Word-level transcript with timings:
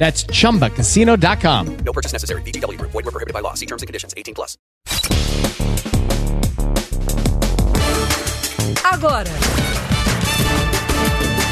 That's 0.00 0.24
chumbacasino.com. 0.24 1.76
No 1.84 1.92
purchase 1.92 2.14
necessary. 2.14 2.40
VGW 2.42 2.78
Group. 2.78 2.92
Void 2.92 3.04
were 3.04 3.12
prohibited 3.12 3.34
by 3.34 3.40
law. 3.40 3.52
See 3.52 3.66
terms 3.66 3.82
and 3.82 3.86
conditions. 3.86 4.14
18 4.16 4.34
plus. 4.34 4.56
Agora. 8.82 9.28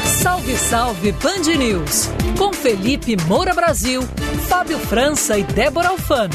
Salve, 0.03 0.57
salve 0.57 1.11
Band 1.21 1.45
News. 1.59 2.09
Com 2.37 2.51
Felipe 2.51 3.15
Moura 3.27 3.53
Brasil, 3.53 4.01
Fábio 4.47 4.79
França 4.79 5.37
e 5.37 5.43
Débora 5.43 5.89
Alfano. 5.89 6.33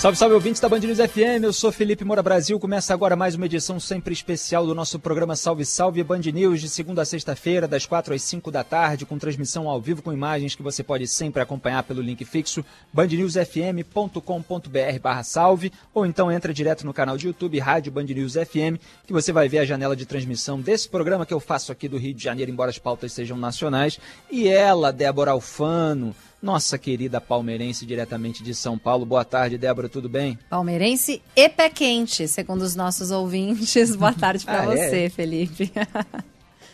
Salve, 0.00 0.16
salve 0.16 0.34
ouvintes 0.34 0.62
da 0.62 0.66
Band 0.66 0.78
News 0.78 0.96
FM, 0.96 1.44
eu 1.44 1.52
sou 1.52 1.70
Felipe 1.70 2.06
Moura 2.06 2.22
Brasil. 2.22 2.58
Começa 2.58 2.94
agora 2.94 3.14
mais 3.14 3.34
uma 3.34 3.44
edição 3.44 3.78
sempre 3.78 4.14
especial 4.14 4.64
do 4.64 4.74
nosso 4.74 4.98
programa 4.98 5.36
Salve 5.36 5.66
Salve 5.66 6.02
Band 6.02 6.22
News, 6.32 6.62
de 6.62 6.70
segunda 6.70 7.02
a 7.02 7.04
sexta-feira, 7.04 7.68
das 7.68 7.84
4 7.84 8.14
às 8.14 8.22
5 8.22 8.50
da 8.50 8.64
tarde, 8.64 9.04
com 9.04 9.18
transmissão 9.18 9.68
ao 9.68 9.78
vivo 9.78 10.00
com 10.00 10.10
imagens 10.10 10.54
que 10.54 10.62
você 10.62 10.82
pode 10.82 11.06
sempre 11.06 11.42
acompanhar 11.42 11.82
pelo 11.82 12.00
link 12.00 12.24
fixo 12.24 12.64
bandnewsfm.com.br 12.94 15.22
salve, 15.22 15.70
ou 15.92 16.06
então 16.06 16.32
entra 16.32 16.54
direto 16.54 16.86
no 16.86 16.94
canal 16.94 17.18
de 17.18 17.26
YouTube 17.26 17.58
Rádio 17.58 17.92
Band 17.92 18.04
News 18.04 18.32
FM, 18.32 18.80
que 19.06 19.12
você 19.12 19.34
vai 19.34 19.50
ver 19.50 19.58
a 19.58 19.66
janela 19.66 19.94
de 19.94 20.06
transmissão 20.06 20.62
desse 20.62 20.88
programa 20.88 21.26
que 21.26 21.34
eu 21.34 21.40
faço 21.40 21.72
aqui 21.72 21.88
do 21.88 21.98
Rio 21.98 22.14
de 22.14 22.24
Janeiro, 22.24 22.50
embora 22.50 22.70
as 22.70 22.78
pautas 22.78 23.12
sejam 23.12 23.36
nacionais, 23.36 24.00
e 24.30 24.48
ela, 24.48 24.94
Débora 24.94 25.32
Alfano, 25.32 26.16
nossa 26.42 26.78
querida 26.78 27.20
palmeirense 27.20 27.84
diretamente 27.84 28.42
de 28.42 28.54
São 28.54 28.78
Paulo. 28.78 29.04
Boa 29.04 29.24
tarde, 29.24 29.58
Débora, 29.58 29.88
tudo 29.88 30.08
bem? 30.08 30.38
Palmeirense 30.48 31.20
e 31.36 31.48
pé 31.48 31.68
quente, 31.68 32.26
segundo 32.26 32.62
os 32.62 32.74
nossos 32.74 33.10
ouvintes. 33.10 33.94
Boa 33.96 34.12
tarde 34.12 34.44
para 34.44 34.62
Ah, 34.62 34.66
você, 34.66 35.04
é? 35.04 35.10
Felipe. 35.10 35.70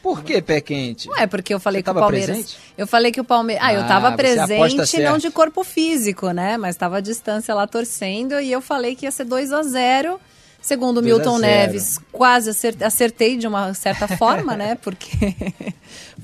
Por 0.02 0.22
que 0.22 0.40
pé 0.40 0.60
quente? 0.60 1.08
Não 1.08 1.16
é 1.18 1.26
porque 1.26 1.52
eu 1.52 1.58
falei 1.58 1.80
Você 1.80 1.84
que 1.84 1.90
o 1.90 1.94
Palmeiras. 1.94 2.26
presente? 2.26 2.56
Eu 2.78 2.86
falei 2.86 3.10
que 3.10 3.20
o 3.20 3.24
Palmeiras. 3.24 3.64
Ah, 3.66 3.74
eu 3.74 3.80
Ah, 3.80 3.88
tava 3.88 4.10
você 4.16 4.38
aposta 4.38 4.76
presente, 4.76 5.02
não 5.02 5.18
de 5.18 5.30
corpo 5.32 5.64
físico, 5.64 6.30
né? 6.30 6.56
Mas 6.56 6.76
tava 6.76 6.98
à 6.98 7.00
distância 7.00 7.52
lá 7.52 7.66
torcendo 7.66 8.38
e 8.40 8.52
eu 8.52 8.60
falei 8.60 8.94
que 8.94 9.04
ia 9.04 9.10
ser 9.10 9.24
2 9.24 9.52
a 9.52 9.62
0 9.64 10.20
Segundo 10.62 10.98
o 10.98 11.02
2 11.02 11.12
a 11.12 11.16
Milton 11.16 11.38
0. 11.38 11.40
Neves, 11.40 11.98
quase 12.12 12.50
acer- 12.50 12.76
acertei 12.84 13.36
de 13.36 13.46
uma 13.48 13.72
certa 13.74 14.06
forma, 14.16 14.56
né? 14.56 14.76
Porque 14.76 15.34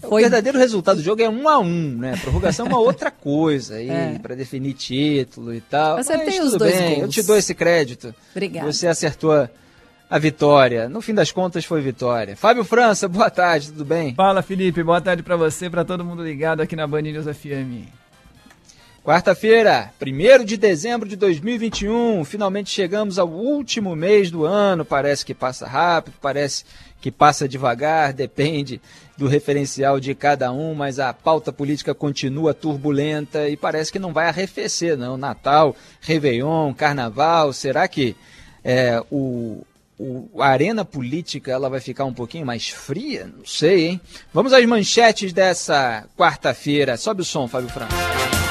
O 0.02 0.08
foi 0.08 0.22
verdadeiro 0.22 0.58
resultado 0.58 0.96
do 0.96 1.02
jogo 1.02 1.22
é 1.22 1.28
um 1.28 1.48
a 1.48 1.58
um, 1.58 1.96
né? 1.96 2.16
Prorrogação 2.20 2.66
é 2.66 2.68
uma 2.68 2.78
outra 2.80 3.10
coisa 3.10 3.76
aí, 3.76 3.88
É. 3.88 4.18
pra 4.20 4.34
definir 4.34 4.74
título 4.74 5.54
e 5.54 5.60
tal. 5.60 5.96
Acertei 5.98 6.26
Mas 6.38 6.44
os 6.46 6.52
tudo 6.52 6.58
dois 6.58 6.74
bem, 6.74 6.88
gols. 6.96 7.02
Eu 7.02 7.08
te 7.08 7.22
dou 7.22 7.36
esse 7.36 7.54
crédito. 7.54 8.14
Obrigada. 8.32 8.70
Você 8.72 8.86
acertou 8.86 9.32
a, 9.32 9.48
a 10.10 10.18
vitória. 10.18 10.88
No 10.88 11.00
fim 11.00 11.14
das 11.14 11.30
contas 11.32 11.64
foi 11.64 11.80
vitória. 11.80 12.36
Fábio 12.36 12.64
França, 12.64 13.08
boa 13.08 13.30
tarde, 13.30 13.68
tudo 13.68 13.84
bem? 13.84 14.14
Fala 14.14 14.42
Felipe, 14.42 14.82
boa 14.82 15.00
tarde 15.00 15.22
pra 15.22 15.36
você, 15.36 15.70
pra 15.70 15.84
todo 15.84 16.04
mundo 16.04 16.22
ligado 16.24 16.60
aqui 16.60 16.74
na 16.76 16.86
Band 16.86 17.02
News 17.02 17.26
FM. 17.26 17.88
Quarta-feira, 19.04 19.92
1 20.00 20.44
de 20.44 20.56
dezembro 20.56 21.08
de 21.08 21.16
2021, 21.16 22.24
finalmente 22.24 22.70
chegamos 22.70 23.18
ao 23.18 23.28
último 23.28 23.96
mês 23.96 24.30
do 24.30 24.44
ano. 24.44 24.84
Parece 24.84 25.26
que 25.26 25.34
passa 25.34 25.66
rápido, 25.66 26.14
parece 26.20 26.64
que 27.02 27.10
passa 27.10 27.46
devagar, 27.48 28.14
depende 28.14 28.80
do 29.18 29.26
referencial 29.28 30.00
de 30.00 30.14
cada 30.14 30.50
um, 30.52 30.72
mas 30.74 30.98
a 30.98 31.12
pauta 31.12 31.52
política 31.52 31.92
continua 31.94 32.54
turbulenta 32.54 33.48
e 33.48 33.56
parece 33.56 33.92
que 33.92 33.98
não 33.98 34.12
vai 34.12 34.28
arrefecer, 34.28 34.96
não. 34.96 35.16
Natal, 35.18 35.76
Réveillon, 36.00 36.72
Carnaval, 36.72 37.52
será 37.52 37.86
que 37.88 38.16
é, 38.64 39.02
o, 39.10 39.66
o- 39.98 40.28
a 40.40 40.46
arena 40.46 40.84
política 40.84 41.50
ela 41.50 41.68
vai 41.68 41.80
ficar 41.80 42.04
um 42.04 42.14
pouquinho 42.14 42.46
mais 42.46 42.68
fria? 42.68 43.28
Não 43.36 43.44
sei, 43.44 43.86
hein? 43.88 44.00
Vamos 44.32 44.52
às 44.52 44.64
manchetes 44.64 45.32
dessa 45.32 46.04
quarta-feira. 46.16 46.96
Sobe 46.96 47.22
o 47.22 47.24
som, 47.24 47.46
Fábio 47.48 47.68
França. 47.68 48.41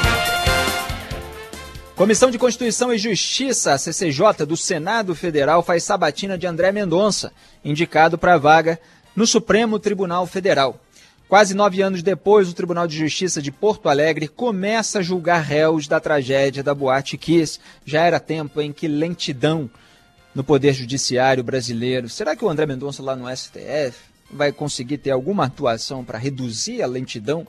Comissão 1.96 2.32
de 2.32 2.40
Constituição 2.40 2.92
e 2.94 2.98
Justiça, 2.98 3.74
a 3.74 3.78
CCJ, 3.78 4.46
do 4.48 4.58
Senado 4.58 5.14
Federal, 5.14 5.62
faz 5.62 5.84
sabatina 5.84 6.38
de 6.38 6.48
André 6.48 6.72
Mendonça, 6.72 7.32
indicado 7.64 8.18
para 8.18 8.34
a 8.34 8.38
vaga 8.38 8.80
no 9.16 9.28
Supremo 9.28 9.78
Tribunal 9.78 10.26
Federal. 10.26 10.80
Quase 11.28 11.54
nove 11.54 11.82
anos 11.82 12.02
depois, 12.02 12.50
o 12.50 12.54
Tribunal 12.54 12.88
de 12.88 12.98
Justiça 12.98 13.42
de 13.42 13.52
Porto 13.52 13.88
Alegre 13.88 14.28
começa 14.28 15.00
a 15.00 15.02
julgar 15.02 15.42
réus 15.42 15.88
da 15.88 16.00
tragédia 16.00 16.64
da 16.64 16.74
Boate 16.74 17.18
Kiss. 17.18 17.60
Já 17.86 18.04
era 18.04 18.20
tempo 18.20 18.60
em 18.62 18.72
que 18.72 18.88
lentidão 18.88 19.70
no 20.34 20.44
Poder 20.44 20.74
Judiciário 20.74 21.44
brasileiro. 21.44 22.10
Será 22.10 22.36
que 22.36 22.44
o 22.44 22.50
André 22.50 22.66
Mendonça 22.66 23.04
lá 23.04 23.16
no 23.16 23.34
STF 23.34 23.98
vai 24.32 24.52
conseguir 24.52 24.98
ter 24.98 25.12
alguma 25.12 25.46
atuação 25.46 26.04
para 26.04 26.18
reduzir 26.18 26.82
a 26.82 26.88
lentidão 26.88 27.46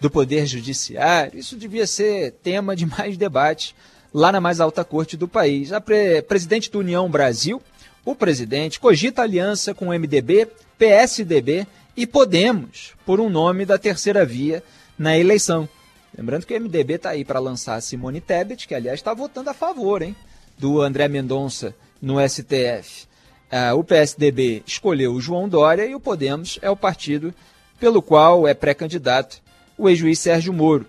do 0.00 0.10
Poder 0.10 0.46
Judiciário, 0.46 1.38
isso 1.38 1.56
devia 1.56 1.86
ser 1.86 2.32
tema 2.42 2.74
de 2.74 2.86
mais 2.86 3.16
debate 3.16 3.74
lá 4.12 4.32
na 4.32 4.40
mais 4.40 4.60
alta 4.60 4.84
corte 4.84 5.16
do 5.16 5.28
país. 5.28 5.72
A 5.72 5.80
pre 5.80 6.22
presidente 6.22 6.70
do 6.70 6.78
União 6.78 7.08
Brasil, 7.08 7.62
o 8.04 8.14
presidente, 8.14 8.80
cogita 8.80 9.22
aliança 9.22 9.74
com 9.74 9.88
o 9.88 9.92
MDB, 9.92 10.48
PSDB 10.78 11.66
e 11.96 12.06
Podemos 12.06 12.94
por 13.04 13.20
um 13.20 13.28
nome 13.28 13.66
da 13.66 13.78
terceira 13.78 14.24
via 14.24 14.62
na 14.98 15.18
eleição. 15.18 15.68
Lembrando 16.16 16.46
que 16.46 16.56
o 16.56 16.60
MDB 16.60 16.94
está 16.94 17.10
aí 17.10 17.24
para 17.24 17.38
lançar 17.38 17.76
a 17.76 17.80
Simone 17.80 18.20
Tebet, 18.20 18.66
que 18.66 18.74
aliás 18.74 18.98
está 18.98 19.14
votando 19.14 19.50
a 19.50 19.54
favor 19.54 20.02
hein, 20.02 20.16
do 20.58 20.80
André 20.80 21.08
Mendonça 21.08 21.74
no 22.00 22.16
STF. 22.26 23.06
Ah, 23.50 23.74
o 23.74 23.84
PSDB 23.84 24.62
escolheu 24.66 25.12
o 25.12 25.20
João 25.20 25.48
Dória 25.48 25.84
e 25.84 25.94
o 25.94 26.00
Podemos 26.00 26.58
é 26.62 26.70
o 26.70 26.76
partido 26.76 27.34
pelo 27.78 28.02
qual 28.02 28.46
é 28.46 28.54
pré-candidato 28.54 29.40
o 29.80 29.88
ex-juiz 29.88 30.18
Sérgio 30.18 30.52
Moro. 30.52 30.84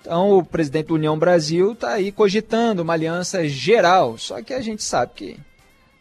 Então, 0.00 0.38
o 0.38 0.44
presidente 0.44 0.88
da 0.88 0.94
União 0.94 1.16
Brasil 1.16 1.72
está 1.72 1.92
aí 1.92 2.10
cogitando 2.10 2.82
uma 2.82 2.92
aliança 2.92 3.46
geral, 3.48 4.18
só 4.18 4.42
que 4.42 4.52
a 4.52 4.60
gente 4.60 4.82
sabe 4.82 5.12
que 5.14 5.40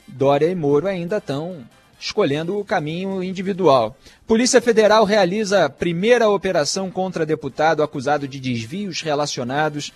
Dória 0.07 0.47
e 0.47 0.55
Moro 0.55 0.87
ainda 0.87 1.17
estão 1.17 1.63
escolhendo 1.99 2.57
o 2.57 2.65
caminho 2.65 3.23
individual. 3.23 3.95
Polícia 4.25 4.59
Federal 4.59 5.05
realiza 5.05 5.65
a 5.65 5.69
primeira 5.69 6.27
operação 6.27 6.89
contra 6.89 7.27
deputado 7.27 7.83
acusado 7.83 8.27
de 8.27 8.39
desvios 8.39 9.01
relacionados, 9.01 9.93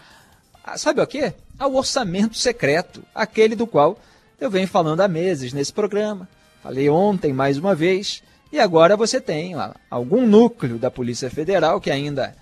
a, 0.63 0.77
sabe 0.77 1.01
o 1.01 1.07
quê? 1.07 1.33
Ao 1.57 1.73
orçamento 1.73 2.37
secreto, 2.37 3.03
aquele 3.13 3.55
do 3.55 3.65
qual 3.65 3.97
eu 4.39 4.51
venho 4.51 4.67
falando 4.67 5.01
há 5.01 5.07
meses 5.07 5.51
nesse 5.51 5.73
programa. 5.73 6.29
Falei 6.61 6.89
ontem 6.89 7.33
mais 7.33 7.57
uma 7.57 7.73
vez, 7.73 8.21
e 8.55 8.59
agora 8.59 8.95
você 8.95 9.19
tem 9.19 9.53
lá, 9.55 9.75
algum 9.89 10.25
núcleo 10.25 10.77
da 10.77 10.89
Polícia 10.89 11.29
Federal 11.29 11.81
que 11.81 11.91
ainda 11.91 12.33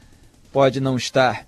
pode 0.51 0.79
não 0.79 0.95
estar 0.95 1.47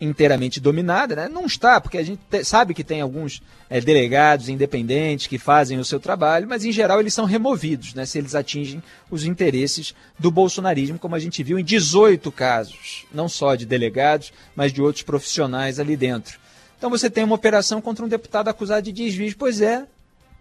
inteiramente 0.00 0.60
dominada, 0.60 1.16
né? 1.16 1.28
Não 1.28 1.46
está, 1.46 1.80
porque 1.80 1.96
a 1.98 2.02
gente 2.02 2.20
te- 2.30 2.44
sabe 2.44 2.74
que 2.74 2.84
tem 2.84 3.00
alguns 3.00 3.42
eh, 3.70 3.80
delegados 3.80 4.48
independentes 4.48 5.26
que 5.26 5.38
fazem 5.38 5.78
o 5.78 5.84
seu 5.84 5.98
trabalho, 5.98 6.46
mas 6.48 6.64
em 6.64 6.72
geral 6.72 7.00
eles 7.00 7.14
são 7.14 7.24
removidos, 7.24 7.94
né? 7.94 8.04
Se 8.04 8.18
eles 8.18 8.34
atingem 8.34 8.82
os 9.10 9.24
interesses 9.24 9.94
do 10.18 10.30
bolsonarismo, 10.30 10.98
como 10.98 11.14
a 11.14 11.18
gente 11.18 11.42
viu 11.42 11.58
em 11.58 11.64
18 11.64 12.30
casos, 12.32 13.06
não 13.12 13.28
só 13.28 13.54
de 13.54 13.64
delegados, 13.64 14.32
mas 14.54 14.72
de 14.72 14.82
outros 14.82 15.02
profissionais 15.02 15.78
ali 15.80 15.96
dentro. 15.96 16.38
Então 16.76 16.90
você 16.90 17.08
tem 17.08 17.24
uma 17.24 17.34
operação 17.34 17.80
contra 17.80 18.04
um 18.04 18.08
deputado 18.08 18.48
acusado 18.48 18.82
de 18.82 18.92
desvios, 18.92 19.32
pois 19.34 19.62
é, 19.62 19.86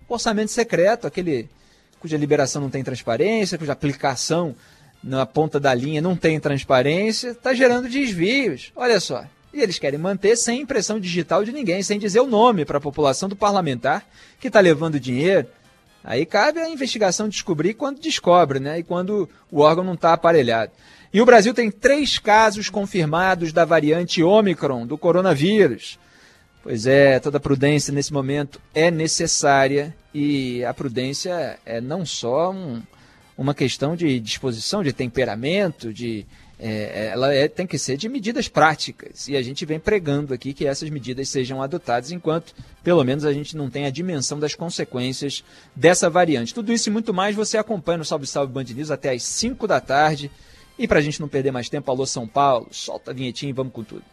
orçamento 0.08 0.52
secreto, 0.52 1.08
aquele 1.08 1.50
cuja 2.00 2.18
liberação 2.18 2.62
não 2.62 2.70
tem 2.70 2.84
transparência, 2.84 3.58
cuja 3.58 3.74
aplicação 3.74 4.56
na 5.04 5.26
ponta 5.26 5.60
da 5.60 5.74
linha 5.74 6.02
não 6.02 6.16
tem 6.16 6.40
transparência, 6.40 7.30
está 7.30 7.54
gerando 7.54 7.88
desvios. 7.88 8.72
Olha 8.76 9.00
só. 9.00 9.26
E 9.54 9.62
eles 9.62 9.80
querem 9.80 10.00
manter 10.00 10.36
sem 10.36 10.62
impressão 10.62 11.00
digital 11.00 11.44
de 11.44 11.52
ninguém, 11.52 11.82
sem 11.82 11.98
dizer 11.98 12.20
o 12.20 12.28
nome 12.28 12.66
para 12.66 12.78
a 12.78 12.82
população 12.82 13.30
do 13.30 13.36
parlamentar 13.36 14.06
que 14.40 14.48
está 14.48 14.60
levando 14.60 15.00
dinheiro. 15.00 15.48
Aí 16.04 16.26
cabe 16.26 16.60
a 16.60 16.70
investigação 16.70 17.30
descobrir 17.30 17.74
quando 17.74 18.02
descobre, 18.02 18.60
né? 18.60 18.80
E 18.80 18.84
quando 18.84 19.30
o 19.50 19.62
órgão 19.62 19.84
não 19.84 19.94
está 19.94 20.14
aparelhado. 20.14 20.72
E 21.14 21.22
o 21.22 21.26
Brasil 21.26 21.54
tem 21.54 21.72
três 21.72 22.20
casos 22.20 22.70
confirmados 22.70 23.54
da 23.54 23.64
variante 23.64 24.22
Ômicron 24.22 24.86
do 24.86 24.98
coronavírus. 24.98 25.98
Pois 26.62 26.86
é, 26.86 27.20
toda 27.20 27.40
prudência 27.40 27.94
nesse 27.94 28.12
momento 28.12 28.60
é 28.74 28.92
necessária 28.92 29.96
e 30.18 30.64
a 30.64 30.74
prudência 30.74 31.60
é 31.66 31.82
não 31.82 32.06
só 32.06 32.50
um, 32.50 32.82
uma 33.38 33.54
questão 33.54 33.98
de 33.98 34.18
disposição, 34.18 34.82
de 34.82 34.94
temperamento, 34.94 35.94
de 35.94 36.26
é, 36.58 37.10
ela 37.12 37.34
é, 37.34 37.50
tem 37.50 37.68
que 37.68 37.78
ser 37.78 37.98
de 37.98 38.08
medidas 38.08 38.48
práticas. 38.48 39.28
E 39.28 39.36
a 39.36 39.42
gente 39.42 39.66
vem 39.66 39.78
pregando 39.78 40.34
aqui 40.34 40.54
que 40.54 40.66
essas 40.66 40.90
medidas 40.90 41.28
sejam 41.28 41.62
adotadas 41.62 42.12
enquanto, 42.12 42.56
pelo 42.82 43.04
menos, 43.04 43.26
a 43.26 43.34
gente 43.34 43.58
não 43.58 43.70
tem 43.70 43.86
a 43.86 43.90
dimensão 43.90 44.40
das 44.40 44.56
consequências 44.56 45.44
dessa 45.76 46.10
variante. 46.10 46.54
Tudo 46.54 46.72
isso 46.72 46.88
e 46.88 46.94
muito 46.94 47.14
mais 47.14 47.36
você 47.36 47.58
acompanha 47.58 47.98
no 47.98 48.06
Salve 48.06 48.26
Salve 48.26 48.54
Band 48.54 48.64
News 48.74 48.92
até 48.92 49.12
às 49.12 49.22
5 49.22 49.68
da 49.68 49.82
tarde. 49.82 50.32
E 50.80 50.88
para 50.88 51.00
a 51.00 51.02
gente 51.02 51.20
não 51.20 51.28
perder 51.28 51.52
mais 51.52 51.68
tempo, 51.68 51.92
alô 51.92 52.06
São 52.06 52.26
Paulo, 52.26 52.70
solta 52.72 53.12
a 53.12 53.14
vinhetinha 53.14 53.50
e 53.50 53.54
vamos 53.54 53.74
com 53.74 53.84
tudo. 53.84 54.04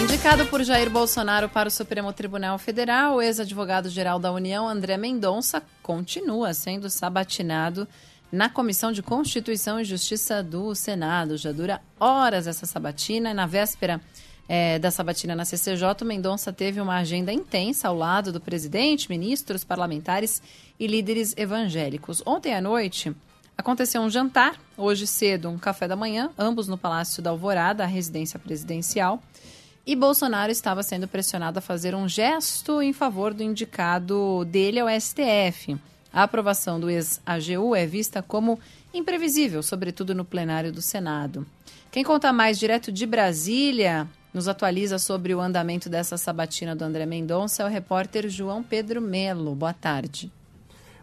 Indicado 0.00 0.46
por 0.46 0.62
Jair 0.64 0.88
Bolsonaro 0.88 1.46
para 1.46 1.68
o 1.68 1.70
Supremo 1.70 2.10
Tribunal 2.10 2.58
Federal, 2.58 3.16
o 3.16 3.22
ex-advogado-geral 3.22 4.18
da 4.18 4.32
União, 4.32 4.66
André 4.66 4.96
Mendonça, 4.96 5.62
continua 5.82 6.54
sendo 6.54 6.88
sabatinado 6.88 7.86
na 8.32 8.48
Comissão 8.48 8.92
de 8.92 9.02
Constituição 9.02 9.78
e 9.78 9.84
Justiça 9.84 10.42
do 10.42 10.74
Senado. 10.74 11.36
Já 11.36 11.52
dura 11.52 11.82
horas 11.98 12.46
essa 12.46 12.64
sabatina. 12.64 13.34
Na 13.34 13.46
véspera 13.46 14.00
é, 14.48 14.78
da 14.78 14.90
sabatina 14.90 15.36
na 15.36 15.44
CCJ, 15.44 16.02
Mendonça 16.02 16.50
teve 16.50 16.80
uma 16.80 16.96
agenda 16.96 17.30
intensa 17.30 17.88
ao 17.88 17.94
lado 17.94 18.32
do 18.32 18.40
presidente, 18.40 19.10
ministros, 19.10 19.64
parlamentares 19.64 20.42
e 20.78 20.86
líderes 20.86 21.34
evangélicos. 21.36 22.22
Ontem 22.24 22.54
à 22.54 22.60
noite 22.60 23.14
aconteceu 23.56 24.00
um 24.00 24.08
jantar, 24.08 24.58
hoje 24.78 25.06
cedo 25.06 25.50
um 25.50 25.58
café 25.58 25.86
da 25.86 25.94
manhã, 25.94 26.30
ambos 26.38 26.66
no 26.68 26.78
Palácio 26.78 27.22
da 27.22 27.28
Alvorada, 27.28 27.84
a 27.84 27.86
residência 27.86 28.38
presidencial. 28.38 29.22
E 29.86 29.96
Bolsonaro 29.96 30.52
estava 30.52 30.82
sendo 30.82 31.08
pressionado 31.08 31.58
a 31.58 31.62
fazer 31.62 31.94
um 31.94 32.08
gesto 32.08 32.82
em 32.82 32.92
favor 32.92 33.32
do 33.32 33.42
indicado 33.42 34.44
dele 34.44 34.78
ao 34.78 34.88
STF. 34.88 35.76
A 36.12 36.24
aprovação 36.24 36.78
do 36.78 36.90
ex-AGU 36.90 37.74
é 37.74 37.86
vista 37.86 38.22
como 38.22 38.58
imprevisível, 38.92 39.62
sobretudo 39.62 40.14
no 40.14 40.24
plenário 40.24 40.72
do 40.72 40.82
Senado. 40.82 41.46
Quem 41.90 42.04
conta 42.04 42.32
mais 42.32 42.58
direto 42.58 42.92
de 42.92 43.06
Brasília 43.06 44.06
nos 44.32 44.48
atualiza 44.48 44.98
sobre 44.98 45.34
o 45.34 45.40
andamento 45.40 45.88
dessa 45.88 46.16
sabatina 46.16 46.76
do 46.76 46.84
André 46.84 47.06
Mendonça 47.06 47.62
é 47.62 47.66
o 47.66 47.68
repórter 47.68 48.28
João 48.28 48.62
Pedro 48.62 49.00
Melo. 49.00 49.54
Boa 49.54 49.72
tarde. 49.72 50.30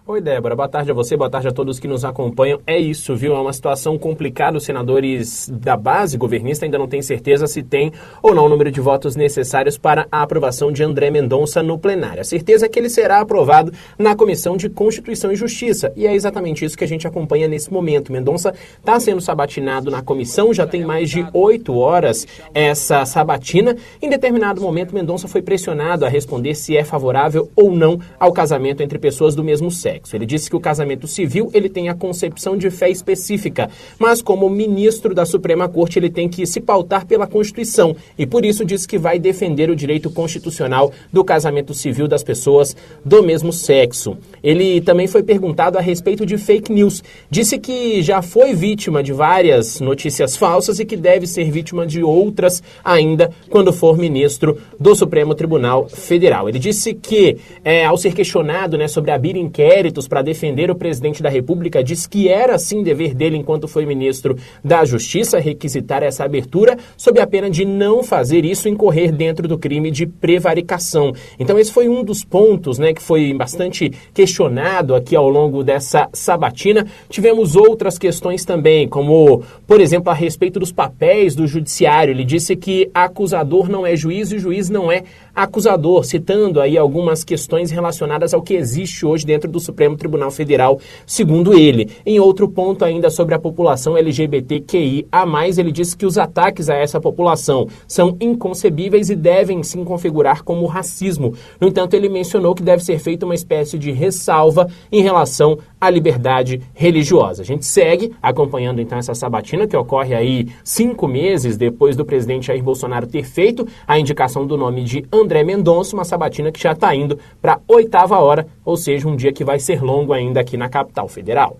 Oi, 0.09 0.21
Débora. 0.21 0.55
Boa 0.55 0.69
tarde 0.69 0.89
a 0.89 0.93
você, 0.93 1.17
boa 1.17 1.29
tarde 1.29 1.49
a 1.49 1.51
todos 1.51 1.81
que 1.81 1.87
nos 1.87 2.05
acompanham. 2.05 2.61
É 2.65 2.79
isso, 2.79 3.13
viu? 3.13 3.35
É 3.35 3.39
uma 3.41 3.51
situação 3.51 3.97
complicada. 3.97 4.57
Os 4.57 4.63
senadores 4.63 5.49
da 5.49 5.75
base 5.75 6.17
governista 6.17 6.63
ainda 6.63 6.77
não 6.77 6.87
têm 6.87 7.01
certeza 7.01 7.45
se 7.45 7.61
tem 7.61 7.91
ou 8.23 8.33
não 8.33 8.45
o 8.45 8.49
número 8.49 8.71
de 8.71 8.79
votos 8.79 9.17
necessários 9.17 9.77
para 9.77 10.07
a 10.09 10.21
aprovação 10.21 10.71
de 10.71 10.81
André 10.81 11.11
Mendonça 11.11 11.61
no 11.61 11.77
plenário. 11.77 12.21
A 12.21 12.23
certeza 12.23 12.65
é 12.65 12.69
que 12.69 12.79
ele 12.79 12.89
será 12.89 13.19
aprovado 13.19 13.73
na 13.99 14.15
Comissão 14.15 14.55
de 14.55 14.69
Constituição 14.69 15.29
e 15.29 15.35
Justiça. 15.35 15.91
E 15.93 16.07
é 16.07 16.15
exatamente 16.15 16.63
isso 16.63 16.77
que 16.77 16.85
a 16.85 16.87
gente 16.87 17.05
acompanha 17.05 17.45
nesse 17.45 17.69
momento. 17.69 18.09
Mendonça 18.09 18.53
está 18.79 18.97
sendo 19.01 19.19
sabatinado 19.19 19.91
na 19.91 20.01
comissão, 20.01 20.53
já 20.53 20.65
tem 20.65 20.85
mais 20.85 21.09
de 21.09 21.27
oito 21.33 21.77
horas 21.77 22.25
essa 22.53 23.03
sabatina. 23.03 23.75
Em 24.01 24.09
determinado 24.09 24.61
momento, 24.61 24.95
Mendonça 24.95 25.27
foi 25.27 25.41
pressionado 25.41 26.05
a 26.05 26.09
responder 26.09 26.55
se 26.55 26.77
é 26.77 26.85
favorável 26.85 27.51
ou 27.57 27.71
não 27.75 27.99
ao 28.17 28.31
casamento 28.31 28.81
entre 28.81 28.97
pessoas 28.97 29.35
do 29.35 29.43
mesmo 29.43 29.69
sexo 29.69 29.96
sexo. 29.97 30.15
Ele 30.15 30.25
disse 30.25 30.49
que 30.49 30.55
o 30.55 30.59
casamento 30.59 31.07
civil 31.07 31.49
ele 31.53 31.69
tem 31.69 31.89
a 31.89 31.95
concepção 31.95 32.55
de 32.55 32.69
fé 32.69 32.89
específica, 32.89 33.69
mas 33.99 34.21
como 34.21 34.49
ministro 34.49 35.13
da 35.13 35.25
Suprema 35.25 35.67
Corte 35.67 35.99
ele 35.99 36.09
tem 36.09 36.29
que 36.29 36.45
se 36.45 36.61
pautar 36.61 37.05
pela 37.05 37.27
Constituição 37.27 37.95
e 38.17 38.25
por 38.25 38.45
isso 38.45 38.63
disse 38.63 38.87
que 38.87 38.97
vai 38.97 39.19
defender 39.19 39.69
o 39.69 39.75
direito 39.75 40.09
constitucional 40.09 40.91
do 41.11 41.23
casamento 41.23 41.73
civil 41.73 42.07
das 42.07 42.23
pessoas 42.23 42.75
do 43.03 43.23
mesmo 43.23 43.51
sexo. 43.51 44.17
Ele 44.43 44.81
também 44.81 45.07
foi 45.07 45.23
perguntado 45.23 45.77
a 45.77 45.81
respeito 45.81 46.25
de 46.25 46.37
fake 46.37 46.71
news. 46.71 47.03
Disse 47.29 47.57
que 47.57 48.01
já 48.01 48.21
foi 48.21 48.53
vítima 48.53 49.01
de 49.01 49.11
várias 49.13 49.79
notícias 49.79 50.35
falsas 50.35 50.79
e 50.79 50.85
que 50.85 50.95
deve 50.95 51.25
ser 51.25 51.49
vítima 51.49 51.85
de 51.85 52.03
outras 52.03 52.61
ainda 52.83 53.31
quando 53.49 53.73
for 53.73 53.97
ministro 53.97 54.57
do 54.79 54.95
Supremo 54.95 55.33
Tribunal 55.33 55.87
Federal. 55.89 56.47
Ele 56.47 56.59
disse 56.59 56.93
que, 56.93 57.37
é, 57.63 57.85
ao 57.85 57.97
ser 57.97 58.13
questionado 58.13 58.77
né, 58.77 58.87
sobre 58.87 59.11
abrir 59.11 59.35
inquérito 59.35 59.86
méritos 59.87 60.07
para 60.07 60.21
defender 60.21 60.69
o 60.69 60.75
presidente 60.75 61.23
da 61.23 61.29
República, 61.29 61.83
diz 61.83 62.05
que 62.05 62.27
era 62.27 62.57
sim 62.57 62.83
dever 62.83 63.13
dele, 63.13 63.37
enquanto 63.37 63.67
foi 63.67 63.85
ministro 63.85 64.37
da 64.63 64.83
Justiça, 64.83 65.39
requisitar 65.39 66.03
essa 66.03 66.25
abertura, 66.25 66.77
sob 66.97 67.19
a 67.21 67.27
pena 67.27 67.49
de 67.49 67.63
não 67.63 68.03
fazer 68.03 68.43
isso 68.43 68.67
incorrer 68.67 69.11
dentro 69.11 69.47
do 69.47 69.57
crime 69.57 69.89
de 69.89 70.05
prevaricação. 70.05 71.13
Então, 71.39 71.57
esse 71.57 71.71
foi 71.71 71.87
um 71.87 72.03
dos 72.03 72.23
pontos 72.23 72.77
né, 72.77 72.93
que 72.93 73.01
foi 73.01 73.33
bastante 73.33 73.91
questionado 74.13 74.93
aqui 74.93 75.15
ao 75.15 75.29
longo 75.29 75.63
dessa 75.63 76.09
sabatina. 76.11 76.85
Tivemos 77.09 77.55
outras 77.55 77.97
questões 77.97 78.43
também, 78.43 78.87
como, 78.87 79.43
por 79.65 79.79
exemplo, 79.79 80.11
a 80.11 80.13
respeito 80.13 80.59
dos 80.59 80.71
papéis 80.71 81.33
do 81.33 81.47
judiciário. 81.47 82.11
Ele 82.11 82.25
disse 82.25 82.55
que 82.55 82.89
acusador 82.93 83.69
não 83.69 83.85
é 83.85 83.95
juiz 83.95 84.31
e 84.31 84.39
juiz 84.39 84.69
não 84.69 84.91
é 84.91 85.03
acusador, 85.37 86.03
citando 86.03 86.59
aí 86.59 86.75
algumas 86.75 87.23
questões 87.23 87.69
relacionadas 87.69 88.33
ao 88.33 88.41
que 88.41 88.55
existe 88.55 89.05
hoje 89.05 89.23
dentro 89.23 89.47
do 89.47 89.59
Supremo 89.59 89.95
Tribunal 89.95 90.31
Federal, 90.31 90.79
segundo 91.05 91.53
ele. 91.53 91.91
Em 92.03 92.19
outro 92.19 92.49
ponto 92.49 92.83
ainda 92.83 93.11
sobre 93.11 93.35
a 93.35 93.39
população 93.39 93.95
LGBTQI 93.95 95.05
a 95.11 95.27
mais, 95.27 95.59
ele 95.59 95.71
disse 95.71 95.95
que 95.95 96.07
os 96.07 96.17
ataques 96.17 96.71
a 96.71 96.73
essa 96.75 96.99
população 96.99 97.67
são 97.87 98.17
inconcebíveis 98.19 99.11
e 99.11 99.15
devem 99.15 99.61
se 99.61 99.77
configurar 99.83 100.43
como 100.43 100.65
racismo. 100.65 101.35
No 101.61 101.67
entanto, 101.67 101.93
ele 101.93 102.09
mencionou 102.09 102.55
que 102.55 102.63
deve 102.63 102.83
ser 102.83 102.97
feita 102.97 103.23
uma 103.23 103.35
espécie 103.35 103.77
de 103.77 103.91
ressalva 103.91 104.67
em 104.91 105.03
relação 105.03 105.59
à 105.79 105.87
liberdade 105.87 106.63
religiosa. 106.73 107.43
A 107.43 107.45
gente 107.45 107.63
segue 107.63 108.11
acompanhando 108.23 108.81
então 108.81 108.97
essa 108.97 109.13
sabatina 109.13 109.67
que 109.67 109.77
ocorre 109.77 110.15
aí 110.15 110.47
cinco 110.63 111.07
meses 111.07 111.57
depois 111.57 111.95
do 111.95 112.03
presidente 112.03 112.47
Jair 112.47 112.63
Bolsonaro 112.63 113.05
ter 113.05 113.23
feito 113.23 113.67
a 113.85 113.99
indicação 113.99 114.47
do 114.47 114.57
nome 114.57 114.83
de 114.83 115.05
André 115.11 115.26
Mendonça, 115.43 115.95
uma 115.95 116.05
sabatina 116.05 116.51
que 116.51 116.61
já 116.61 116.71
está 116.71 116.93
indo 116.95 117.19
para 117.41 117.53
a 117.53 117.59
oitava 117.67 118.17
hora, 118.19 118.47
ou 118.63 118.77
seja, 118.77 119.07
um 119.07 119.15
dia 119.15 119.33
que 119.33 119.43
vai 119.43 119.59
ser 119.59 119.81
longo 119.81 120.13
ainda 120.13 120.39
aqui 120.39 120.57
na 120.57 120.69
capital 120.69 121.07
federal. 121.07 121.57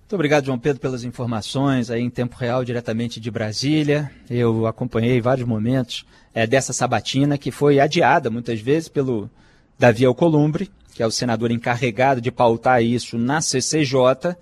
Muito 0.00 0.14
obrigado, 0.14 0.46
João 0.46 0.58
Pedro, 0.58 0.80
pelas 0.80 1.04
informações 1.04 1.88
aí 1.88 2.02
em 2.02 2.10
tempo 2.10 2.36
real, 2.36 2.64
diretamente 2.64 3.20
de 3.20 3.30
Brasília. 3.30 4.10
Eu 4.28 4.66
acompanhei 4.66 5.20
vários 5.20 5.46
momentos 5.46 6.04
é, 6.34 6.48
dessa 6.48 6.72
sabatina 6.72 7.38
que 7.38 7.52
foi 7.52 7.78
adiada 7.78 8.28
muitas 8.28 8.60
vezes 8.60 8.88
pelo 8.88 9.30
Davi 9.78 10.04
Alcolumbre, 10.04 10.68
que 10.92 11.02
é 11.02 11.06
o 11.06 11.10
senador 11.12 11.52
encarregado 11.52 12.20
de 12.20 12.32
pautar 12.32 12.82
isso 12.82 13.16
na 13.16 13.40
CCJ, 13.40 14.36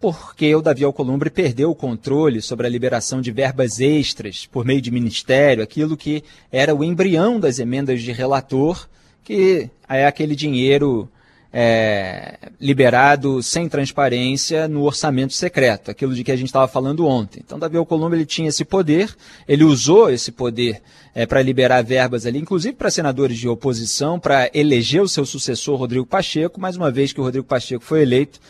porque 0.00 0.54
o 0.54 0.62
Davi 0.62 0.82
Alcolumbre 0.82 1.28
perdeu 1.28 1.70
o 1.70 1.74
controle 1.74 2.40
sobre 2.40 2.66
a 2.66 2.70
liberação 2.70 3.20
de 3.20 3.30
verbas 3.30 3.80
extras 3.80 4.46
por 4.46 4.64
meio 4.64 4.80
de 4.80 4.90
ministério, 4.90 5.62
aquilo 5.62 5.96
que 5.96 6.24
era 6.50 6.74
o 6.74 6.82
embrião 6.82 7.38
das 7.38 7.58
emendas 7.58 8.00
de 8.00 8.10
relator, 8.10 8.88
que 9.22 9.68
é 9.86 10.06
aquele 10.06 10.34
dinheiro 10.34 11.06
é, 11.52 12.38
liberado 12.60 13.42
sem 13.42 13.68
transparência 13.68 14.68
no 14.68 14.84
orçamento 14.84 15.34
secreto, 15.34 15.90
aquilo 15.90 16.14
de 16.14 16.24
que 16.24 16.32
a 16.32 16.36
gente 16.36 16.46
estava 16.46 16.66
falando 16.68 17.06
ontem. 17.06 17.42
Então, 17.44 17.58
Davi 17.58 17.76
Alcolumbre 17.76 18.18
ele 18.18 18.26
tinha 18.26 18.48
esse 18.48 18.64
poder, 18.64 19.14
ele 19.46 19.64
usou 19.64 20.10
esse 20.10 20.32
poder 20.32 20.80
é, 21.14 21.26
para 21.26 21.42
liberar 21.42 21.82
verbas 21.82 22.24
ali, 22.24 22.38
inclusive 22.38 22.74
para 22.74 22.90
senadores 22.90 23.36
de 23.36 23.48
oposição, 23.48 24.18
para 24.18 24.48
eleger 24.54 25.02
o 25.02 25.08
seu 25.08 25.26
sucessor, 25.26 25.76
Rodrigo 25.76 26.06
Pacheco, 26.06 26.60
mais 26.60 26.76
uma 26.76 26.90
vez 26.90 27.12
que 27.12 27.20
o 27.20 27.24
Rodrigo 27.24 27.46
Pacheco 27.46 27.84
foi 27.84 28.02
eleito, 28.02 28.40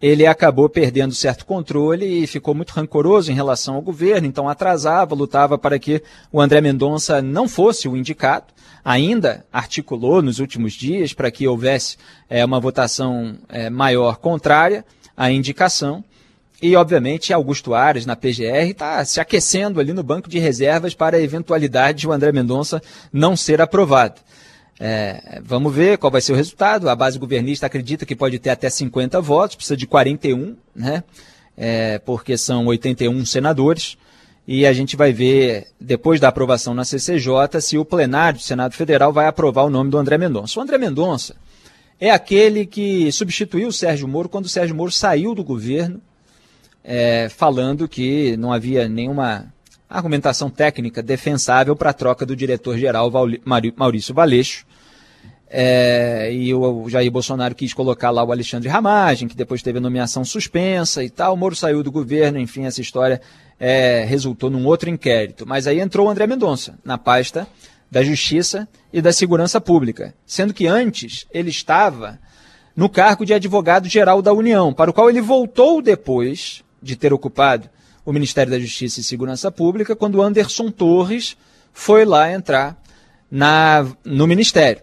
ele 0.00 0.26
acabou 0.26 0.68
perdendo 0.68 1.14
certo 1.14 1.44
controle 1.44 2.22
e 2.22 2.26
ficou 2.26 2.54
muito 2.54 2.70
rancoroso 2.70 3.32
em 3.32 3.34
relação 3.34 3.74
ao 3.74 3.82
governo, 3.82 4.26
então 4.26 4.48
atrasava, 4.48 5.14
lutava 5.14 5.58
para 5.58 5.78
que 5.78 6.02
o 6.32 6.40
André 6.40 6.60
Mendonça 6.60 7.20
não 7.20 7.48
fosse 7.48 7.88
o 7.88 7.96
indicado. 7.96 8.46
Ainda 8.84 9.44
articulou 9.52 10.22
nos 10.22 10.38
últimos 10.38 10.72
dias 10.72 11.12
para 11.12 11.30
que 11.30 11.48
houvesse 11.48 11.96
é, 12.30 12.44
uma 12.44 12.60
votação 12.60 13.36
é, 13.48 13.68
maior 13.68 14.16
contrária 14.18 14.84
à 15.16 15.30
indicação. 15.30 16.04
e, 16.62 16.74
obviamente, 16.74 17.32
Augusto 17.32 17.74
Aras, 17.74 18.06
na 18.06 18.16
PGR, 18.16 18.70
está 18.70 19.04
se 19.04 19.20
aquecendo 19.20 19.78
ali 19.78 19.92
no 19.92 20.02
banco 20.02 20.28
de 20.28 20.38
reservas 20.38 20.94
para 20.94 21.16
a 21.16 21.20
eventualidade 21.20 22.00
de 22.00 22.08
o 22.08 22.12
André 22.12 22.32
Mendonça 22.32 22.80
não 23.12 23.36
ser 23.36 23.60
aprovado. 23.60 24.20
É, 24.80 25.40
vamos 25.44 25.74
ver 25.74 25.98
qual 25.98 26.10
vai 26.10 26.20
ser 26.20 26.32
o 26.32 26.36
resultado. 26.36 26.88
A 26.88 26.94
base 26.94 27.18
governista 27.18 27.66
acredita 27.66 28.06
que 28.06 28.14
pode 28.14 28.38
ter 28.38 28.50
até 28.50 28.70
50 28.70 29.20
votos, 29.20 29.56
precisa 29.56 29.76
de 29.76 29.86
41, 29.86 30.56
né? 30.74 31.02
É, 31.56 31.98
porque 31.98 32.36
são 32.36 32.66
81 32.66 33.26
senadores. 33.26 33.96
E 34.46 34.64
a 34.64 34.72
gente 34.72 34.96
vai 34.96 35.12
ver, 35.12 35.66
depois 35.78 36.20
da 36.20 36.28
aprovação 36.28 36.72
na 36.72 36.84
CCJ, 36.84 37.60
se 37.60 37.76
o 37.76 37.84
plenário 37.84 38.38
do 38.38 38.42
Senado 38.42 38.72
Federal 38.72 39.12
vai 39.12 39.26
aprovar 39.26 39.64
o 39.64 39.70
nome 39.70 39.90
do 39.90 39.98
André 39.98 40.16
Mendonça. 40.16 40.58
O 40.58 40.62
André 40.62 40.78
Mendonça 40.78 41.36
é 42.00 42.10
aquele 42.10 42.64
que 42.64 43.10
substituiu 43.12 43.68
o 43.68 43.72
Sérgio 43.72 44.08
Moro 44.08 44.28
quando 44.28 44.46
o 44.46 44.48
Sérgio 44.48 44.74
Moro 44.74 44.90
saiu 44.90 45.34
do 45.34 45.44
governo, 45.44 46.00
é, 46.82 47.28
falando 47.28 47.86
que 47.86 48.36
não 48.38 48.52
havia 48.52 48.88
nenhuma 48.88 49.52
argumentação 49.88 50.50
técnica 50.50 51.02
defensável 51.02 51.74
para 51.74 51.90
a 51.90 51.94
troca 51.94 52.26
do 52.26 52.36
diretor-geral 52.36 53.10
Maurício 53.76 54.14
Valeixo. 54.14 54.66
É, 55.50 56.30
e 56.30 56.52
o 56.52 56.88
Jair 56.90 57.10
Bolsonaro 57.10 57.54
quis 57.54 57.72
colocar 57.72 58.10
lá 58.10 58.22
o 58.22 58.30
Alexandre 58.30 58.68
Ramagem, 58.68 59.26
que 59.26 59.36
depois 59.36 59.62
teve 59.62 59.78
a 59.78 59.80
nomeação 59.80 60.24
suspensa 60.24 61.02
e 61.02 61.08
tal. 61.08 61.32
O 61.32 61.36
Moro 61.36 61.56
saiu 61.56 61.82
do 61.82 61.90
governo, 61.90 62.38
enfim, 62.38 62.66
essa 62.66 62.82
história 62.82 63.20
é, 63.58 64.04
resultou 64.04 64.50
num 64.50 64.66
outro 64.66 64.90
inquérito. 64.90 65.46
Mas 65.46 65.66
aí 65.66 65.80
entrou 65.80 66.06
o 66.06 66.10
André 66.10 66.26
Mendonça 66.26 66.78
na 66.84 66.98
pasta 66.98 67.46
da 67.90 68.02
Justiça 68.02 68.68
e 68.92 69.00
da 69.00 69.12
Segurança 69.12 69.58
Pública, 69.58 70.14
sendo 70.26 70.52
que 70.52 70.66
antes 70.66 71.26
ele 71.32 71.48
estava 71.48 72.18
no 72.76 72.88
cargo 72.88 73.24
de 73.24 73.32
advogado-geral 73.32 74.20
da 74.20 74.34
União, 74.34 74.74
para 74.74 74.90
o 74.90 74.94
qual 74.94 75.08
ele 75.08 75.22
voltou 75.22 75.80
depois 75.80 76.62
de 76.82 76.94
ter 76.94 77.12
ocupado 77.12 77.70
o 78.08 78.12
Ministério 78.12 78.50
da 78.50 78.58
Justiça 78.58 79.00
e 79.00 79.04
Segurança 79.04 79.52
Pública, 79.52 79.94
quando 79.94 80.22
Anderson 80.22 80.70
Torres 80.70 81.36
foi 81.74 82.06
lá 82.06 82.32
entrar 82.32 82.80
na, 83.30 83.86
no 84.02 84.26
Ministério. 84.26 84.80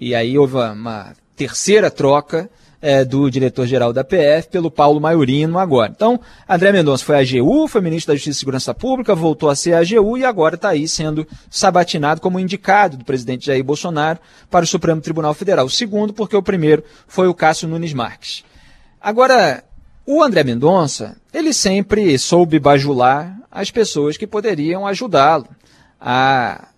E 0.00 0.12
aí 0.12 0.36
houve 0.36 0.56
uma 0.56 1.12
terceira 1.36 1.88
troca 1.88 2.50
é, 2.82 3.04
do 3.04 3.30
diretor-geral 3.30 3.92
da 3.92 4.02
PF 4.02 4.48
pelo 4.50 4.72
Paulo 4.72 5.00
Maiorino 5.00 5.56
agora. 5.56 5.92
Então, 5.94 6.18
André 6.48 6.72
Mendonça 6.72 7.04
foi 7.04 7.16
AGU, 7.16 7.68
foi 7.68 7.80
ministro 7.80 8.12
da 8.12 8.16
Justiça 8.16 8.38
e 8.38 8.40
Segurança 8.40 8.74
Pública, 8.74 9.14
voltou 9.14 9.48
a 9.48 9.54
ser 9.54 9.74
AGU 9.74 10.18
e 10.18 10.24
agora 10.24 10.56
está 10.56 10.70
aí 10.70 10.88
sendo 10.88 11.24
sabatinado 11.48 12.20
como 12.20 12.40
indicado 12.40 12.96
do 12.96 13.04
presidente 13.04 13.46
Jair 13.46 13.62
Bolsonaro 13.62 14.18
para 14.50 14.64
o 14.64 14.66
Supremo 14.66 15.00
Tribunal 15.00 15.32
Federal. 15.32 15.64
O 15.64 15.70
segundo, 15.70 16.12
porque 16.12 16.36
o 16.36 16.42
primeiro 16.42 16.82
foi 17.06 17.28
o 17.28 17.34
Cássio 17.34 17.68
Nunes 17.68 17.94
Marques. 17.94 18.42
Agora, 19.00 19.62
o 20.04 20.24
André 20.24 20.42
Mendonça, 20.42 21.16
ele 21.34 21.52
sempre 21.52 22.16
soube 22.16 22.60
bajular 22.60 23.36
as 23.50 23.68
pessoas 23.68 24.16
que 24.16 24.26
poderiam 24.26 24.86
ajudá-lo 24.86 25.48
a 26.00 26.68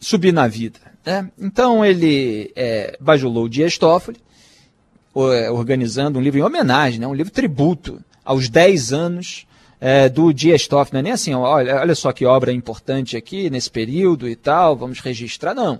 subir 0.00 0.32
na 0.32 0.48
vida. 0.48 0.78
Né? 1.04 1.30
Então 1.38 1.84
ele 1.84 2.50
é, 2.56 2.96
bajulou 2.98 3.48
Dias 3.48 3.76
Toffoli, 3.76 4.16
é, 5.14 5.50
organizando 5.50 6.18
um 6.18 6.22
livro 6.22 6.40
em 6.40 6.42
homenagem, 6.42 6.98
né? 6.98 7.06
um 7.06 7.14
livro 7.14 7.30
tributo 7.32 8.02
aos 8.24 8.48
10 8.48 8.92
anos 8.94 9.46
é, 9.78 10.08
do 10.08 10.32
Dias 10.32 10.66
Toffoli. 10.66 10.94
Não 10.94 11.00
é 11.00 11.02
nem 11.02 11.12
assim, 11.12 11.34
olha, 11.34 11.76
olha 11.76 11.94
só 11.94 12.10
que 12.10 12.24
obra 12.24 12.50
importante 12.50 13.14
aqui 13.14 13.50
nesse 13.50 13.70
período 13.70 14.26
e 14.26 14.34
tal, 14.34 14.74
vamos 14.74 15.00
registrar. 15.00 15.54
Não. 15.54 15.78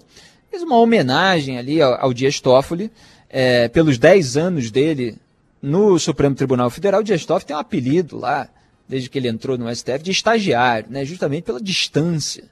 Fez 0.51 0.63
uma 0.63 0.77
homenagem 0.77 1.57
ali 1.57 1.81
ao, 1.81 1.95
ao 1.95 2.13
Dias 2.13 2.41
Toffoli 2.41 2.91
é, 3.31 3.69
pelos 3.69 3.97
10 3.97 4.37
anos 4.37 4.71
dele 4.71 5.17
no 5.61 5.99
Supremo 5.99 6.35
Tribunal 6.35 6.71
Federal. 6.71 7.01
O 7.01 7.05
Dias 7.05 7.25
Toffoli 7.25 7.47
tem 7.47 7.57
um 7.57 7.61
apelido 7.61 8.19
lá, 8.19 8.49
desde 8.89 9.09
que 9.11 9.19
ele 9.19 9.29
entrou 9.29 9.59
no 9.59 9.75
STF, 9.75 9.99
de 10.03 10.11
estagiário, 10.11 10.91
né? 10.91 11.05
justamente 11.05 11.45
pela 11.45 11.61
distância 11.61 12.45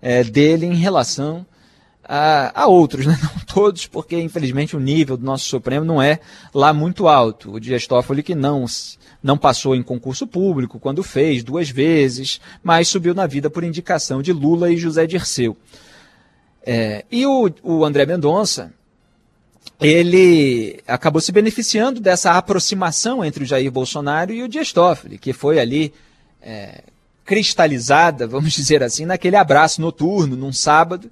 é, 0.00 0.22
dele 0.24 0.66
em 0.66 0.74
relação 0.74 1.46
a, 2.08 2.62
a, 2.62 2.66
outros, 2.66 3.04
né? 3.04 3.18
não 3.22 3.44
todos, 3.44 3.86
porque 3.86 4.18
infelizmente 4.18 4.74
o 4.74 4.80
nível 4.80 5.16
do 5.16 5.24
nosso 5.24 5.44
Supremo 5.44 5.84
não 5.84 6.00
é 6.00 6.18
lá 6.54 6.72
muito 6.72 7.06
alto. 7.06 7.52
O 7.52 7.60
Dias 7.60 7.86
Toffoli 7.86 8.22
que 8.22 8.34
não, 8.34 8.64
não 9.22 9.36
passou 9.36 9.76
em 9.76 9.82
concurso 9.82 10.26
público 10.26 10.80
quando 10.80 11.02
fez 11.02 11.42
duas 11.42 11.68
vezes, 11.68 12.40
mas 12.62 12.88
subiu 12.88 13.14
na 13.14 13.26
vida 13.26 13.50
por 13.50 13.62
indicação 13.62 14.22
de 14.22 14.32
Lula 14.32 14.70
e 14.72 14.76
José 14.78 15.06
Dirceu. 15.06 15.56
É, 16.64 17.04
e 17.10 17.26
o, 17.26 17.50
o 17.62 17.84
André 17.84 18.04
Mendonça, 18.06 18.72
ele 19.80 20.80
acabou 20.86 21.20
se 21.20 21.30
beneficiando 21.30 22.00
dessa 22.00 22.32
aproximação 22.32 23.24
entre 23.24 23.44
o 23.44 23.46
Jair 23.46 23.70
Bolsonaro 23.70 24.32
e 24.32 24.42
o 24.42 24.48
Dias 24.48 24.72
Toffoli, 24.72 25.18
que 25.18 25.32
foi 25.32 25.58
ali 25.58 25.92
é, 26.42 26.82
cristalizada, 27.24 28.26
vamos 28.26 28.52
dizer 28.54 28.82
assim, 28.82 29.04
naquele 29.04 29.36
abraço 29.36 29.80
noturno, 29.80 30.36
num 30.36 30.52
sábado, 30.52 31.10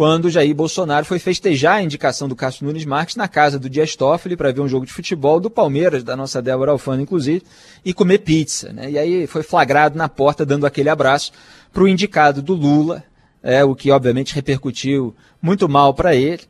quando 0.00 0.30
Jair 0.30 0.54
Bolsonaro 0.54 1.04
foi 1.04 1.18
festejar 1.18 1.74
a 1.74 1.82
indicação 1.82 2.26
do 2.26 2.34
Cássio 2.34 2.64
Nunes 2.64 2.86
Marques 2.86 3.16
na 3.16 3.28
casa 3.28 3.58
do 3.58 3.68
Dias 3.68 3.94
Toffoli 3.94 4.34
para 4.34 4.50
ver 4.50 4.62
um 4.62 4.68
jogo 4.68 4.86
de 4.86 4.92
futebol 4.94 5.38
do 5.38 5.50
Palmeiras, 5.50 6.02
da 6.02 6.16
nossa 6.16 6.40
Débora 6.40 6.70
Alfano, 6.70 7.02
inclusive, 7.02 7.42
e 7.84 7.92
comer 7.92 8.20
pizza. 8.20 8.72
Né? 8.72 8.92
E 8.92 8.98
aí 8.98 9.26
foi 9.26 9.42
flagrado 9.42 9.98
na 9.98 10.08
porta 10.08 10.46
dando 10.46 10.64
aquele 10.64 10.88
abraço 10.88 11.32
para 11.70 11.82
o 11.82 11.88
indicado 11.88 12.40
do 12.40 12.54
Lula, 12.54 13.04
é, 13.42 13.62
o 13.62 13.74
que 13.74 13.90
obviamente 13.90 14.34
repercutiu 14.34 15.14
muito 15.42 15.68
mal 15.68 15.92
para 15.92 16.14
ele. 16.14 16.44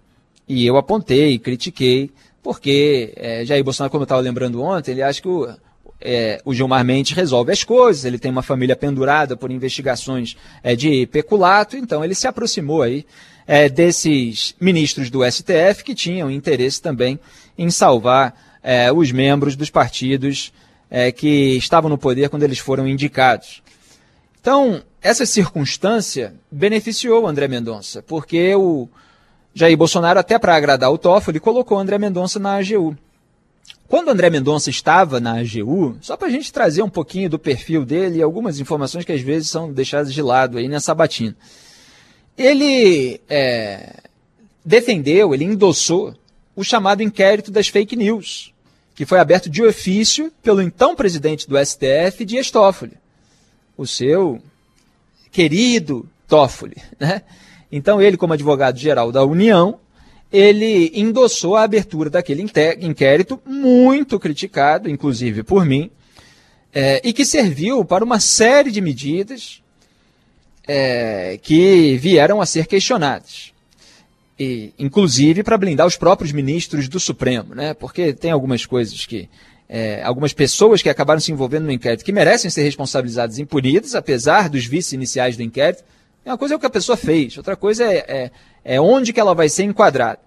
E 0.53 0.67
eu 0.67 0.77
apontei, 0.77 1.39
critiquei, 1.39 2.11
porque 2.43 3.13
é, 3.15 3.45
Jair 3.45 3.63
Bolsonaro, 3.63 3.89
como 3.89 4.03
eu 4.03 4.05
estava 4.05 4.21
lembrando 4.21 4.61
ontem, 4.61 4.91
ele 4.91 5.01
acha 5.01 5.23
que 5.23 5.29
o, 5.29 5.49
é, 6.01 6.43
o 6.45 6.53
Gilmar 6.53 6.85
Mendes 6.85 7.17
resolve 7.17 7.53
as 7.53 7.63
coisas, 7.63 8.05
ele 8.05 8.19
tem 8.19 8.33
uma 8.33 8.43
família 8.43 8.75
pendurada 8.75 9.37
por 9.37 9.53
investigações 9.53 10.37
é, 10.61 10.75
de 10.75 11.07
peculato, 11.07 11.77
então 11.77 12.05
ele 12.05 12.17
se 12.17 12.27
aproximou 12.27 12.83
aí 12.83 13.07
é, 13.47 13.69
desses 13.69 14.57
ministros 14.61 15.09
do 15.09 15.21
STF 15.25 15.85
que 15.85 15.95
tinham 15.95 16.29
interesse 16.29 16.83
também 16.83 17.21
em 17.57 17.71
salvar 17.71 18.35
é, 18.61 18.91
os 18.91 19.13
membros 19.13 19.55
dos 19.55 19.71
partidos 19.71 20.53
é, 20.91 21.13
que 21.13 21.57
estavam 21.59 21.89
no 21.89 21.97
poder 21.97 22.29
quando 22.29 22.43
eles 22.43 22.59
foram 22.59 22.89
indicados. 22.89 23.63
Então, 24.41 24.83
essa 25.01 25.25
circunstância 25.25 26.35
beneficiou 26.51 27.25
André 27.29 27.47
Mendonça, 27.47 28.03
porque 28.03 28.53
o 28.57 28.89
Jair 29.55 29.77
Bolsonaro, 29.77 30.19
até 30.19 30.39
para 30.39 30.55
agradar 30.55 30.93
o 30.93 30.99
Toffoli, 30.99 31.41
colocou 31.41 31.79
André 31.79 31.99
Mendonça 31.99 32.39
na 32.39 32.57
AGU. 32.57 32.97
Quando 33.89 34.09
André 34.09 34.31
Mendonça 34.31 34.71
estava 34.71 35.19
na 35.19 35.41
AGU, 35.41 35.99
só 36.01 36.17
para 36.17 36.29
a 36.29 36.31
gente 36.31 36.53
trazer 36.53 36.83
um 36.83 36.89
pouquinho 36.89 37.29
do 37.29 37.39
perfil 37.39 37.85
dele 37.85 38.19
e 38.19 38.23
algumas 38.23 38.61
informações 38.61 39.05
que 39.05 39.13
às 39.13 39.21
vezes 39.21 39.51
são 39.51 39.73
deixadas 39.73 40.15
de 40.15 40.23
lado 40.23 40.59
aí 40.59 40.69
nessa 40.69 40.95
batina. 40.95 41.37
Ele 42.39 43.21
é, 43.29 43.97
defendeu, 44.65 45.35
ele 45.35 45.45
endossou 45.45 46.15
o 46.55 46.63
chamado 46.63 47.03
inquérito 47.03 47.51
das 47.51 47.67
fake 47.67 47.97
news, 47.97 48.55
que 48.95 49.05
foi 49.05 49.19
aberto 49.19 49.51
de 49.51 49.63
ofício 49.63 50.33
pelo 50.41 50.63
então 50.63 50.95
presidente 50.95 51.49
do 51.49 51.59
STF, 51.59 52.25
Dias 52.25 52.51
Toffoli, 52.51 52.93
o 53.77 53.87
seu 53.87 54.41
querido 55.33 56.09
Toffoli. 56.29 56.77
Né? 56.99 57.23
Então, 57.71 58.01
ele, 58.01 58.17
como 58.17 58.33
advogado-geral 58.33 59.13
da 59.13 59.25
União, 59.25 59.79
ele 60.33 60.93
endossou 60.95 61.57
a 61.57 61.63
abertura 61.63 62.09
daquele 62.09 62.45
inquérito, 62.81 63.41
muito 63.45 64.19
criticado, 64.19 64.89
inclusive 64.89 65.43
por 65.43 65.65
mim, 65.65 65.91
é, 66.73 67.01
e 67.03 67.13
que 67.13 67.25
serviu 67.25 67.85
para 67.85 68.05
uma 68.05 68.21
série 68.21 68.71
de 68.71 68.81
medidas 68.81 69.61
é, 70.67 71.39
que 71.43 71.97
vieram 71.97 72.41
a 72.41 72.47
ser 72.47 72.67
questionadas. 72.67 73.53
E, 74.39 74.73
inclusive 74.79 75.43
para 75.43 75.59
blindar 75.59 75.87
os 75.87 75.97
próprios 75.97 76.33
ministros 76.33 76.89
do 76.89 77.01
Supremo, 77.01 77.55
né? 77.55 77.75
porque 77.75 78.13
tem 78.13 78.31
algumas 78.31 78.65
coisas 78.65 79.05
que. 79.05 79.29
É, 79.73 80.03
algumas 80.03 80.33
pessoas 80.33 80.83
que 80.83 80.89
acabaram 80.89 81.21
se 81.21 81.31
envolvendo 81.31 81.67
no 81.67 81.71
inquérito 81.71 82.05
que 82.05 82.11
merecem 82.11 82.51
ser 82.51 82.65
responsabilizadas 82.65 83.39
e 83.39 83.45
punidas, 83.45 83.95
apesar 83.95 84.49
dos 84.49 84.67
vícios 84.67 84.95
iniciais 84.95 85.37
do 85.37 85.45
inquérito. 85.45 85.85
Uma 86.25 86.39
coisa 86.39 86.55
é 86.55 86.57
o 86.57 86.61
que 86.61 86.67
a 86.67 86.71
pessoa 86.71 86.97
fez, 86.97 87.37
outra 87.37 87.57
coisa 87.57 87.85
é, 87.85 87.97
é, 88.07 88.31
é 88.65 88.81
onde 88.81 89.13
que 89.13 89.21
ela 89.21 89.35
vai 89.35 89.49
ser 89.49 89.65
enquadrada. 89.65 90.19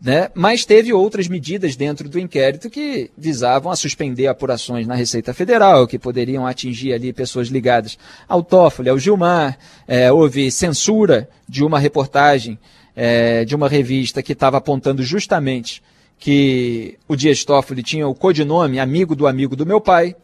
Né? 0.00 0.30
Mas 0.34 0.64
teve 0.64 0.92
outras 0.92 1.28
medidas 1.28 1.76
dentro 1.76 2.08
do 2.08 2.18
inquérito 2.18 2.68
que 2.68 3.10
visavam 3.16 3.70
a 3.70 3.76
suspender 3.76 4.26
apurações 4.26 4.84
na 4.84 4.96
Receita 4.96 5.32
Federal, 5.32 5.86
que 5.86 5.96
poderiam 5.96 6.44
atingir 6.44 6.92
ali 6.92 7.12
pessoas 7.12 7.48
ligadas 7.48 7.96
ao 8.28 8.42
Toffoli, 8.42 8.88
ao 8.88 8.98
Gilmar. 8.98 9.56
É, 9.86 10.10
houve 10.10 10.50
censura 10.50 11.28
de 11.48 11.62
uma 11.62 11.78
reportagem 11.78 12.58
é, 12.96 13.44
de 13.44 13.54
uma 13.54 13.68
revista 13.68 14.22
que 14.22 14.32
estava 14.32 14.56
apontando 14.56 15.04
justamente 15.04 15.82
que 16.18 16.98
o 17.06 17.16
Dias 17.16 17.44
Toffoli 17.44 17.82
tinha 17.82 18.06
o 18.06 18.14
codinome 18.14 18.80
amigo 18.80 19.14
do 19.14 19.26
amigo 19.26 19.54
do 19.54 19.66
meu 19.66 19.80
pai 19.80 20.16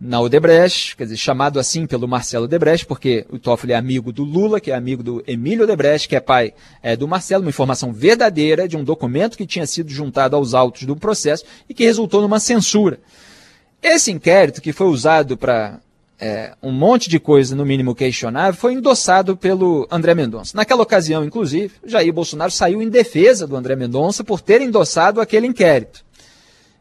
na 0.00 0.20
Odebrecht, 0.20 0.96
quer 0.96 1.04
dizer, 1.04 1.16
chamado 1.16 1.58
assim 1.58 1.86
pelo 1.86 2.06
Marcelo 2.08 2.44
Odebrecht, 2.44 2.84
porque 2.84 3.24
o 3.30 3.38
Toffoli 3.38 3.72
é 3.72 3.76
amigo 3.76 4.12
do 4.12 4.24
Lula, 4.24 4.60
que 4.60 4.70
é 4.70 4.74
amigo 4.74 5.02
do 5.02 5.22
Emílio 5.26 5.64
Odebrecht, 5.64 6.08
que 6.08 6.16
é 6.16 6.20
pai 6.20 6.52
é, 6.82 6.96
do 6.96 7.08
Marcelo, 7.08 7.44
uma 7.44 7.50
informação 7.50 7.92
verdadeira 7.92 8.68
de 8.68 8.76
um 8.76 8.84
documento 8.84 9.36
que 9.36 9.46
tinha 9.46 9.66
sido 9.66 9.90
juntado 9.90 10.36
aos 10.36 10.52
autos 10.52 10.82
do 10.82 10.96
processo 10.96 11.44
e 11.68 11.74
que 11.74 11.84
resultou 11.84 12.20
numa 12.20 12.40
censura. 12.40 12.98
Esse 13.82 14.10
inquérito, 14.10 14.60
que 14.60 14.72
foi 14.72 14.88
usado 14.88 15.36
para 15.36 15.80
é, 16.18 16.54
um 16.62 16.72
monte 16.72 17.08
de 17.08 17.18
coisa, 17.18 17.54
no 17.54 17.66
mínimo 17.66 17.94
questionável, 17.94 18.58
foi 18.58 18.72
endossado 18.72 19.36
pelo 19.36 19.86
André 19.90 20.14
Mendonça. 20.14 20.56
Naquela 20.56 20.82
ocasião, 20.82 21.24
inclusive, 21.24 21.74
Jair 21.84 22.12
Bolsonaro 22.12 22.50
saiu 22.50 22.80
em 22.80 22.88
defesa 22.88 23.46
do 23.46 23.56
André 23.56 23.76
Mendonça 23.76 24.24
por 24.24 24.40
ter 24.40 24.60
endossado 24.60 25.20
aquele 25.20 25.46
inquérito. 25.46 26.04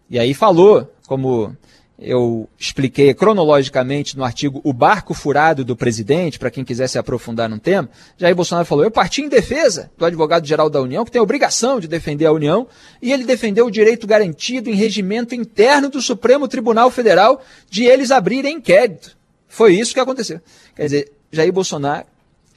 E 0.09 0.19
aí 0.19 0.33
falou, 0.33 0.89
como 1.07 1.55
eu 1.97 2.49
expliquei 2.57 3.13
cronologicamente 3.13 4.17
no 4.17 4.23
artigo 4.23 4.59
O 4.63 4.73
Barco 4.73 5.13
Furado 5.13 5.63
do 5.63 5.75
Presidente, 5.75 6.39
para 6.39 6.49
quem 6.49 6.63
quiser 6.63 6.87
se 6.87 6.97
aprofundar 6.97 7.47
no 7.47 7.59
tema, 7.59 7.89
Jair 8.17 8.35
Bolsonaro 8.35 8.65
falou: 8.65 8.83
eu 8.83 8.91
parti 8.91 9.21
em 9.21 9.29
defesa 9.29 9.91
do 9.97 10.05
advogado-geral 10.05 10.69
da 10.69 10.81
União, 10.81 11.05
que 11.05 11.11
tem 11.11 11.19
a 11.19 11.23
obrigação 11.23 11.79
de 11.79 11.87
defender 11.87 12.25
a 12.25 12.31
União, 12.31 12.67
e 13.01 13.11
ele 13.11 13.23
defendeu 13.23 13.67
o 13.67 13.71
direito 13.71 14.07
garantido 14.07 14.69
em 14.69 14.73
regimento 14.73 15.35
interno 15.35 15.89
do 15.89 16.01
Supremo 16.01 16.47
Tribunal 16.47 16.89
Federal 16.89 17.41
de 17.69 17.83
eles 17.83 18.11
abrirem 18.11 18.57
inquérito. 18.57 19.15
Foi 19.47 19.75
isso 19.75 19.93
que 19.93 19.99
aconteceu. 19.99 20.41
Quer 20.75 20.85
dizer, 20.85 21.11
Jair 21.31 21.53
Bolsonaro, 21.53 22.07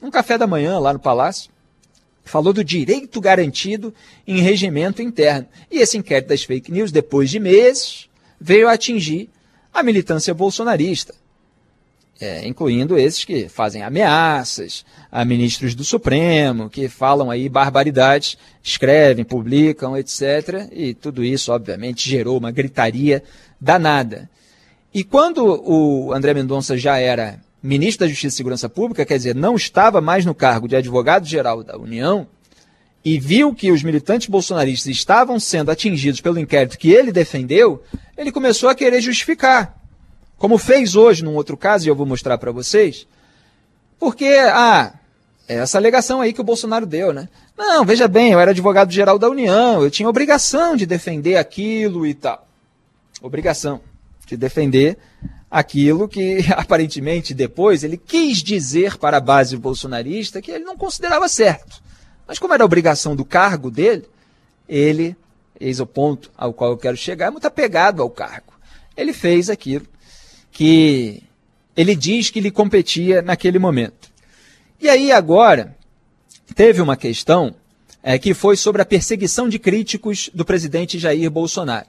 um 0.01 0.09
café 0.09 0.37
da 0.37 0.47
manhã 0.47 0.79
lá 0.79 0.93
no 0.93 0.99
Palácio, 0.99 1.51
falou 2.25 2.51
do 2.51 2.63
direito 2.63 3.21
garantido 3.21 3.93
em 4.27 4.39
regimento 4.39 5.01
interno. 5.01 5.47
E 5.71 5.77
esse 5.77 5.97
inquérito 5.97 6.29
das 6.29 6.43
fake 6.43 6.71
news, 6.71 6.91
depois 6.91 7.29
de 7.29 7.39
meses, 7.39 8.06
veio 8.39 8.67
a 8.67 8.73
atingir 8.73 9.29
a 9.73 9.83
militância 9.83 10.33
bolsonarista, 10.33 11.13
é, 12.19 12.47
incluindo 12.47 12.97
esses 12.97 13.23
que 13.23 13.47
fazem 13.47 13.83
ameaças 13.83 14.83
a 15.11 15.23
ministros 15.23 15.75
do 15.75 15.83
Supremo, 15.83 16.69
que 16.69 16.87
falam 16.89 17.29
aí 17.29 17.47
barbaridades, 17.47 18.37
escrevem, 18.63 19.23
publicam, 19.23 19.95
etc. 19.95 20.67
E 20.71 20.93
tudo 20.93 21.23
isso, 21.23 21.51
obviamente, 21.51 22.09
gerou 22.09 22.37
uma 22.37 22.51
gritaria 22.51 23.23
danada. 23.61 24.29
E 24.93 25.03
quando 25.03 25.43
o 25.63 26.11
André 26.11 26.33
Mendonça 26.33 26.75
já 26.75 26.97
era 26.97 27.39
ministro 27.61 28.05
da 28.05 28.09
Justiça 28.09 28.33
e 28.33 28.37
Segurança 28.37 28.69
Pública, 28.69 29.05
quer 29.05 29.17
dizer, 29.17 29.35
não 29.35 29.55
estava 29.55 30.01
mais 30.01 30.25
no 30.25 30.33
cargo 30.33 30.67
de 30.67 30.75
advogado-geral 30.75 31.63
da 31.63 31.77
União, 31.77 32.27
e 33.07 33.17
viu 33.17 33.55
que 33.55 33.71
os 33.71 33.83
militantes 33.83 34.27
bolsonaristas 34.27 34.93
estavam 34.93 35.39
sendo 35.39 35.71
atingidos 35.71 36.19
pelo 36.19 36.37
inquérito 36.37 36.77
que 36.77 36.91
ele 36.91 37.09
defendeu, 37.09 37.81
ele 38.17 38.33
começou 38.33 38.67
a 38.67 38.75
querer 38.75 38.99
justificar. 38.99 39.81
Como 40.37 40.57
fez 40.57 40.93
hoje 40.93 41.23
num 41.23 41.35
outro 41.35 41.55
caso, 41.55 41.85
e 41.85 41.89
eu 41.89 41.95
vou 41.95 42.05
mostrar 42.05 42.37
para 42.37 42.51
vocês, 42.51 43.07
porque, 43.97 44.25
ah, 44.25 44.93
é 45.47 45.55
essa 45.55 45.77
alegação 45.77 46.19
aí 46.19 46.33
que 46.33 46.41
o 46.41 46.43
Bolsonaro 46.43 46.85
deu, 46.85 47.13
né? 47.13 47.29
Não, 47.57 47.85
veja 47.85 48.09
bem, 48.09 48.33
eu 48.33 48.41
era 48.41 48.51
advogado-geral 48.51 49.17
da 49.17 49.29
União, 49.29 49.81
eu 49.81 49.89
tinha 49.89 50.09
obrigação 50.09 50.75
de 50.75 50.85
defender 50.85 51.37
aquilo 51.37 52.05
e 52.05 52.13
tal. 52.13 52.45
Obrigação 53.21 53.79
de 54.25 54.35
defender 54.35 54.97
aquilo 55.49 56.09
que 56.09 56.39
aparentemente 56.57 57.33
depois 57.33 57.85
ele 57.85 57.95
quis 57.95 58.43
dizer 58.43 58.97
para 58.97 59.15
a 59.15 59.21
base 59.21 59.55
bolsonarista 59.55 60.41
que 60.41 60.51
ele 60.51 60.65
não 60.65 60.75
considerava 60.75 61.29
certo. 61.29 61.86
Mas 62.27 62.39
como 62.39 62.53
era 62.53 62.65
obrigação 62.65 63.15
do 63.15 63.23
cargo 63.23 63.71
dele, 63.71 64.05
ele, 64.67 65.15
eis 65.59 65.79
o 65.79 65.85
ponto 65.85 66.31
ao 66.37 66.53
qual 66.53 66.71
eu 66.71 66.77
quero 66.77 66.97
chegar, 66.97 67.27
é 67.27 67.31
muito 67.31 67.47
apegado 67.47 68.01
ao 68.01 68.09
cargo. 68.09 68.53
Ele 68.95 69.13
fez 69.13 69.49
aquilo 69.49 69.85
que 70.51 71.23
ele 71.75 71.95
diz 71.95 72.29
que 72.29 72.41
lhe 72.41 72.51
competia 72.51 73.21
naquele 73.21 73.59
momento. 73.59 74.09
E 74.79 74.89
aí 74.89 75.11
agora 75.11 75.75
teve 76.55 76.81
uma 76.81 76.97
questão 76.97 77.55
é, 78.03 78.17
que 78.17 78.33
foi 78.33 78.57
sobre 78.57 78.81
a 78.81 78.85
perseguição 78.85 79.47
de 79.47 79.59
críticos 79.59 80.29
do 80.33 80.43
presidente 80.43 80.99
Jair 80.99 81.29
Bolsonaro. 81.29 81.87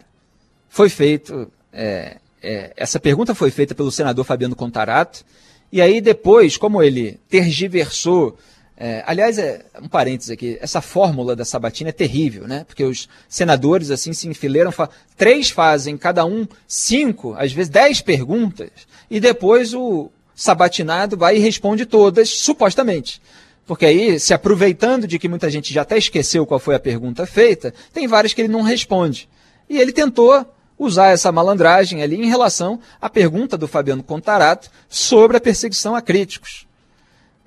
Foi 0.69 0.89
feito 0.89 1.51
é, 1.73 2.19
é, 2.43 2.73
essa 2.77 3.01
pergunta 3.01 3.35
foi 3.35 3.51
feita 3.51 3.75
pelo 3.75 3.91
senador 3.91 4.25
Fabiano 4.25 4.57
Contarato, 4.57 5.25
e 5.71 5.83
aí 5.83 6.01
depois, 6.01 6.57
como 6.57 6.83
ele 6.83 7.19
tergiversou, 7.29 8.39
é, 8.81 9.03
aliás, 9.05 9.39
é, 9.39 9.65
um 9.83 9.89
parênteses 9.89 10.31
aqui, 10.31 10.57
essa 10.61 10.81
fórmula 10.81 11.35
da 11.35 11.45
sabatina 11.45 11.91
é 11.91 11.93
terrível, 11.93 12.47
né? 12.47 12.63
Porque 12.65 12.85
os 12.85 13.09
senadores 13.29 13.91
assim 13.91 14.13
se 14.13 14.29
enfileiram, 14.29 14.71
fa 14.71 14.89
três 15.17 15.51
fazem, 15.51 15.99
cada 15.99 16.25
um 16.25 16.47
cinco, 16.69 17.35
às 17.37 17.53
vezes 17.53 17.69
dez 17.69 18.01
perguntas, 18.01 18.71
e 19.11 19.19
depois 19.19 19.75
o 19.75 20.13
sabatinado 20.33 21.17
vai 21.17 21.37
e 21.37 21.41
responde 21.41 21.87
todas, 21.87 22.29
supostamente. 22.29 23.21
Porque 23.67 23.85
aí, 23.85 24.21
se 24.21 24.33
aproveitando 24.33 25.09
de 25.09 25.19
que 25.19 25.29
muita 25.29 25.51
gente 25.51 25.75
já 25.75 25.83
até 25.83 25.99
esqueceu 25.99 26.47
qual 26.47 26.61
foi 26.61 26.77
a 26.77 26.81
pergunta 26.81 27.27
feita, 27.27 27.75
tem 27.93 28.07
várias 28.07 28.33
que 28.33 28.41
ele 28.41 28.49
não 28.49 28.63
responde. 28.63 29.29
E 29.69 29.77
ele 29.77 29.93
tentou 29.93 30.47
usar 30.79 31.09
essa 31.09 31.33
malandragem 31.33 32.01
ali 32.01 32.15
em 32.15 32.29
relação 32.29 32.79
à 33.01 33.11
pergunta 33.11 33.59
do 33.59 33.67
Fabiano 33.67 34.05
Contarato 34.05 34.71
sobre 34.89 35.37
a 35.37 35.41
perseguição 35.41 35.97
a 35.97 36.01
críticos. 36.01 36.68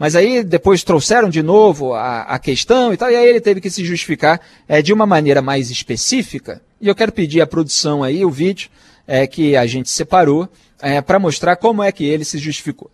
Mas 0.01 0.15
aí 0.15 0.43
depois 0.43 0.83
trouxeram 0.83 1.29
de 1.29 1.43
novo 1.43 1.93
a, 1.93 2.23
a 2.23 2.39
questão 2.39 2.91
e 2.91 2.97
tal, 2.97 3.11
e 3.11 3.15
aí 3.15 3.23
ele 3.23 3.39
teve 3.39 3.61
que 3.61 3.69
se 3.69 3.85
justificar 3.85 4.41
é, 4.67 4.81
de 4.81 4.91
uma 4.91 5.05
maneira 5.05 5.43
mais 5.43 5.69
específica. 5.69 6.59
E 6.81 6.87
eu 6.87 6.95
quero 6.95 7.11
pedir 7.11 7.39
à 7.39 7.45
produção 7.45 8.01
aí 8.01 8.25
o 8.25 8.31
vídeo 8.31 8.67
é, 9.05 9.27
que 9.27 9.55
a 9.55 9.67
gente 9.67 9.91
separou 9.91 10.49
é, 10.81 10.99
para 11.01 11.19
mostrar 11.19 11.55
como 11.55 11.83
é 11.83 11.91
que 11.91 12.03
ele 12.03 12.25
se 12.25 12.39
justificou. 12.39 12.89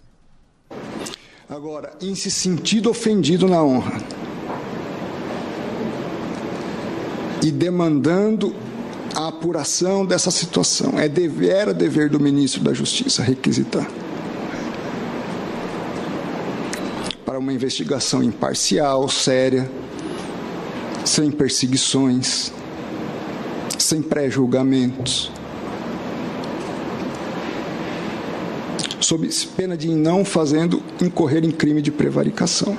Agora, 1.50 1.93
em 2.02 2.13
se 2.13 2.30
sentido 2.30 2.89
ofendido 2.89 3.48
na 3.48 3.63
honra 3.63 4.02
e 7.41 7.50
demandando 7.50 8.54
a 9.15 9.30
apuração 9.30 10.06
dessa 10.06 10.30
situação. 10.30 11.00
É 11.00 11.08
dever, 11.08 11.52
era 11.52 11.74
dever 11.74 12.10
do 12.10 12.20
ministro 12.20 12.62
da 12.62 12.74
Justiça 12.74 13.24
requisitar. 13.24 13.88
Para 17.28 17.38
uma 17.38 17.52
investigação 17.52 18.24
imparcial, 18.24 19.10
séria, 19.10 19.70
sem 21.04 21.30
perseguições, 21.30 22.54
sem 23.78 24.02
pré-julgamentos. 24.02 25.30
sob 29.02 29.30
pena 29.58 29.76
de 29.76 29.90
não 29.90 30.24
fazendo 30.24 30.82
incorrer 31.02 31.44
em 31.44 31.52
crime 31.52 31.82
de 31.82 31.92
prevaricação. 31.92 32.76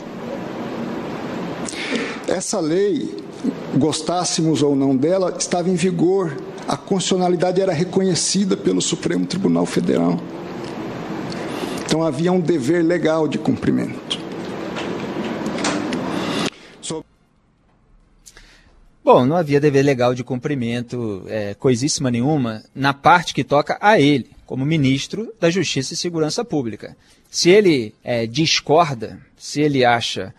Essa 2.27 2.59
lei 2.59 3.17
gostássemos 3.77 4.63
ou 4.63 4.75
não 4.75 4.97
dela, 4.97 5.37
estava 5.39 5.69
em 5.69 5.75
vigor. 5.75 6.35
A 6.67 6.77
constitucionalidade 6.77 7.61
era 7.61 7.73
reconhecida 7.73 8.57
pelo 8.57 8.81
Supremo 8.81 9.27
Tribunal 9.27 9.67
Federal. 9.67 10.19
Então 11.85 12.03
havia 12.03 12.33
um 12.33 12.41
dever 12.41 12.83
legal 12.83 13.29
de 13.29 13.37
cumprimento. 13.37 14.28
Bom, 19.11 19.25
não 19.25 19.37
havia 19.37 19.59
dever 19.59 19.83
legal 19.83 20.15
de 20.15 20.23
cumprimento, 20.23 21.25
é, 21.29 21.55
coisíssima 21.55 22.11
nenhuma, 22.11 22.63
na 22.75 22.93
parte 22.93 23.33
que 23.33 23.43
toca 23.43 23.79
a 23.81 23.99
ele, 23.99 24.33
como 24.45 24.67
ministro 24.67 25.33
da 25.41 25.49
Justiça 25.49 25.95
e 25.95 25.97
Segurança 25.97 26.45
Pública. 26.45 26.95
Se 27.31 27.49
ele 27.49 27.95
é, 28.05 28.27
discorda, 28.27 29.19
se 29.35 29.63
ele 29.63 29.83
acha, 29.83 30.35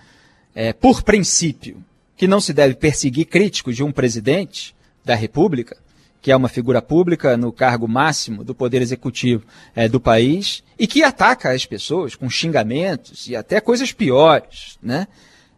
é, 0.53 0.71
por 0.71 1.01
princípio, 1.01 1.83
que 2.15 2.27
não 2.27 2.39
se 2.39 2.53
deve 2.53 2.75
perseguir 2.75 3.25
críticos 3.25 3.75
de 3.75 3.83
um 3.83 3.91
presidente 3.91 4.75
da 5.03 5.15
República, 5.15 5.75
que 6.21 6.31
é 6.31 6.35
uma 6.35 6.47
figura 6.47 6.79
pública 6.79 7.35
no 7.35 7.51
cargo 7.51 7.87
máximo 7.87 8.43
do 8.43 8.53
poder 8.53 8.83
executivo 8.83 9.45
é, 9.75 9.87
do 9.87 9.99
país, 9.99 10.63
e 10.77 10.85
que 10.85 11.01
ataca 11.01 11.49
as 11.49 11.65
pessoas 11.65 12.13
com 12.13 12.29
xingamentos 12.29 13.27
e 13.27 13.35
até 13.35 13.59
coisas 13.59 13.91
piores, 13.91 14.77
né? 14.79 15.07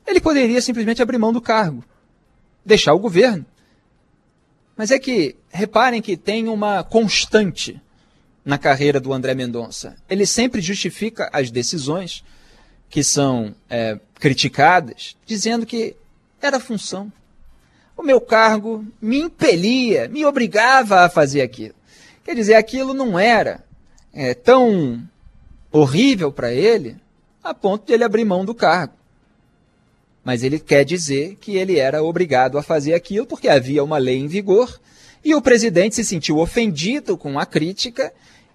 Ele 0.08 0.22
poderia 0.22 0.62
simplesmente 0.62 1.02
abrir 1.02 1.18
mão 1.18 1.34
do 1.34 1.42
cargo, 1.42 1.84
deixar 2.66 2.94
o 2.94 3.00
governo. 3.00 3.46
Mas 4.76 4.92
é 4.92 5.00
que, 5.00 5.36
reparem 5.50 6.02
que 6.02 6.18
tem 6.18 6.48
uma 6.48 6.84
constante 6.84 7.80
na 8.44 8.58
carreira 8.58 9.00
do 9.00 9.14
André 9.14 9.36
Mendonça. 9.36 9.96
Ele 10.10 10.26
sempre 10.26 10.62
justifica 10.62 11.30
as 11.32 11.52
decisões 11.52 12.24
que 12.90 13.04
são 13.04 13.56
é, 13.70 14.00
criticadas, 14.16 15.16
dizendo 15.26 15.66
que 15.66 15.96
era 16.42 16.60
função. 16.60 17.12
O 17.96 18.04
meu 18.04 18.20
cargo 18.20 18.86
me 19.02 19.20
impelia, 19.20 20.08
me 20.08 20.26
obrigava 20.26 21.02
a 21.02 21.10
fazer 21.10 21.42
aquilo. 21.42 21.76
Quer 22.24 22.36
dizer, 22.36 22.56
aquilo 22.56 22.94
não 22.94 23.18
era 23.18 23.64
é, 24.14 24.34
tão 24.34 25.02
horrível 25.72 26.32
para 26.32 26.52
ele 26.52 26.98
a 27.44 27.54
ponto 27.54 27.86
de 27.86 27.94
ele 27.94 28.04
abrir 28.04 28.26
mão 28.26 28.44
do 28.44 28.54
cargo. 28.54 28.94
Mas 30.24 30.44
ele 30.44 30.60
quer 30.60 30.86
dizer 30.86 31.38
que 31.42 31.56
ele 31.56 31.78
era 31.78 32.04
obrigado 32.04 32.58
a 32.58 32.64
fazer 32.64 32.94
aquilo 32.94 33.26
porque 33.26 33.48
havia 33.48 33.84
uma 33.84 33.98
lei 33.98 34.18
em 34.18 34.28
vigor 34.28 34.80
e 35.24 35.34
o 35.36 35.42
presidente 35.42 35.96
se 35.96 36.04
sentiu 36.04 36.40
ofendido 36.40 37.18
com 37.18 37.40
a 37.40 37.46
crítica 37.46 38.12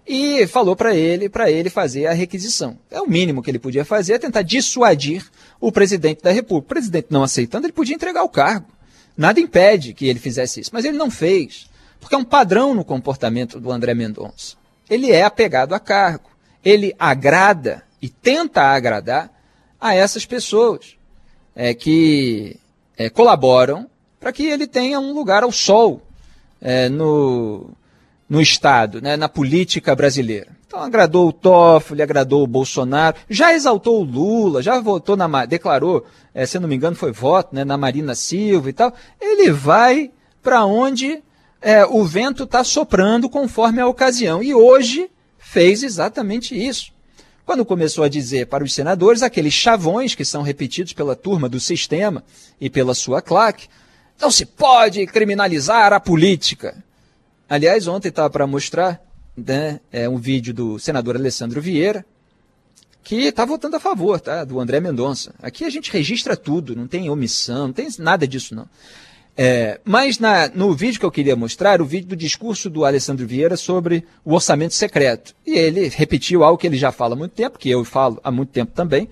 e 0.07 0.47
falou 0.47 0.75
para 0.75 0.95
ele, 0.95 1.27
para 1.27 1.51
ele 1.51 1.69
fazer 1.69 2.07
a 2.07 2.13
requisição. 2.13 2.77
É 2.89 3.01
o 3.01 3.09
mínimo 3.09 3.43
que 3.43 3.51
ele 3.51 3.59
podia 3.59 3.83
fazer, 3.83 4.13
é 4.13 4.19
tentar 4.19 4.41
dissuadir 4.41 5.25
o 5.59 5.71
presidente 5.71 6.23
da 6.23 6.31
República. 6.31 6.65
O 6.65 6.69
presidente 6.69 7.07
não 7.09 7.23
aceitando, 7.23 7.65
ele 7.65 7.73
podia 7.73 7.95
entregar 7.95 8.23
o 8.23 8.29
cargo. 8.29 8.67
Nada 9.17 9.39
impede 9.39 9.93
que 9.93 10.05
ele 10.05 10.19
fizesse 10.19 10.61
isso, 10.61 10.69
mas 10.71 10.85
ele 10.85 10.97
não 10.97 11.11
fez, 11.11 11.69
porque 11.99 12.15
é 12.15 12.17
um 12.17 12.23
padrão 12.23 12.73
no 12.73 12.85
comportamento 12.85 13.59
do 13.59 13.71
André 13.71 13.93
Mendonça. 13.93 14.55
ele 14.89 15.11
é 15.11 15.23
apegado 15.23 15.73
a 15.73 15.79
cargo. 15.79 16.29
Ele 16.63 16.93
agrada 16.97 17.83
e 18.01 18.09
tenta 18.09 18.61
agradar 18.61 19.31
a 19.79 19.93
essas 19.93 20.25
pessoas 20.25 20.96
é, 21.57 21.73
que 21.73 22.55
é, 22.95 23.09
colaboram 23.09 23.87
para 24.19 24.31
que 24.31 24.45
ele 24.45 24.67
tenha 24.67 24.99
um 24.99 25.11
lugar 25.11 25.41
ao 25.41 25.51
sol 25.51 26.03
é, 26.61 26.87
no, 26.87 27.71
no 28.29 28.39
Estado, 28.39 29.01
né, 29.01 29.17
na 29.17 29.27
política 29.27 29.95
brasileira. 29.95 30.55
Então 30.67 30.79
agradou 30.81 31.29
o 31.29 31.33
Toffoli, 31.33 32.01
agradou 32.01 32.43
o 32.43 32.47
Bolsonaro, 32.47 33.17
já 33.27 33.53
exaltou 33.53 34.01
o 34.01 34.03
Lula, 34.03 34.61
já 34.61 34.79
votou 34.79 35.17
na 35.17 35.45
declarou, 35.45 36.05
é, 36.33 36.45
se 36.45 36.59
não 36.59 36.67
me 36.67 36.75
engano 36.75 36.95
foi 36.95 37.11
voto, 37.11 37.55
né, 37.55 37.65
na 37.65 37.77
Marina 37.77 38.13
Silva 38.13 38.69
e 38.69 38.73
tal. 38.73 38.93
Ele 39.19 39.51
vai 39.51 40.11
para 40.43 40.63
onde 40.63 41.23
é, 41.59 41.85
o 41.85 42.03
vento 42.03 42.43
está 42.43 42.63
soprando 42.63 43.27
conforme 43.29 43.81
a 43.81 43.87
ocasião. 43.87 44.43
E 44.43 44.53
hoje 44.53 45.09
fez 45.39 45.81
exatamente 45.81 46.55
isso. 46.55 46.91
Quando 47.47 47.63
começou 47.63 48.03
a 48.03 48.09
dizer 48.09 48.47
para 48.47 48.61
os 48.61 48.73
senadores 48.73 49.23
aqueles 49.23 49.53
chavões 49.53 50.13
que 50.13 50.25
são 50.25 50.41
repetidos 50.41 50.91
pela 50.91 51.15
turma 51.15 51.47
do 51.47 51.61
sistema 51.61 52.21
e 52.59 52.69
pela 52.69 52.93
sua 52.93 53.21
claque, 53.21 53.69
não 54.19 54.29
se 54.29 54.45
pode 54.45 55.07
criminalizar 55.07 55.93
a 55.93 55.99
política. 56.01 56.83
Aliás, 57.47 57.87
ontem 57.87 58.09
estava 58.09 58.29
para 58.29 58.45
mostrar 58.45 59.01
né, 59.37 59.79
é, 59.93 60.09
um 60.09 60.17
vídeo 60.17 60.53
do 60.53 60.77
senador 60.77 61.15
Alessandro 61.15 61.61
Vieira, 61.61 62.05
que 63.01 63.15
está 63.15 63.45
votando 63.45 63.77
a 63.77 63.79
favor 63.79 64.19
tá, 64.19 64.43
do 64.43 64.59
André 64.59 64.81
Mendonça. 64.81 65.33
Aqui 65.41 65.63
a 65.63 65.69
gente 65.69 65.89
registra 65.89 66.35
tudo, 66.35 66.75
não 66.75 66.85
tem 66.85 67.09
omissão, 67.09 67.67
não 67.67 67.73
tem 67.73 67.87
nada 67.97 68.27
disso 68.27 68.53
não. 68.55 68.67
É, 69.39 69.79
mas 69.85 70.17
na, 70.17 70.47
no 70.47 70.73
vídeo 70.73 70.99
que 70.99 71.05
eu 71.05 71.11
queria 71.11 71.35
mostrar, 71.35 71.79
o 71.79 71.85
vídeo 71.85 72.09
do 72.09 72.15
discurso 72.15 72.71
do 72.71 72.83
Alessandro 72.83 73.27
Vieira 73.27 73.55
sobre 73.55 74.03
o 74.25 74.33
orçamento 74.33 74.73
secreto. 74.73 75.35
E 75.45 75.55
ele 75.55 75.87
repetiu 75.89 76.43
algo 76.43 76.57
que 76.57 76.65
ele 76.65 76.77
já 76.77 76.91
fala 76.91 77.13
há 77.13 77.17
muito 77.17 77.33
tempo, 77.33 77.59
que 77.59 77.69
eu 77.69 77.85
falo 77.85 78.19
há 78.23 78.31
muito 78.31 78.49
tempo 78.49 78.71
também, 78.73 79.07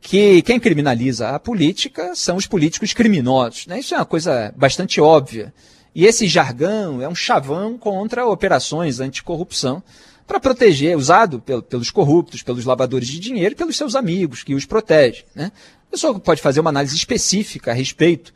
que 0.00 0.40
quem 0.40 0.58
criminaliza 0.58 1.28
a 1.30 1.38
política 1.38 2.14
são 2.14 2.36
os 2.36 2.46
políticos 2.46 2.94
criminosos. 2.94 3.66
Né? 3.66 3.80
Isso 3.80 3.94
é 3.94 3.98
uma 3.98 4.06
coisa 4.06 4.54
bastante 4.56 5.02
óbvia. 5.02 5.52
E 5.94 6.06
esse 6.06 6.26
jargão 6.26 7.02
é 7.02 7.08
um 7.08 7.14
chavão 7.14 7.76
contra 7.76 8.26
operações 8.26 9.00
anticorrupção 9.00 9.82
para 10.26 10.40
proteger, 10.40 10.96
usado 10.96 11.40
pelos 11.40 11.90
corruptos, 11.90 12.42
pelos 12.42 12.64
lavadores 12.64 13.08
de 13.08 13.20
dinheiro 13.20 13.52
e 13.52 13.56
pelos 13.56 13.76
seus 13.76 13.94
amigos 13.94 14.42
que 14.42 14.54
os 14.54 14.64
protegem. 14.64 15.24
Né? 15.34 15.52
A 15.88 15.90
pessoa 15.90 16.18
pode 16.18 16.40
fazer 16.40 16.60
uma 16.60 16.70
análise 16.70 16.96
específica 16.96 17.70
a 17.70 17.74
respeito 17.74 18.32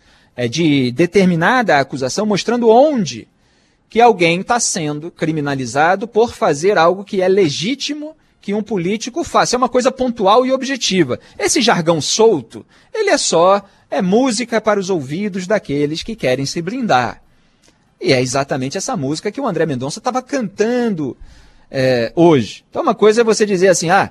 de 0.49 0.91
determinada 0.93 1.79
acusação, 1.79 2.25
mostrando 2.27 2.69
onde 2.69 3.29
que 3.89 4.01
alguém 4.01 4.41
está 4.41 4.61
sendo 4.61 5.11
criminalizado 5.11 6.07
por 6.07 6.33
fazer 6.33 6.79
algo 6.79 7.05
que 7.05 7.21
é 7.21 7.29
legítimo 7.29 8.17
que 8.41 8.55
um 8.55 8.63
político 8.63 9.23
faça. 9.25 9.57
É 9.57 9.59
uma 9.59 9.69
coisa 9.69 9.91
pontual 9.91 10.47
e 10.47 10.53
objetiva. 10.53 11.19
Esse 11.39 11.61
jargão 11.61 12.01
solto, 12.01 12.65
ele 12.95 13.11
é 13.11 13.19
só 13.19 13.63
é 13.91 14.01
música 14.01 14.61
para 14.61 14.79
os 14.79 14.89
ouvidos 14.89 15.47
daqueles 15.47 16.03
que 16.03 16.15
querem 16.15 16.47
se 16.47 16.63
brindar. 16.63 17.21
E 18.01 18.13
é 18.13 18.23
exatamente 18.23 18.79
essa 18.79 18.97
música 18.97 19.31
que 19.31 19.41
o 19.41 19.47
André 19.47 19.67
Mendonça 19.67 19.99
estava 19.99 20.23
cantando 20.23 21.17
é, 21.71 22.13
hoje. 22.15 22.65
Então, 22.71 22.83
uma 22.83 22.95
coisa 22.95 23.21
é 23.21 23.25
você 23.25 23.45
dizer 23.45 23.69
assim, 23.69 23.91
ah, 23.91 24.11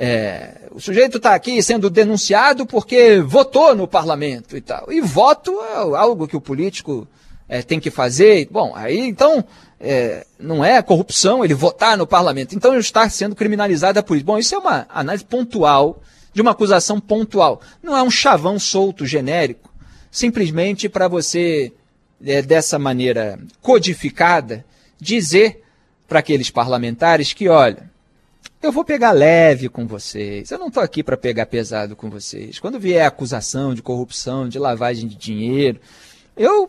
é, 0.00 0.68
o 0.70 0.80
sujeito 0.80 1.16
está 1.16 1.34
aqui 1.34 1.60
sendo 1.60 1.90
denunciado 1.90 2.64
porque 2.64 3.18
votou 3.20 3.74
no 3.74 3.88
parlamento 3.88 4.56
e 4.56 4.60
tal. 4.60 4.92
E 4.92 5.00
voto 5.00 5.50
é 5.60 5.96
algo 5.98 6.28
que 6.28 6.36
o 6.36 6.40
político 6.40 7.08
é, 7.48 7.62
tem 7.62 7.80
que 7.80 7.90
fazer. 7.90 8.46
Bom, 8.48 8.72
aí 8.76 9.00
então 9.00 9.44
é, 9.80 10.24
não 10.38 10.64
é 10.64 10.80
corrupção 10.82 11.44
ele 11.44 11.52
votar 11.52 11.96
no 11.96 12.06
parlamento. 12.06 12.54
Então 12.54 12.78
está 12.78 13.10
sendo 13.10 13.34
criminalizada 13.34 14.00
por 14.00 14.16
isso. 14.16 14.24
Bom, 14.24 14.38
isso 14.38 14.54
é 14.54 14.58
uma 14.58 14.86
análise 14.88 15.24
pontual 15.24 16.00
de 16.32 16.40
uma 16.40 16.52
acusação 16.52 17.00
pontual. 17.00 17.60
Não 17.82 17.96
é 17.96 18.02
um 18.02 18.10
chavão 18.10 18.56
solto 18.56 19.04
genérico, 19.04 19.68
simplesmente 20.12 20.88
para 20.88 21.08
você, 21.08 21.72
é, 22.24 22.40
dessa 22.40 22.78
maneira 22.78 23.36
codificada, 23.60 24.64
dizer 25.00 25.60
para 26.06 26.20
aqueles 26.20 26.50
parlamentares 26.50 27.32
que, 27.32 27.48
olha, 27.48 27.90
eu 28.60 28.72
vou 28.72 28.84
pegar 28.84 29.12
leve 29.12 29.68
com 29.68 29.86
vocês. 29.86 30.50
Eu 30.50 30.58
não 30.58 30.68
estou 30.68 30.82
aqui 30.82 31.02
para 31.02 31.16
pegar 31.16 31.46
pesado 31.46 31.94
com 31.94 32.10
vocês. 32.10 32.58
Quando 32.58 32.80
vier 32.80 33.06
acusação 33.06 33.74
de 33.74 33.82
corrupção, 33.82 34.48
de 34.48 34.58
lavagem 34.58 35.08
de 35.08 35.16
dinheiro, 35.16 35.80
eu 36.36 36.68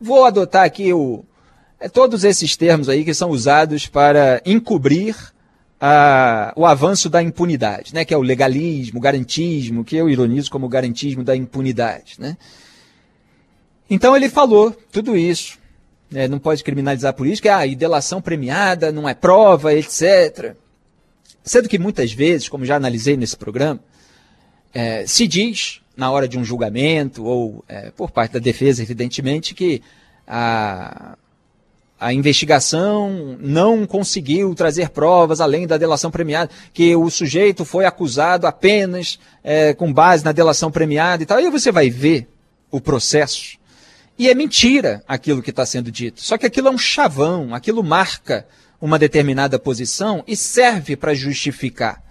vou 0.00 0.24
adotar 0.24 0.64
aqui 0.64 0.92
o, 0.92 1.24
é, 1.78 1.88
todos 1.88 2.24
esses 2.24 2.56
termos 2.56 2.88
aí 2.88 3.04
que 3.04 3.14
são 3.14 3.30
usados 3.30 3.86
para 3.86 4.42
encobrir 4.44 5.16
a, 5.80 6.52
o 6.56 6.66
avanço 6.66 7.08
da 7.08 7.22
impunidade, 7.22 7.94
né? 7.94 8.04
que 8.04 8.12
é 8.12 8.16
o 8.16 8.22
legalismo, 8.22 8.98
o 8.98 9.02
garantismo, 9.02 9.84
que 9.84 9.96
eu 9.96 10.10
ironizo 10.10 10.50
como 10.50 10.68
garantismo 10.68 11.22
da 11.22 11.36
impunidade. 11.36 12.16
Né? 12.18 12.36
Então 13.88 14.16
ele 14.16 14.28
falou 14.28 14.76
tudo 14.90 15.16
isso. 15.16 15.56
É, 16.12 16.26
não 16.26 16.38
pode 16.38 16.64
criminalizar 16.64 17.10
a 17.10 17.12
política, 17.12 17.54
ah, 17.54 17.66
e 17.66 17.76
delação 17.76 18.20
premiada 18.20 18.90
não 18.90 19.06
é 19.06 19.14
prova, 19.14 19.74
etc. 19.74 20.56
Sendo 21.42 21.68
que 21.68 21.78
muitas 21.78 22.12
vezes, 22.12 22.48
como 22.48 22.64
já 22.64 22.76
analisei 22.76 23.16
nesse 23.16 23.36
programa, 23.36 23.80
é, 24.72 25.06
se 25.06 25.26
diz, 25.26 25.80
na 25.96 26.10
hora 26.10 26.28
de 26.28 26.38
um 26.38 26.44
julgamento, 26.44 27.24
ou 27.24 27.64
é, 27.68 27.90
por 27.90 28.10
parte 28.10 28.32
da 28.32 28.38
defesa, 28.38 28.82
evidentemente, 28.82 29.54
que 29.54 29.82
a, 30.26 31.16
a 31.98 32.12
investigação 32.12 33.36
não 33.40 33.86
conseguiu 33.86 34.54
trazer 34.54 34.90
provas 34.90 35.40
além 35.40 35.66
da 35.66 35.76
delação 35.76 36.10
premiada, 36.10 36.50
que 36.72 36.94
o 36.94 37.10
sujeito 37.10 37.64
foi 37.64 37.86
acusado 37.86 38.46
apenas 38.46 39.18
é, 39.42 39.74
com 39.74 39.92
base 39.92 40.24
na 40.24 40.32
delação 40.32 40.70
premiada 40.70 41.22
e 41.22 41.26
tal. 41.26 41.38
Aí 41.38 41.50
você 41.50 41.72
vai 41.72 41.90
ver 41.90 42.28
o 42.70 42.80
processo. 42.80 43.58
E 44.18 44.28
é 44.28 44.34
mentira 44.34 45.02
aquilo 45.08 45.42
que 45.42 45.50
está 45.50 45.64
sendo 45.64 45.90
dito. 45.90 46.20
Só 46.20 46.36
que 46.36 46.46
aquilo 46.46 46.68
é 46.68 46.70
um 46.70 46.78
chavão, 46.78 47.54
aquilo 47.54 47.82
marca 47.82 48.46
uma 48.80 48.98
determinada 48.98 49.58
posição 49.58 50.22
e 50.26 50.36
serve 50.36 50.96
para 50.96 51.14
justificar. 51.14 52.02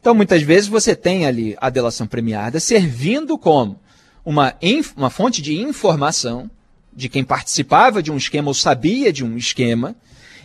Então, 0.00 0.14
muitas 0.14 0.42
vezes 0.42 0.68
você 0.68 0.96
tem 0.96 1.26
ali 1.26 1.56
a 1.60 1.70
delação 1.70 2.06
premiada 2.06 2.58
servindo 2.58 3.38
como 3.38 3.78
uma, 4.24 4.54
uma 4.96 5.10
fonte 5.10 5.40
de 5.40 5.60
informação 5.60 6.50
de 6.92 7.08
quem 7.08 7.24
participava 7.24 8.02
de 8.02 8.10
um 8.10 8.16
esquema 8.16 8.48
ou 8.48 8.54
sabia 8.54 9.12
de 9.12 9.24
um 9.24 9.36
esquema, 9.36 9.94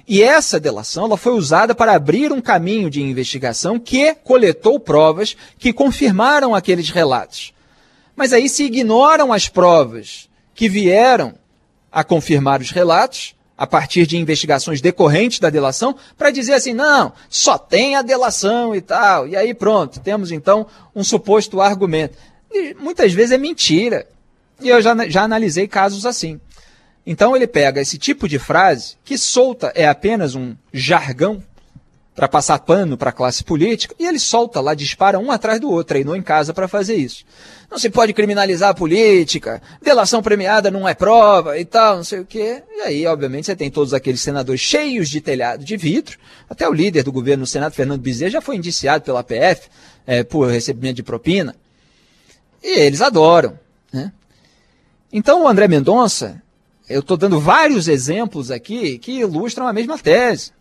e 0.07 0.23
essa 0.23 0.59
delação 0.59 1.05
ela 1.05 1.17
foi 1.17 1.33
usada 1.33 1.75
para 1.75 1.93
abrir 1.93 2.31
um 2.31 2.39
caminho 2.39 2.89
de 2.89 3.01
investigação 3.01 3.77
que 3.77 4.15
coletou 4.15 4.79
provas 4.79 5.35
que 5.59 5.73
confirmaram 5.73 6.55
aqueles 6.55 6.89
relatos. 6.89 7.53
Mas 8.15 8.31
aí 8.31 8.47
se 8.47 8.63
ignoram 8.63 9.33
as 9.33 9.49
provas 9.49 10.29
que 10.55 10.69
vieram 10.69 11.35
a 11.91 12.03
confirmar 12.03 12.61
os 12.61 12.71
relatos 12.71 13.35
a 13.57 13.65
partir 13.65 14.05
de 14.05 14.17
investigações 14.17 14.79
decorrentes 14.79 15.39
da 15.39 15.49
delação, 15.49 15.95
para 16.15 16.29
dizer 16.29 16.53
assim, 16.53 16.73
não, 16.73 17.11
só 17.27 17.57
tem 17.57 17.95
a 17.95 18.01
delação 18.01 18.75
e 18.75 18.81
tal. 18.81 19.27
E 19.27 19.35
aí 19.35 19.53
pronto, 19.53 19.99
temos 19.99 20.31
então 20.31 20.67
um 20.95 21.03
suposto 21.03 21.59
argumento. 21.59 22.17
E 22.51 22.75
muitas 22.75 23.13
vezes 23.13 23.31
é 23.31 23.37
mentira. 23.37 24.07
E 24.61 24.69
eu 24.69 24.81
já, 24.81 24.95
já 25.09 25.23
analisei 25.23 25.67
casos 25.67 26.05
assim. 26.05 26.39
Então 27.05 27.35
ele 27.35 27.47
pega 27.47 27.81
esse 27.81 27.97
tipo 27.97 28.27
de 28.27 28.37
frase, 28.37 28.95
que 29.03 29.17
solta 29.17 29.71
é 29.73 29.87
apenas 29.87 30.35
um 30.35 30.55
jargão 30.73 31.41
para 32.17 32.27
passar 32.27 32.57
pano 32.57 32.97
para 32.97 33.11
a 33.11 33.13
classe 33.13 33.43
política, 33.43 33.93
e 33.99 34.07
ele 34.07 34.17
solta 34.17 34.59
lá, 34.59 34.73
dispara 34.73 35.19
um 35.19 35.29
atrás 35.29 35.59
do 35.59 35.69
outro, 35.69 35.89
treinou 35.89 36.15
em 36.15 36.21
casa 36.23 36.51
para 36.51 36.67
fazer 36.67 36.95
isso. 36.95 37.23
Não 37.69 37.77
se 37.77 37.91
pode 37.91 38.11
criminalizar 38.11 38.71
a 38.71 38.73
política, 38.73 39.61
delação 39.83 40.19
premiada 40.19 40.71
não 40.71 40.89
é 40.89 40.95
prova 40.95 41.59
e 41.59 41.63
tal, 41.63 41.97
não 41.97 42.03
sei 42.03 42.21
o 42.21 42.25
quê. 42.25 42.63
E 42.75 42.81
aí, 42.81 43.05
obviamente, 43.05 43.45
você 43.45 43.55
tem 43.55 43.69
todos 43.69 43.93
aqueles 43.93 44.19
senadores 44.19 44.59
cheios 44.59 45.09
de 45.09 45.21
telhado 45.21 45.63
de 45.63 45.77
vidro, 45.77 46.17
até 46.49 46.67
o 46.67 46.73
líder 46.73 47.03
do 47.03 47.11
governo 47.11 47.41
no 47.41 47.47
Senado, 47.47 47.73
Fernando 47.73 48.01
Bezerra, 48.01 48.31
já 48.31 48.41
foi 48.41 48.55
indiciado 48.55 49.03
pela 49.03 49.23
PF 49.23 49.69
é, 50.07 50.23
por 50.23 50.49
recebimento 50.49 50.95
de 50.95 51.03
propina. 51.03 51.55
E 52.63 52.79
eles 52.79 52.99
adoram. 52.99 53.59
Né? 53.93 54.11
Então, 55.13 55.43
o 55.43 55.47
André 55.47 55.67
Mendonça, 55.67 56.41
eu 56.89 57.01
estou 57.01 57.15
dando 57.15 57.39
vários 57.39 57.87
exemplos 57.87 58.49
aqui 58.49 58.97
que 58.97 59.19
ilustram 59.19 59.67
a 59.67 59.73
mesma 59.73 59.99
tese 59.99 60.56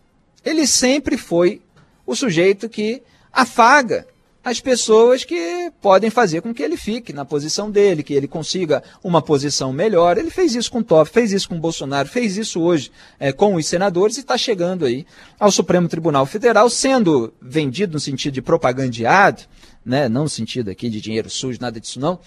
ele 0.47 0.65
sempre 0.65 1.17
foi 1.17 1.61
o 2.05 2.15
sujeito 2.15 2.69
que 2.69 3.01
afaga 3.31 4.07
as 4.43 4.61
pessoas 4.61 5.25
que 5.25 5.69
podem 5.81 6.09
fazer 6.09 6.41
com 6.41 6.53
que 6.53 6.63
ele 6.63 6.77
fique 6.77 7.11
na 7.11 7.25
posição 7.25 7.69
dele, 7.69 8.01
que 8.01 8.13
ele 8.13 8.29
consiga 8.29 8.81
uma 9.03 9.21
posição 9.21 9.73
melhor. 9.73 10.17
Ele 10.17 10.29
fez 10.29 10.55
isso 10.55 10.71
com 10.71 10.79
o 10.79 10.83
Toff, 10.83 11.11
fez 11.11 11.33
isso 11.33 11.49
com 11.49 11.55
o 11.55 11.59
Bolsonaro, 11.59 12.07
fez 12.07 12.37
isso 12.37 12.61
hoje 12.61 12.89
é, 13.19 13.33
com 13.33 13.55
os 13.55 13.67
senadores 13.67 14.15
e 14.15 14.21
está 14.21 14.37
chegando 14.37 14.85
aí 14.85 15.05
ao 15.37 15.51
Supremo 15.51 15.89
Tribunal 15.89 16.25
Federal, 16.25 16.69
sendo 16.69 17.33
vendido 17.41 17.93
no 17.93 17.99
sentido 17.99 18.35
de 18.35 18.41
propagandeado, 18.41 19.43
né, 19.85 20.07
não 20.07 20.23
no 20.23 20.29
sentido 20.29 20.71
aqui 20.71 20.89
de 20.89 21.01
dinheiro 21.01 21.29
sujo, 21.29 21.59
nada 21.59 21.77
disso 21.77 21.99
não, 21.99 22.17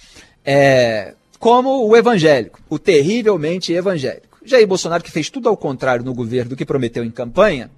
é, 0.45 1.15
como 1.39 1.89
o 1.89 1.97
evangélico, 1.97 2.61
o 2.69 2.79
terrivelmente 2.79 3.73
evangélico. 3.73 4.39
Jair 4.45 4.67
Bolsonaro, 4.67 5.03
que 5.03 5.11
fez 5.11 5.31
tudo 5.31 5.49
ao 5.49 5.57
contrário 5.57 6.05
no 6.05 6.13
governo 6.13 6.51
do 6.51 6.57
que 6.57 6.67
prometeu 6.67 7.03
em 7.03 7.11
campanha, 7.11 7.71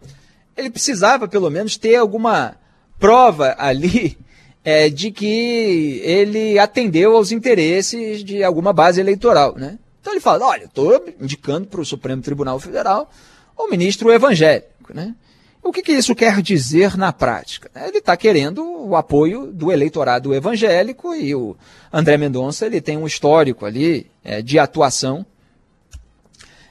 ele 0.57 0.71
precisava 0.71 1.27
pelo 1.29 1.51
menos 1.51 1.77
ter 1.77 1.97
alguma 1.97 2.57
prova 2.99 3.55
ali 3.59 4.19
é, 4.65 4.89
de 4.89 5.11
que 5.11 6.01
ele 6.05 6.59
atendeu 6.59 7.17
aos 7.17 7.33
interesses 7.33 8.23
de 8.23 8.43
alguma 8.43 8.73
base 8.73 9.01
eleitoral. 9.01 9.55
Né? 9.57 9.79
Então 10.01 10.13
ele 10.13 10.21
fala: 10.21 10.47
olha, 10.47 10.65
estou 10.65 11.05
indicando 11.21 11.67
para 11.67 11.81
o 11.81 11.85
Supremo 11.85 12.23
Tribunal 12.23 12.59
Federal 12.59 13.11
o 13.57 13.69
ministro 13.69 14.13
evangélico. 14.13 14.95
Né? 14.95 15.15
O 15.63 15.73
que, 15.73 15.83
que 15.83 15.93
isso 15.93 16.15
quer 16.15 16.43
dizer 16.43 16.97
na 16.97 17.13
prática? 17.13 17.71
Ele 17.87 17.99
está 17.99 18.17
querendo 18.17 18.65
o 18.65 18.97
apoio 18.97 19.47
do 19.47 19.71
eleitorado 19.71 20.35
evangélico 20.35 21.15
e 21.15 21.35
o 21.35 21.57
André 21.93 22.17
Mendonça 22.17 22.67
ele 22.67 22.81
tem 22.81 22.99
um 22.99 23.07
histórico 23.07 23.65
ali 23.65 24.11
é, 24.25 24.43
de 24.43 24.59
atuação 24.59 25.25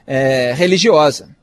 é, 0.06 0.52
religiosa. 0.52 1.34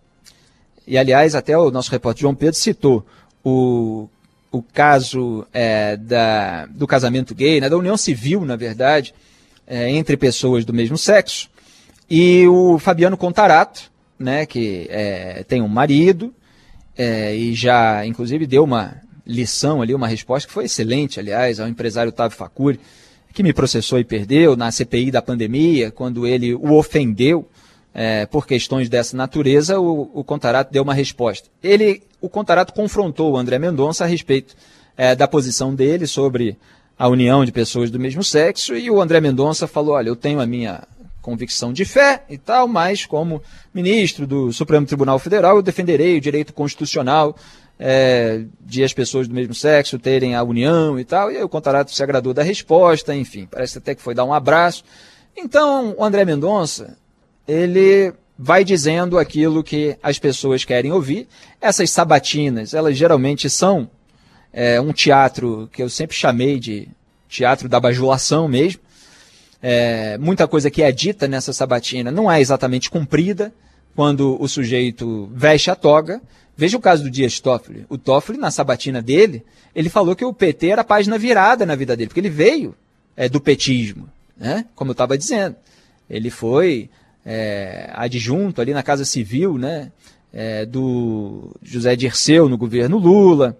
E, 0.89 0.97
aliás, 0.97 1.35
até 1.35 1.55
o 1.55 1.69
nosso 1.69 1.91
repórter 1.91 2.21
João 2.21 2.33
Pedro 2.33 2.55
citou 2.55 3.05
o, 3.45 4.09
o 4.51 4.59
caso 4.63 5.45
é, 5.53 5.95
da, 5.95 6.65
do 6.65 6.87
casamento 6.87 7.35
gay, 7.35 7.61
né, 7.61 7.69
da 7.69 7.77
união 7.77 7.95
civil, 7.95 8.43
na 8.43 8.55
verdade, 8.55 9.13
é, 9.67 9.91
entre 9.91 10.17
pessoas 10.17 10.65
do 10.65 10.73
mesmo 10.73 10.97
sexo. 10.97 11.47
E 12.09 12.47
o 12.47 12.79
Fabiano 12.79 13.15
Contarato, 13.15 13.91
né, 14.17 14.47
que 14.47 14.87
é, 14.89 15.43
tem 15.47 15.61
um 15.61 15.67
marido, 15.67 16.33
é, 16.97 17.35
e 17.35 17.53
já, 17.53 18.03
inclusive, 18.03 18.47
deu 18.47 18.63
uma 18.63 18.95
lição 19.27 19.83
ali, 19.83 19.93
uma 19.93 20.07
resposta 20.07 20.47
que 20.47 20.53
foi 20.53 20.65
excelente, 20.65 21.19
aliás, 21.19 21.59
ao 21.59 21.67
empresário 21.67 22.09
Otávio 22.09 22.35
Facuri, 22.35 22.79
que 23.31 23.43
me 23.43 23.53
processou 23.53 23.99
e 23.99 24.03
perdeu 24.03 24.57
na 24.57 24.71
CPI 24.71 25.11
da 25.11 25.21
pandemia, 25.21 25.91
quando 25.91 26.25
ele 26.25 26.55
o 26.55 26.73
ofendeu 26.73 27.47
é, 28.01 28.25
por 28.25 28.47
questões 28.47 28.87
dessa 28.87 29.17
natureza, 29.17 29.77
o, 29.77 30.09
o 30.13 30.23
Contarato 30.23 30.71
deu 30.71 30.83
uma 30.83 30.93
resposta. 30.93 31.49
Ele, 31.61 32.01
o 32.21 32.29
Contarato 32.29 32.71
confrontou 32.71 33.33
o 33.33 33.37
André 33.37 33.59
Mendonça 33.59 34.05
a 34.05 34.07
respeito 34.07 34.55
é, 34.95 35.13
da 35.13 35.27
posição 35.27 35.75
dele 35.75 36.07
sobre 36.07 36.57
a 36.97 37.09
união 37.09 37.43
de 37.43 37.51
pessoas 37.51 37.91
do 37.91 37.99
mesmo 37.99 38.23
sexo, 38.23 38.73
e 38.73 38.89
o 38.89 39.01
André 39.01 39.19
Mendonça 39.19 39.67
falou: 39.67 39.95
olha, 39.95 40.07
eu 40.07 40.15
tenho 40.15 40.39
a 40.39 40.45
minha 40.45 40.87
convicção 41.21 41.73
de 41.73 41.83
fé 41.83 42.23
e 42.29 42.37
tal, 42.37 42.69
mas 42.69 43.05
como 43.05 43.43
ministro 43.73 44.25
do 44.25 44.53
Supremo 44.53 44.85
Tribunal 44.85 45.19
Federal, 45.19 45.57
eu 45.57 45.61
defenderei 45.61 46.17
o 46.17 46.21
direito 46.21 46.53
constitucional 46.53 47.35
é, 47.77 48.45
de 48.61 48.81
as 48.81 48.93
pessoas 48.93 49.27
do 49.27 49.35
mesmo 49.35 49.53
sexo 49.53 49.99
terem 49.99 50.35
a 50.35 50.43
união 50.43 50.97
e 50.97 51.03
tal. 51.03 51.29
E 51.33 51.35
aí 51.35 51.43
o 51.43 51.49
Contarato 51.49 51.93
se 51.93 52.01
agradou 52.01 52.33
da 52.33 52.43
resposta, 52.43 53.13
enfim, 53.13 53.45
parece 53.45 53.77
até 53.77 53.93
que 53.93 54.01
foi 54.01 54.15
dar 54.15 54.23
um 54.23 54.33
abraço. 54.33 54.85
Então, 55.35 55.93
o 55.97 56.05
André 56.05 56.23
Mendonça 56.23 56.97
ele 57.49 58.13
vai 58.37 58.63
dizendo 58.63 59.17
aquilo 59.17 59.63
que 59.63 59.97
as 60.03 60.19
pessoas 60.19 60.63
querem 60.63 60.91
ouvir. 60.91 61.27
Essas 61.59 61.89
sabatinas, 61.89 62.75
elas 62.75 62.95
geralmente 62.95 63.49
são 63.49 63.89
é, 64.53 64.79
um 64.79 64.93
teatro 64.93 65.67
que 65.73 65.81
eu 65.81 65.89
sempre 65.89 66.15
chamei 66.15 66.59
de 66.59 66.87
teatro 67.27 67.67
da 67.67 67.79
bajulação 67.79 68.47
mesmo. 68.47 68.81
É, 69.61 70.17
muita 70.19 70.47
coisa 70.47 70.69
que 70.69 70.83
é 70.83 70.91
dita 70.91 71.27
nessa 71.27 71.51
sabatina 71.51 72.11
não 72.11 72.31
é 72.31 72.39
exatamente 72.39 72.89
cumprida 72.89 73.51
quando 73.95 74.41
o 74.41 74.47
sujeito 74.47 75.29
veste 75.33 75.71
a 75.71 75.75
toga. 75.75 76.21
Veja 76.55 76.77
o 76.77 76.81
caso 76.81 77.03
do 77.03 77.09
Dias 77.09 77.39
Toffoli. 77.39 77.85
O 77.89 77.97
Toffoli, 77.97 78.37
na 78.37 78.51
sabatina 78.51 79.01
dele, 79.01 79.43
ele 79.73 79.89
falou 79.89 80.15
que 80.15 80.23
o 80.23 80.33
PT 80.33 80.67
era 80.67 80.81
a 80.81 80.85
página 80.85 81.17
virada 81.17 81.65
na 81.65 81.75
vida 81.75 81.97
dele, 81.97 82.09
porque 82.09 82.19
ele 82.19 82.29
veio 82.29 82.75
é, 83.17 83.27
do 83.27 83.41
petismo, 83.41 84.07
né? 84.37 84.65
como 84.75 84.91
eu 84.91 84.93
estava 84.93 85.17
dizendo. 85.17 85.55
Ele 86.09 86.29
foi 86.29 86.89
é, 87.25 87.89
adjunto 87.93 88.61
ali 88.61 88.73
na 88.73 88.83
Casa 88.83 89.05
Civil, 89.05 89.57
né, 89.57 89.91
é, 90.33 90.65
do 90.65 91.55
José 91.61 91.95
Dirceu 91.95 92.47
no 92.47 92.57
governo 92.57 92.97
Lula, 92.97 93.57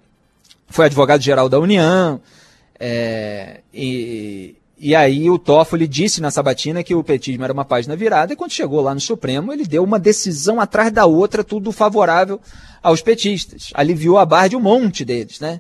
foi 0.68 0.86
advogado-geral 0.86 1.50
da 1.50 1.60
União, 1.60 2.22
é, 2.80 3.62
e, 3.74 4.56
e 4.78 4.96
aí 4.96 5.30
o 5.30 5.38
Toffoli 5.38 5.88
disse 5.88 6.22
na 6.22 6.32
sabatina 6.32 6.84
que 6.84 6.96
o 6.96 7.04
petismo 7.04 7.44
era 7.44 7.54
uma 7.54 7.66
página 7.66 7.96
virada, 7.96 8.34
e 8.34 8.36
quando 8.36 8.52
chegou 8.52 8.82
lá 8.82 8.94
no 8.94 9.02
Supremo, 9.02 9.52
ele 9.52 9.66
deu 9.66 9.84
uma 9.84 10.00
decisão 10.00 10.62
atrás 10.62 10.92
da 10.92 11.06
outra, 11.06 11.44
tudo 11.44 11.72
favorável 11.72 12.40
aos 12.82 13.02
petistas. 13.02 13.72
Aliviou 13.74 14.18
a 14.18 14.26
barra 14.26 14.50
de 14.50 14.56
um 14.56 14.62
monte 14.62 15.04
deles, 15.04 15.40
né? 15.40 15.60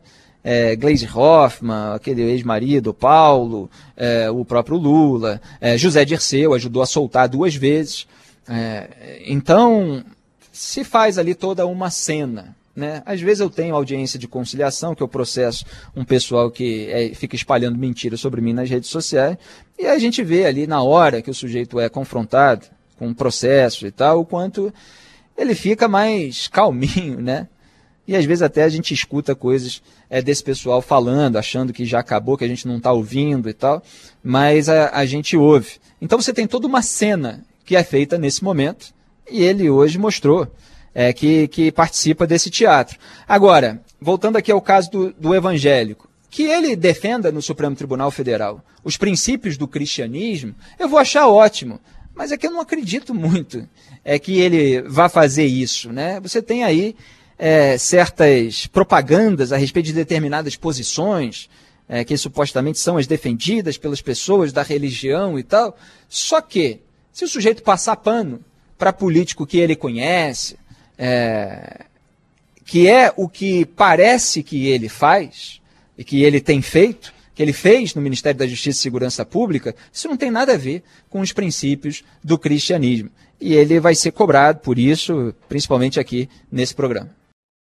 É, 0.51 0.75
Glaze 0.75 1.07
Hoffman, 1.07 1.93
aquele 1.93 2.23
ex-marido, 2.23 2.91
Paulo, 2.91 3.69
é, 3.95 4.31
o 4.31 4.43
próprio 4.43 4.77
Lula, 4.77 5.39
é, 5.61 5.77
José 5.77 6.03
Dirceu 6.03 6.55
ajudou 6.55 6.81
a 6.81 6.87
soltar 6.87 7.29
duas 7.29 7.53
vezes. 7.53 8.07
É, 8.47 9.21
então, 9.27 10.03
se 10.51 10.83
faz 10.83 11.19
ali 11.19 11.35
toda 11.35 11.67
uma 11.67 11.91
cena. 11.91 12.55
Né? 12.75 13.03
Às 13.05 13.21
vezes 13.21 13.41
eu 13.41 13.49
tenho 13.49 13.75
audiência 13.75 14.17
de 14.17 14.27
conciliação, 14.27 14.95
que 14.95 15.03
eu 15.03 15.07
processo 15.07 15.63
um 15.95 16.03
pessoal 16.03 16.49
que 16.49 16.87
é, 16.89 17.13
fica 17.13 17.35
espalhando 17.35 17.77
mentiras 17.77 18.19
sobre 18.19 18.41
mim 18.41 18.53
nas 18.53 18.71
redes 18.71 18.89
sociais, 18.89 19.37
e 19.77 19.85
a 19.85 19.99
gente 19.99 20.23
vê 20.23 20.47
ali 20.47 20.65
na 20.65 20.81
hora 20.81 21.21
que 21.21 21.29
o 21.29 21.33
sujeito 21.33 21.79
é 21.79 21.89
confrontado 21.89 22.65
com 22.97 23.07
um 23.07 23.13
processo 23.13 23.85
e 23.85 23.91
tal, 23.91 24.21
o 24.21 24.25
quanto 24.25 24.73
ele 25.37 25.53
fica 25.53 25.87
mais 25.87 26.47
calminho, 26.49 27.21
né? 27.21 27.47
E 28.09 28.15
às 28.15 28.25
vezes 28.25 28.41
até 28.41 28.63
a 28.63 28.69
gente 28.69 28.91
escuta 28.91 29.35
coisas 29.35 29.83
é, 30.09 30.19
desse 30.19 30.43
pessoal 30.43 30.81
falando, 30.81 31.37
achando 31.37 31.71
que 31.71 31.85
já 31.85 31.99
acabou, 31.99 32.35
que 32.35 32.43
a 32.43 32.47
gente 32.47 32.67
não 32.67 32.77
está 32.77 32.91
ouvindo 32.91 33.47
e 33.47 33.53
tal, 33.53 33.83
mas 34.23 34.67
a, 34.67 34.89
a 34.97 35.05
gente 35.05 35.37
ouve. 35.37 35.73
Então 36.01 36.19
você 36.19 36.33
tem 36.33 36.47
toda 36.47 36.65
uma 36.65 36.81
cena 36.81 37.45
que 37.63 37.75
é 37.75 37.83
feita 37.83 38.17
nesse 38.17 38.43
momento, 38.43 38.95
e 39.29 39.43
ele 39.43 39.69
hoje 39.69 39.99
mostrou 39.99 40.51
é, 40.91 41.13
que, 41.13 41.47
que 41.49 41.71
participa 41.71 42.25
desse 42.25 42.49
teatro. 42.49 42.97
Agora, 43.27 43.79
voltando 44.01 44.37
aqui 44.37 44.51
ao 44.51 44.59
caso 44.59 44.89
do, 44.89 45.13
do 45.13 45.35
evangélico, 45.35 46.09
que 46.31 46.41
ele 46.41 46.75
defenda 46.75 47.31
no 47.31 47.43
Supremo 47.43 47.75
Tribunal 47.75 48.09
Federal 48.09 48.65
os 48.83 48.97
princípios 48.97 49.55
do 49.55 49.67
cristianismo, 49.67 50.55
eu 50.79 50.89
vou 50.89 50.97
achar 50.97 51.27
ótimo. 51.27 51.79
Mas 52.15 52.31
é 52.31 52.37
que 52.37 52.47
eu 52.47 52.51
não 52.51 52.59
acredito 52.59 53.13
muito 53.13 53.69
é 54.03 54.17
que 54.17 54.39
ele 54.39 54.81
vá 54.81 55.07
fazer 55.07 55.45
isso. 55.45 55.91
Né? 55.93 56.19
Você 56.21 56.41
tem 56.41 56.63
aí 56.63 56.95
é, 57.39 57.77
certas 57.77 58.67
propagandas 58.67 59.53
a 59.53 59.57
respeito 59.57 59.85
de 59.85 59.93
determinadas 59.93 60.57
posições, 60.57 61.49
é, 61.87 62.03
que 62.03 62.17
supostamente 62.17 62.77
são 62.77 62.97
as 62.97 63.07
defendidas 63.07 63.77
pelas 63.77 64.01
pessoas 64.01 64.51
da 64.51 64.61
religião 64.61 65.39
e 65.39 65.43
tal. 65.43 65.75
Só 66.09 66.41
que, 66.41 66.81
se 67.13 67.23
o 67.23 67.27
sujeito 67.27 67.63
passar 67.63 67.95
pano 67.95 68.41
para 68.77 68.91
político 68.91 69.47
que 69.47 69.57
ele 69.57 69.75
conhece, 69.75 70.57
é, 70.97 71.85
que 72.65 72.89
é 72.89 73.11
o 73.15 73.29
que 73.29 73.65
parece 73.65 74.43
que 74.43 74.67
ele 74.67 74.89
faz, 74.89 75.61
e 75.97 76.03
que 76.03 76.23
ele 76.23 76.41
tem 76.41 76.61
feito, 76.61 77.13
que 77.33 77.41
ele 77.41 77.53
fez 77.53 77.95
no 77.95 78.01
Ministério 78.01 78.37
da 78.37 78.47
Justiça 78.47 78.79
e 78.79 78.83
Segurança 78.83 79.25
Pública, 79.25 79.73
isso 79.91 80.09
não 80.09 80.17
tem 80.17 80.29
nada 80.29 80.53
a 80.53 80.57
ver 80.57 80.83
com 81.09 81.21
os 81.21 81.31
princípios 81.31 82.03
do 82.21 82.37
cristianismo. 82.37 83.09
E 83.39 83.53
ele 83.53 83.79
vai 83.79 83.95
ser 83.95 84.11
cobrado 84.11 84.59
por 84.59 84.77
isso, 84.77 85.33
principalmente 85.47 85.99
aqui 85.99 86.29
nesse 86.51 86.75
programa. 86.75 87.18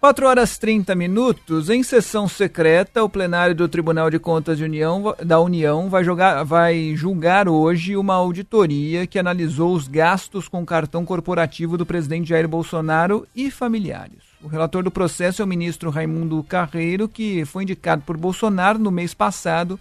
Quatro 0.00 0.26
horas 0.26 0.56
30 0.56 0.94
minutos. 0.94 1.68
Em 1.68 1.82
sessão 1.82 2.26
secreta, 2.26 3.04
o 3.04 3.08
plenário 3.08 3.54
do 3.54 3.68
Tribunal 3.68 4.08
de 4.08 4.18
Contas 4.18 4.56
de 4.56 4.64
União, 4.64 5.14
da 5.22 5.38
União 5.38 5.90
vai, 5.90 6.02
jogar, 6.02 6.42
vai 6.42 6.96
julgar 6.96 7.46
hoje 7.46 7.98
uma 7.98 8.14
auditoria 8.14 9.06
que 9.06 9.18
analisou 9.18 9.74
os 9.74 9.86
gastos 9.86 10.48
com 10.48 10.64
cartão 10.64 11.04
corporativo 11.04 11.76
do 11.76 11.84
presidente 11.84 12.30
Jair 12.30 12.48
Bolsonaro 12.48 13.28
e 13.36 13.50
familiares. 13.50 14.22
O 14.42 14.48
relator 14.48 14.82
do 14.82 14.90
processo 14.90 15.42
é 15.42 15.44
o 15.44 15.48
ministro 15.48 15.90
Raimundo 15.90 16.42
Carreiro, 16.44 17.06
que 17.06 17.44
foi 17.44 17.64
indicado 17.64 18.00
por 18.00 18.16
Bolsonaro 18.16 18.78
no 18.78 18.90
mês 18.90 19.12
passado 19.12 19.78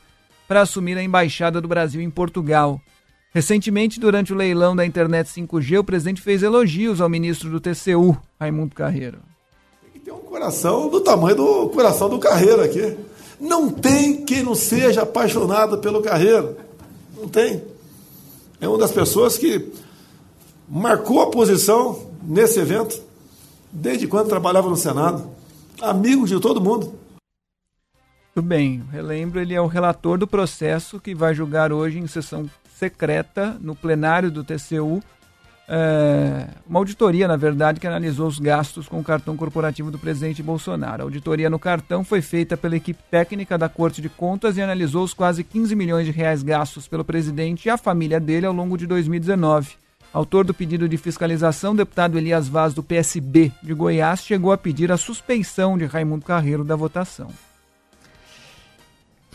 para 0.49 0.59
assumir 0.59 0.97
a 0.97 1.03
embaixada 1.03 1.61
do 1.61 1.67
Brasil 1.69 2.01
em 2.01 2.09
Portugal. 2.09 2.81
Recentemente, 3.33 4.01
durante 4.01 4.33
o 4.33 4.35
leilão 4.35 4.75
da 4.75 4.85
internet 4.85 5.27
5G, 5.27 5.79
o 5.79 5.83
presidente 5.83 6.21
fez 6.21 6.43
elogios 6.43 6.99
ao 6.99 7.07
ministro 7.07 7.49
do 7.49 7.61
TCU, 7.61 8.17
Raimundo 8.37 8.75
Carreiro 8.75 9.28
tem 10.09 10.17
um 10.17 10.21
coração 10.21 10.89
do 10.89 11.01
tamanho 11.01 11.35
do 11.35 11.69
coração 11.69 12.09
do 12.09 12.17
Carreiro 12.17 12.63
aqui. 12.63 12.97
Não 13.39 13.69
tem 13.69 14.25
quem 14.25 14.41
não 14.41 14.55
seja 14.55 15.03
apaixonado 15.03 15.77
pelo 15.77 16.01
Carreiro. 16.01 16.57
Não 17.15 17.27
tem. 17.27 17.61
é 18.59 18.67
uma 18.67 18.79
das 18.79 18.91
pessoas 18.91 19.37
que 19.37 19.71
marcou 20.67 21.21
a 21.21 21.29
posição 21.29 22.07
nesse 22.23 22.59
evento, 22.59 22.99
desde 23.71 24.07
quando 24.07 24.29
trabalhava 24.29 24.67
no 24.67 24.75
Senado, 24.75 25.29
amigo 25.79 26.25
de 26.25 26.39
todo 26.39 26.59
mundo. 26.59 26.95
Tudo 28.33 28.47
bem, 28.47 28.83
relembro, 28.91 29.39
ele 29.39 29.53
é 29.53 29.61
o 29.61 29.67
relator 29.67 30.17
do 30.17 30.25
processo 30.25 30.99
que 30.99 31.13
vai 31.13 31.35
julgar 31.35 31.71
hoje 31.71 31.99
em 31.99 32.07
sessão 32.07 32.49
secreta 32.79 33.57
no 33.59 33.75
plenário 33.75 34.31
do 34.31 34.43
TCU 34.43 35.03
é, 35.71 36.47
uma 36.67 36.79
auditoria, 36.79 37.27
na 37.27 37.35
verdade, 37.37 37.79
que 37.79 37.85
analisou 37.85 38.27
os 38.27 38.39
gastos 38.39 38.87
com 38.87 38.99
o 38.99 39.03
cartão 39.03 39.37
corporativo 39.37 39.91
do 39.91 39.99
presidente 39.99 40.41
Bolsonaro. 40.41 41.03
A 41.03 41.05
auditoria 41.05 41.47
no 41.47 41.59
cartão 41.59 42.03
foi 42.03 42.23
feita 42.23 42.57
pela 42.57 42.75
equipe 42.75 42.99
técnica 43.11 43.55
da 43.55 43.69
Corte 43.69 44.01
de 44.01 44.09
Contas 44.09 44.57
e 44.57 44.61
analisou 44.61 45.03
os 45.03 45.13
quase 45.13 45.43
15 45.43 45.75
milhões 45.75 46.07
de 46.07 46.11
reais 46.11 46.41
gastos 46.41 46.87
pelo 46.87 47.05
presidente 47.05 47.67
e 47.67 47.69
a 47.69 47.77
família 47.77 48.19
dele 48.19 48.47
ao 48.47 48.53
longo 48.53 48.75
de 48.75 48.87
2019. 48.87 49.73
Autor 50.11 50.43
do 50.43 50.55
pedido 50.55 50.89
de 50.89 50.97
fiscalização, 50.97 51.75
deputado 51.75 52.17
Elias 52.17 52.47
Vaz, 52.47 52.73
do 52.73 52.81
PSB 52.81 53.51
de 53.61 53.75
Goiás, 53.75 54.21
chegou 54.21 54.51
a 54.51 54.57
pedir 54.57 54.91
a 54.91 54.97
suspeição 54.97 55.77
de 55.77 55.85
Raimundo 55.85 56.25
Carreiro 56.25 56.63
da 56.63 56.75
votação. 56.75 57.27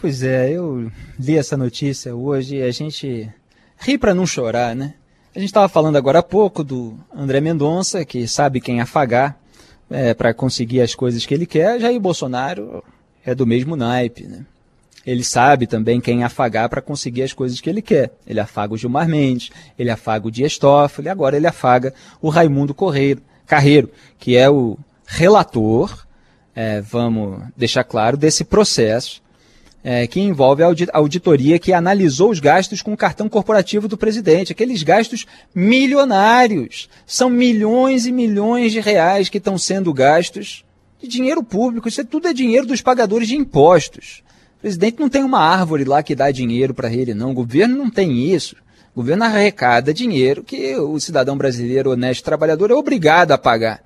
Pois 0.01 0.25
é, 0.25 0.51
eu 0.51 0.90
li 1.16 1.38
essa 1.38 1.57
notícia 1.57 2.12
hoje 2.12 2.57
e 2.57 2.62
a 2.62 2.73
gente 2.73 3.33
ri 3.79 3.97
para 3.97 4.12
não 4.12 4.27
chorar, 4.27 4.75
né? 4.75 4.94
A 5.35 5.40
gente 5.40 5.49
estava 5.49 5.68
falando 5.68 5.97
agora 5.97 6.20
há 6.20 6.23
pouco 6.23 6.62
do 6.62 6.97
André 7.12 7.40
Mendonça, 7.40 8.05
que 8.05 8.29
sabe 8.29 8.61
quem 8.61 8.81
afagar 8.81 9.37
é, 9.90 10.14
para 10.14 10.33
conseguir 10.33 10.81
as 10.81 10.94
coisas 10.94 11.27
que 11.27 11.35
ele 11.35 11.44
quer. 11.44 11.81
Jair 11.81 11.99
Bolsonaro 11.99 12.85
é 13.27 13.35
do 13.35 13.44
mesmo 13.44 13.75
naipe, 13.75 14.29
né? 14.29 14.47
Ele 15.05 15.25
sabe 15.25 15.66
também 15.66 16.01
quem 16.01 16.23
afagar 16.23 16.68
para 16.68 16.81
conseguir 16.81 17.25
as 17.25 17.33
coisas 17.33 17.61
que 17.61 17.68
ele 17.68 17.83
quer. 17.83 18.12
Ele 18.25 18.38
afaga 18.38 18.75
o 18.75 18.77
Gilmar 18.77 19.09
Mendes, 19.09 19.51
ele 19.77 19.90
afaga 19.90 20.29
o 20.29 20.31
Dias 20.31 20.57
Toffoli, 20.57 21.09
agora 21.09 21.37
ele 21.37 21.49
afaga 21.49 21.92
o 22.23 22.29
Raimundo 22.29 22.73
Correiro, 22.73 23.20
Carreiro, 23.44 23.90
que 24.20 24.37
é 24.37 24.49
o 24.49 24.79
relator, 25.05 26.07
é, 26.55 26.81
vamos 26.81 27.42
deixar 27.57 27.83
claro, 27.83 28.16
desse 28.16 28.44
processo 28.44 29.20
é, 29.85 30.07
que 30.07 30.18
envolve 30.18 30.62
a 30.62 30.75
auditoria 30.94 31.59
que 31.59 31.75
analisou 31.75 32.31
os 32.31 32.40
gastos 32.40 32.81
com 32.81 32.94
o 32.94 32.97
cartão 32.97 33.29
corporativo 33.29 33.87
do 33.87 33.99
presidente, 33.99 34.51
aqueles 34.51 34.83
gastos 34.83 35.27
milionários. 35.55 36.88
São 37.07 37.29
milhões 37.29 38.07
e 38.07 38.12
milhões 38.12 38.73
de 38.73 38.81
reais 38.81 39.29
que 39.29 39.37
estão 39.37 39.59
sendo 39.59 39.92
gastos 39.92 40.64
de 40.99 41.07
dinheiro 41.07 41.42
público. 41.42 41.87
Isso 41.87 42.01
é 42.01 42.05
tudo 42.05 42.27
é 42.27 42.33
dinheiro 42.33 42.66
dos 42.66 42.81
pagadores 42.81 43.29
de 43.29 43.37
impostos. 43.37 44.23
O 44.57 44.61
presidente 44.62 44.99
não 44.99 45.11
tem 45.11 45.23
uma 45.23 45.40
árvore 45.40 45.85
lá 45.85 46.03
que 46.03 46.14
dá 46.14 46.31
dinheiro 46.31 46.73
para 46.73 46.90
ele, 46.90 47.12
não. 47.12 47.33
O 47.33 47.35
governo 47.35 47.77
não 47.77 47.90
tem 47.90 48.33
isso. 48.33 48.57
O 48.94 49.03
governo 49.03 49.25
arrecada 49.25 49.92
dinheiro 49.92 50.42
que 50.42 50.75
o 50.77 50.99
cidadão 50.99 51.37
brasileiro 51.37 51.90
honesto 51.90 52.25
trabalhador 52.25 52.70
é 52.70 52.75
obrigado 52.75 53.33
a 53.33 53.38
pagar. 53.38 53.83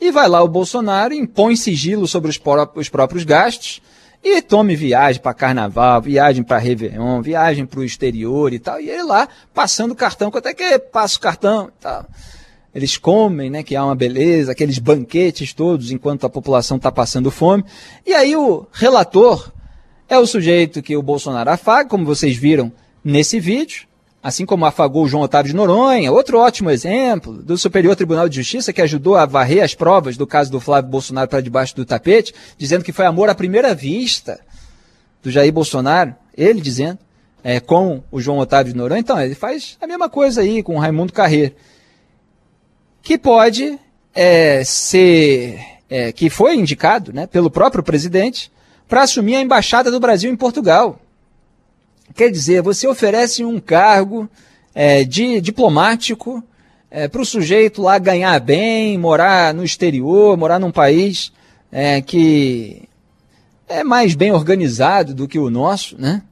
E 0.00 0.12
vai 0.12 0.28
lá 0.28 0.40
o 0.40 0.48
Bolsonaro, 0.48 1.12
impõe 1.12 1.56
sigilo 1.56 2.06
sobre 2.06 2.30
os, 2.30 2.40
os 2.76 2.88
próprios 2.88 3.24
gastos 3.24 3.82
e 4.22 4.40
tome 4.40 4.76
viagem 4.76 5.20
para 5.20 5.34
carnaval, 5.34 6.00
viagem 6.00 6.44
para 6.44 6.58
Réveillon, 6.58 7.20
viagem 7.20 7.66
para 7.66 7.80
o 7.80 7.84
exterior 7.84 8.52
e 8.52 8.58
tal. 8.58 8.80
E 8.80 8.88
ele 8.88 9.02
lá 9.02 9.28
passando 9.52 9.94
cartão, 9.94 10.30
quanto 10.30 10.46
é 10.46 10.54
que 10.54 10.78
passa 10.78 11.16
o 11.16 11.20
cartão 11.20 11.68
e 11.68 11.82
tal. 11.82 12.06
Eles 12.74 12.96
comem, 12.96 13.50
né, 13.50 13.62
que 13.62 13.76
há 13.76 13.84
uma 13.84 13.94
beleza, 13.94 14.52
aqueles 14.52 14.78
banquetes 14.78 15.52
todos 15.52 15.90
enquanto 15.90 16.24
a 16.24 16.30
população 16.30 16.76
está 16.76 16.90
passando 16.90 17.30
fome. 17.30 17.64
E 18.06 18.14
aí 18.14 18.34
o 18.36 18.66
relator 18.72 19.52
é 20.08 20.18
o 20.18 20.26
sujeito 20.26 20.82
que 20.82 20.96
o 20.96 21.02
Bolsonaro 21.02 21.50
afaga, 21.50 21.88
como 21.88 22.04
vocês 22.04 22.36
viram 22.36 22.72
nesse 23.04 23.40
vídeo 23.40 23.86
assim 24.22 24.46
como 24.46 24.64
afagou 24.64 25.08
João 25.08 25.24
Otávio 25.24 25.50
de 25.50 25.56
Noronha, 25.56 26.12
outro 26.12 26.38
ótimo 26.38 26.70
exemplo 26.70 27.42
do 27.42 27.58
Superior 27.58 27.96
Tribunal 27.96 28.28
de 28.28 28.36
Justiça 28.36 28.72
que 28.72 28.80
ajudou 28.80 29.16
a 29.16 29.26
varrer 29.26 29.64
as 29.64 29.74
provas 29.74 30.16
do 30.16 30.26
caso 30.26 30.50
do 30.50 30.60
Flávio 30.60 30.90
Bolsonaro 30.90 31.28
para 31.28 31.40
debaixo 31.40 31.74
do 31.74 31.84
tapete, 31.84 32.32
dizendo 32.56 32.84
que 32.84 32.92
foi 32.92 33.04
amor 33.04 33.28
à 33.28 33.34
primeira 33.34 33.74
vista 33.74 34.40
do 35.22 35.30
Jair 35.30 35.52
Bolsonaro, 35.52 36.14
ele 36.36 36.60
dizendo, 36.60 36.98
é, 37.42 37.58
com 37.58 38.02
o 38.10 38.20
João 38.20 38.38
Otávio 38.38 38.72
de 38.72 38.78
Noronha. 38.78 39.00
Então, 39.00 39.20
ele 39.20 39.34
faz 39.34 39.76
a 39.80 39.86
mesma 39.86 40.08
coisa 40.08 40.40
aí 40.40 40.62
com 40.62 40.76
o 40.76 40.78
Raimundo 40.78 41.12
Carreiro, 41.12 41.54
que 43.02 43.18
pode 43.18 43.78
é, 44.14 44.62
ser, 44.64 45.60
é, 45.90 46.12
que 46.12 46.30
foi 46.30 46.54
indicado 46.54 47.12
né, 47.12 47.26
pelo 47.26 47.50
próprio 47.50 47.82
presidente 47.82 48.50
para 48.88 49.02
assumir 49.02 49.36
a 49.36 49.40
embaixada 49.40 49.90
do 49.90 49.98
Brasil 49.98 50.30
em 50.30 50.36
Portugal. 50.36 51.00
Quer 52.14 52.30
dizer, 52.30 52.62
você 52.62 52.86
oferece 52.86 53.44
um 53.44 53.58
cargo 53.58 54.28
é, 54.74 55.04
de 55.04 55.40
diplomático 55.40 56.42
é, 56.90 57.08
para 57.08 57.22
o 57.22 57.26
sujeito 57.26 57.80
lá 57.80 57.98
ganhar 57.98 58.38
bem, 58.40 58.98
morar 58.98 59.54
no 59.54 59.64
exterior, 59.64 60.36
morar 60.36 60.58
num 60.58 60.70
país 60.70 61.32
é, 61.70 62.02
que 62.02 62.88
é 63.66 63.82
mais 63.82 64.14
bem 64.14 64.32
organizado 64.32 65.14
do 65.14 65.26
que 65.26 65.38
o 65.38 65.48
nosso, 65.48 65.98
né? 65.98 66.22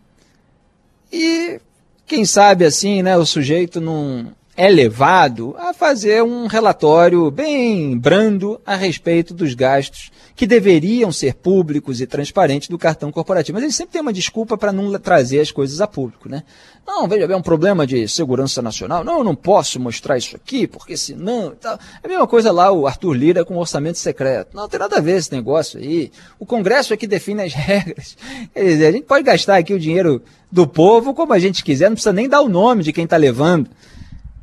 E 1.10 1.58
quem 2.06 2.24
sabe 2.24 2.64
assim, 2.64 3.02
né, 3.02 3.16
o 3.16 3.24
sujeito 3.24 3.80
não 3.80 4.32
é 4.60 4.68
levado 4.68 5.56
a 5.58 5.72
fazer 5.72 6.22
um 6.22 6.46
relatório 6.46 7.30
bem 7.30 7.96
brando 7.96 8.60
a 8.66 8.76
respeito 8.76 9.32
dos 9.32 9.54
gastos 9.54 10.10
que 10.36 10.46
deveriam 10.46 11.10
ser 11.10 11.32
públicos 11.32 11.98
e 11.98 12.06
transparentes 12.06 12.68
do 12.68 12.76
cartão 12.76 13.10
corporativo. 13.10 13.56
Mas 13.56 13.62
ele 13.62 13.72
sempre 13.72 13.92
tem 13.92 14.02
uma 14.02 14.12
desculpa 14.12 14.58
para 14.58 14.70
não 14.70 14.92
trazer 14.98 15.40
as 15.40 15.50
coisas 15.50 15.80
a 15.80 15.86
público, 15.86 16.28
né? 16.28 16.42
Não, 16.86 17.08
veja 17.08 17.26
bem, 17.26 17.34
é 17.34 17.38
um 17.38 17.42
problema 17.42 17.86
de 17.86 18.06
segurança 18.06 18.60
nacional. 18.60 19.02
Não, 19.02 19.18
eu 19.18 19.24
não 19.24 19.34
posso 19.34 19.80
mostrar 19.80 20.18
isso 20.18 20.36
aqui, 20.36 20.66
porque 20.66 20.94
senão. 20.94 21.54
Tal. 21.58 21.78
É 22.02 22.06
a 22.06 22.08
mesma 22.08 22.26
coisa 22.26 22.52
lá 22.52 22.70
o 22.70 22.86
Arthur 22.86 23.14
Lira 23.14 23.46
com 23.46 23.56
orçamento 23.56 23.96
secreto. 23.96 24.54
Não, 24.54 24.64
não 24.64 24.68
tem 24.68 24.78
nada 24.78 24.98
a 24.98 25.00
ver 25.00 25.16
esse 25.16 25.32
negócio 25.32 25.80
aí. 25.80 26.12
O 26.38 26.44
Congresso 26.44 26.92
é 26.92 26.98
que 26.98 27.06
define 27.06 27.44
as 27.44 27.54
regras. 27.56 28.14
Quer 28.52 28.64
dizer, 28.64 28.86
a 28.88 28.92
gente 28.92 29.06
pode 29.06 29.24
gastar 29.24 29.56
aqui 29.56 29.72
o 29.72 29.80
dinheiro 29.80 30.22
do 30.52 30.66
povo 30.66 31.14
como 31.14 31.32
a 31.32 31.38
gente 31.38 31.64
quiser, 31.64 31.88
não 31.88 31.94
precisa 31.94 32.12
nem 32.12 32.28
dar 32.28 32.42
o 32.42 32.48
nome 32.48 32.82
de 32.82 32.92
quem 32.92 33.04
está 33.04 33.16
levando. 33.16 33.70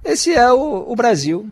Esse 0.03 0.33
é 0.33 0.51
o, 0.51 0.91
o 0.91 0.95
Brasil 0.95 1.49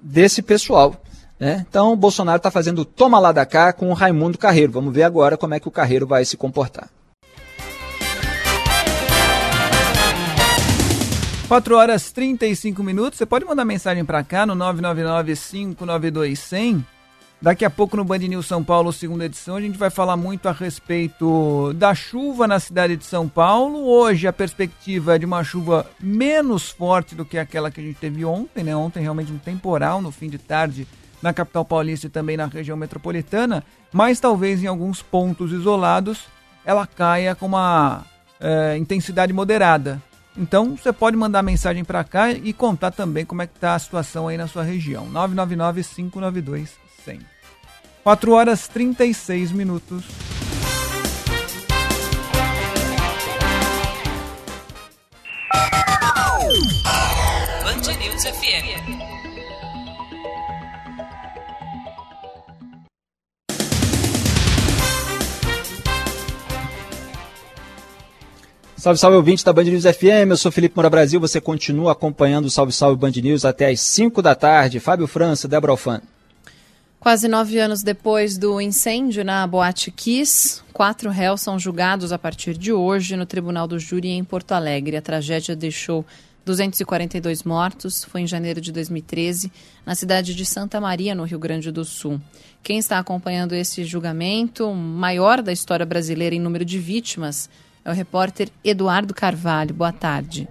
desse 0.00 0.42
pessoal. 0.42 1.00
Né? 1.38 1.66
Então, 1.68 1.92
o 1.92 1.96
Bolsonaro 1.96 2.38
está 2.38 2.50
fazendo 2.50 2.84
toma 2.84 3.18
lá 3.18 3.32
da 3.32 3.44
cá 3.44 3.72
com 3.72 3.90
o 3.90 3.94
Raimundo 3.94 4.38
Carreiro. 4.38 4.72
Vamos 4.72 4.94
ver 4.94 5.02
agora 5.02 5.36
como 5.36 5.54
é 5.54 5.60
que 5.60 5.68
o 5.68 5.72
Carreiro 5.72 6.06
vai 6.06 6.24
se 6.24 6.36
comportar. 6.36 6.88
4 11.48 11.76
horas 11.76 12.10
35 12.10 12.82
minutos. 12.82 13.18
Você 13.18 13.26
pode 13.26 13.44
mandar 13.44 13.64
mensagem 13.64 14.04
para 14.04 14.24
cá 14.24 14.44
no 14.44 14.56
999-592-100. 14.56 16.84
Daqui 17.40 17.66
a 17.66 17.70
pouco 17.70 17.98
no 17.98 18.04
Band 18.04 18.18
News 18.18 18.46
São 18.46 18.64
Paulo, 18.64 18.90
segunda 18.92 19.26
edição, 19.26 19.56
a 19.56 19.60
gente 19.60 19.76
vai 19.76 19.90
falar 19.90 20.16
muito 20.16 20.48
a 20.48 20.52
respeito 20.52 21.70
da 21.74 21.94
chuva 21.94 22.46
na 22.48 22.58
cidade 22.58 22.96
de 22.96 23.04
São 23.04 23.28
Paulo. 23.28 23.84
Hoje 23.86 24.26
a 24.26 24.32
perspectiva 24.32 25.14
é 25.14 25.18
de 25.18 25.26
uma 25.26 25.44
chuva 25.44 25.86
menos 26.00 26.70
forte 26.70 27.14
do 27.14 27.26
que 27.26 27.36
aquela 27.36 27.70
que 27.70 27.78
a 27.78 27.84
gente 27.84 27.98
teve 27.98 28.24
ontem, 28.24 28.64
né? 28.64 28.74
Ontem 28.74 29.00
realmente 29.00 29.30
um 29.30 29.38
temporal 29.38 30.00
no 30.00 30.10
fim 30.10 30.30
de 30.30 30.38
tarde 30.38 30.88
na 31.20 31.34
capital 31.34 31.64
paulista 31.64 32.06
e 32.06 32.10
também 32.10 32.38
na 32.38 32.46
região 32.46 32.76
metropolitana, 32.76 33.62
mas 33.92 34.18
talvez 34.18 34.62
em 34.62 34.66
alguns 34.66 35.02
pontos 35.02 35.52
isolados 35.52 36.24
ela 36.64 36.86
caia 36.86 37.34
com 37.34 37.46
uma 37.46 38.02
é, 38.40 38.78
intensidade 38.78 39.32
moderada. 39.34 40.02
Então 40.38 40.74
você 40.74 40.90
pode 40.90 41.16
mandar 41.18 41.42
mensagem 41.42 41.84
para 41.84 42.02
cá 42.02 42.32
e 42.32 42.52
contar 42.54 42.92
também 42.92 43.26
como 43.26 43.42
é 43.42 43.46
que 43.46 43.54
está 43.54 43.74
a 43.74 43.78
situação 43.78 44.26
aí 44.26 44.38
na 44.38 44.46
sua 44.46 44.62
região. 44.62 45.04
999 45.10 45.84
592 45.84 46.85
100. 47.06 47.20
4 48.02 48.32
horas 48.32 48.66
36 48.66 49.52
minutos. 49.52 50.04
Band 57.62 57.94
News 58.00 58.24
FM. 58.24 59.16
Salve, 68.76 69.00
salve 69.00 69.16
ouvinte 69.16 69.44
da 69.44 69.52
Band 69.52 69.64
News 69.64 69.82
FM, 69.82 70.30
eu 70.30 70.36
sou 70.36 70.52
Felipe 70.52 70.76
Moura 70.76 70.88
Brasil, 70.88 71.18
você 71.18 71.40
continua 71.40 71.90
acompanhando 71.90 72.46
o 72.46 72.50
Salve 72.50 72.72
Salve 72.72 72.96
Band 72.96 73.20
News 73.20 73.44
até 73.44 73.68
às 73.70 73.80
5 73.80 74.22
da 74.22 74.34
tarde. 74.34 74.78
Fábio 74.78 75.08
França, 75.08 75.48
Débora 75.48 75.72
Alfano. 75.72 76.15
Quase 77.06 77.28
nove 77.28 77.60
anos 77.60 77.84
depois 77.84 78.36
do 78.36 78.60
incêndio 78.60 79.24
na 79.24 79.46
Boate 79.46 79.92
Kiss, 79.92 80.60
quatro 80.72 81.08
réus 81.08 81.40
são 81.40 81.56
julgados 81.56 82.10
a 82.10 82.18
partir 82.18 82.58
de 82.58 82.72
hoje 82.72 83.16
no 83.16 83.24
Tribunal 83.24 83.68
do 83.68 83.78
Júri 83.78 84.08
em 84.08 84.24
Porto 84.24 84.50
Alegre. 84.50 84.96
A 84.96 85.00
tragédia 85.00 85.54
deixou 85.54 86.04
242 86.44 87.44
mortos, 87.44 88.02
foi 88.02 88.22
em 88.22 88.26
janeiro 88.26 88.60
de 88.60 88.72
2013, 88.72 89.52
na 89.86 89.94
cidade 89.94 90.34
de 90.34 90.44
Santa 90.44 90.80
Maria, 90.80 91.14
no 91.14 91.22
Rio 91.22 91.38
Grande 91.38 91.70
do 91.70 91.84
Sul. 91.84 92.20
Quem 92.60 92.78
está 92.78 92.98
acompanhando 92.98 93.54
esse 93.54 93.84
julgamento, 93.84 94.68
maior 94.74 95.42
da 95.42 95.52
história 95.52 95.86
brasileira 95.86 96.34
em 96.34 96.40
número 96.40 96.64
de 96.64 96.80
vítimas, 96.80 97.48
é 97.84 97.90
o 97.92 97.94
repórter 97.94 98.48
Eduardo 98.64 99.14
Carvalho. 99.14 99.72
Boa 99.72 99.92
tarde. 99.92 100.48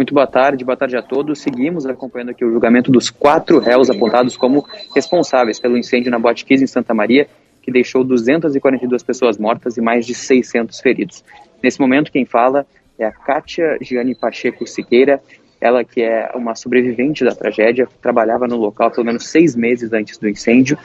Muito 0.00 0.14
boa 0.14 0.26
tarde, 0.26 0.64
boa 0.64 0.78
tarde 0.78 0.96
a 0.96 1.02
todos. 1.02 1.40
Seguimos 1.40 1.84
acompanhando 1.84 2.30
aqui 2.30 2.42
o 2.42 2.50
julgamento 2.50 2.90
dos 2.90 3.10
quatro 3.10 3.58
réus 3.58 3.90
apontados 3.90 4.34
como 4.34 4.64
responsáveis 4.94 5.60
pelo 5.60 5.76
incêndio 5.76 6.10
na 6.10 6.18
Boate 6.18 6.46
Kiss 6.46 6.64
em 6.64 6.66
Santa 6.66 6.94
Maria, 6.94 7.28
que 7.60 7.70
deixou 7.70 8.02
242 8.02 9.02
pessoas 9.02 9.36
mortas 9.36 9.76
e 9.76 9.82
mais 9.82 10.06
de 10.06 10.14
600 10.14 10.80
feridos. 10.80 11.22
Nesse 11.62 11.78
momento, 11.78 12.10
quem 12.10 12.24
fala 12.24 12.66
é 12.98 13.04
a 13.04 13.12
Kátia 13.12 13.76
Gianni 13.82 14.14
Pacheco 14.14 14.66
Siqueira, 14.66 15.20
ela 15.60 15.84
que 15.84 16.00
é 16.00 16.30
uma 16.34 16.54
sobrevivente 16.54 17.22
da 17.22 17.34
tragédia, 17.34 17.86
trabalhava 18.00 18.48
no 18.48 18.56
local 18.56 18.90
pelo 18.90 19.04
menos 19.04 19.28
seis 19.28 19.54
meses 19.54 19.92
antes 19.92 20.16
do 20.16 20.26
incêndio 20.26 20.78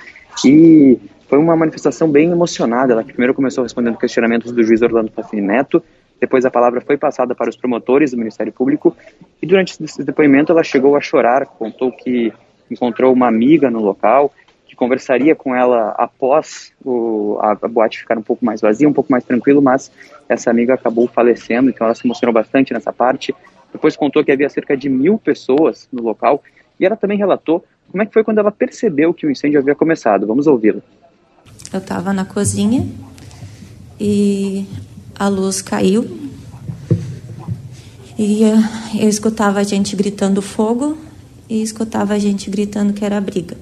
e 0.43 0.99
foi 1.29 1.39
uma 1.39 1.55
manifestação 1.55 2.11
bem 2.11 2.31
emocionada. 2.31 2.91
Ela 2.91 3.03
primeiro 3.05 3.33
começou 3.33 3.63
respondendo 3.63 3.97
questionamentos 3.97 4.51
do 4.51 4.61
juiz 4.61 4.81
Orlando 4.81 5.09
Pafini 5.09 5.41
Neto, 5.41 5.81
depois 6.19 6.45
a 6.45 6.51
palavra 6.51 6.81
foi 6.81 6.97
passada 6.97 7.35
para 7.35 7.49
os 7.49 7.57
promotores 7.57 8.11
do 8.11 8.17
Ministério 8.17 8.51
Público 8.51 8.95
e 9.41 9.45
durante 9.45 9.81
esse 9.83 10.03
depoimento 10.03 10.51
ela 10.51 10.63
chegou 10.63 10.95
a 10.95 11.01
chorar, 11.01 11.45
contou 11.45 11.91
que 11.91 12.33
encontrou 12.69 13.13
uma 13.13 13.27
amiga 13.27 13.69
no 13.69 13.79
local, 13.79 14.31
que 14.65 14.75
conversaria 14.75 15.35
com 15.35 15.55
ela 15.55 15.89
após 15.97 16.73
o, 16.83 17.37
a, 17.41 17.51
a 17.51 17.67
boate 17.67 17.99
ficar 17.99 18.17
um 18.17 18.23
pouco 18.23 18.43
mais 18.43 18.61
vazia, 18.61 18.87
um 18.87 18.93
pouco 18.93 19.11
mais 19.11 19.23
tranquilo, 19.23 19.61
mas 19.61 19.91
essa 20.27 20.49
amiga 20.49 20.73
acabou 20.73 21.07
falecendo, 21.07 21.69
então 21.69 21.85
ela 21.85 21.95
se 21.95 22.05
emocionou 22.05 22.33
bastante 22.33 22.73
nessa 22.73 22.91
parte. 22.91 23.35
Depois 23.71 23.95
contou 23.95 24.23
que 24.23 24.31
havia 24.31 24.49
cerca 24.49 24.75
de 24.75 24.89
mil 24.89 25.19
pessoas 25.19 25.87
no 25.91 26.01
local 26.01 26.41
e 26.79 26.85
ela 26.85 26.95
também 26.95 27.17
relatou 27.17 27.63
como 27.91 28.01
é 28.01 28.05
que 28.05 28.13
foi 28.13 28.23
quando 28.23 28.39
ela 28.39 28.51
percebeu 28.51 29.13
que 29.13 29.27
o 29.27 29.31
incêndio 29.31 29.59
havia 29.59 29.75
começado. 29.75 30.25
Vamos 30.25 30.47
ouvi-la. 30.47 30.81
Eu 31.71 31.79
estava 31.79 32.11
na 32.11 32.25
cozinha 32.25 32.85
e 33.99 34.65
a 35.17 35.27
luz 35.27 35.61
caiu 35.61 36.25
e 38.17 38.43
eu 38.43 39.09
escutava 39.09 39.59
a 39.59 39.63
gente 39.63 39.95
gritando 39.95 40.41
fogo 40.41 40.97
e 41.49 41.61
escutava 41.61 42.13
a 42.13 42.19
gente 42.19 42.49
gritando 42.49 42.93
que 42.93 43.03
era 43.03 43.19
briga. 43.19 43.57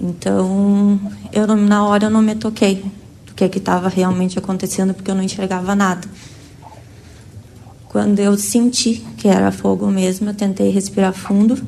Então, 0.00 0.98
eu 1.32 1.46
na 1.54 1.84
hora 1.84 2.06
eu 2.06 2.10
não 2.10 2.22
me 2.22 2.34
toquei 2.34 2.84
do 3.26 3.34
que 3.34 3.44
é 3.44 3.48
que 3.48 3.58
estava 3.58 3.88
realmente 3.88 4.38
acontecendo 4.38 4.94
porque 4.94 5.10
eu 5.10 5.14
não 5.14 5.22
enxergava 5.22 5.74
nada. 5.74 6.08
Quando 7.88 8.18
eu 8.20 8.38
senti 8.38 9.04
que 9.18 9.28
era 9.28 9.52
fogo 9.52 9.86
mesmo, 9.88 10.30
eu 10.30 10.34
tentei 10.34 10.70
respirar 10.70 11.12
fundo. 11.12 11.62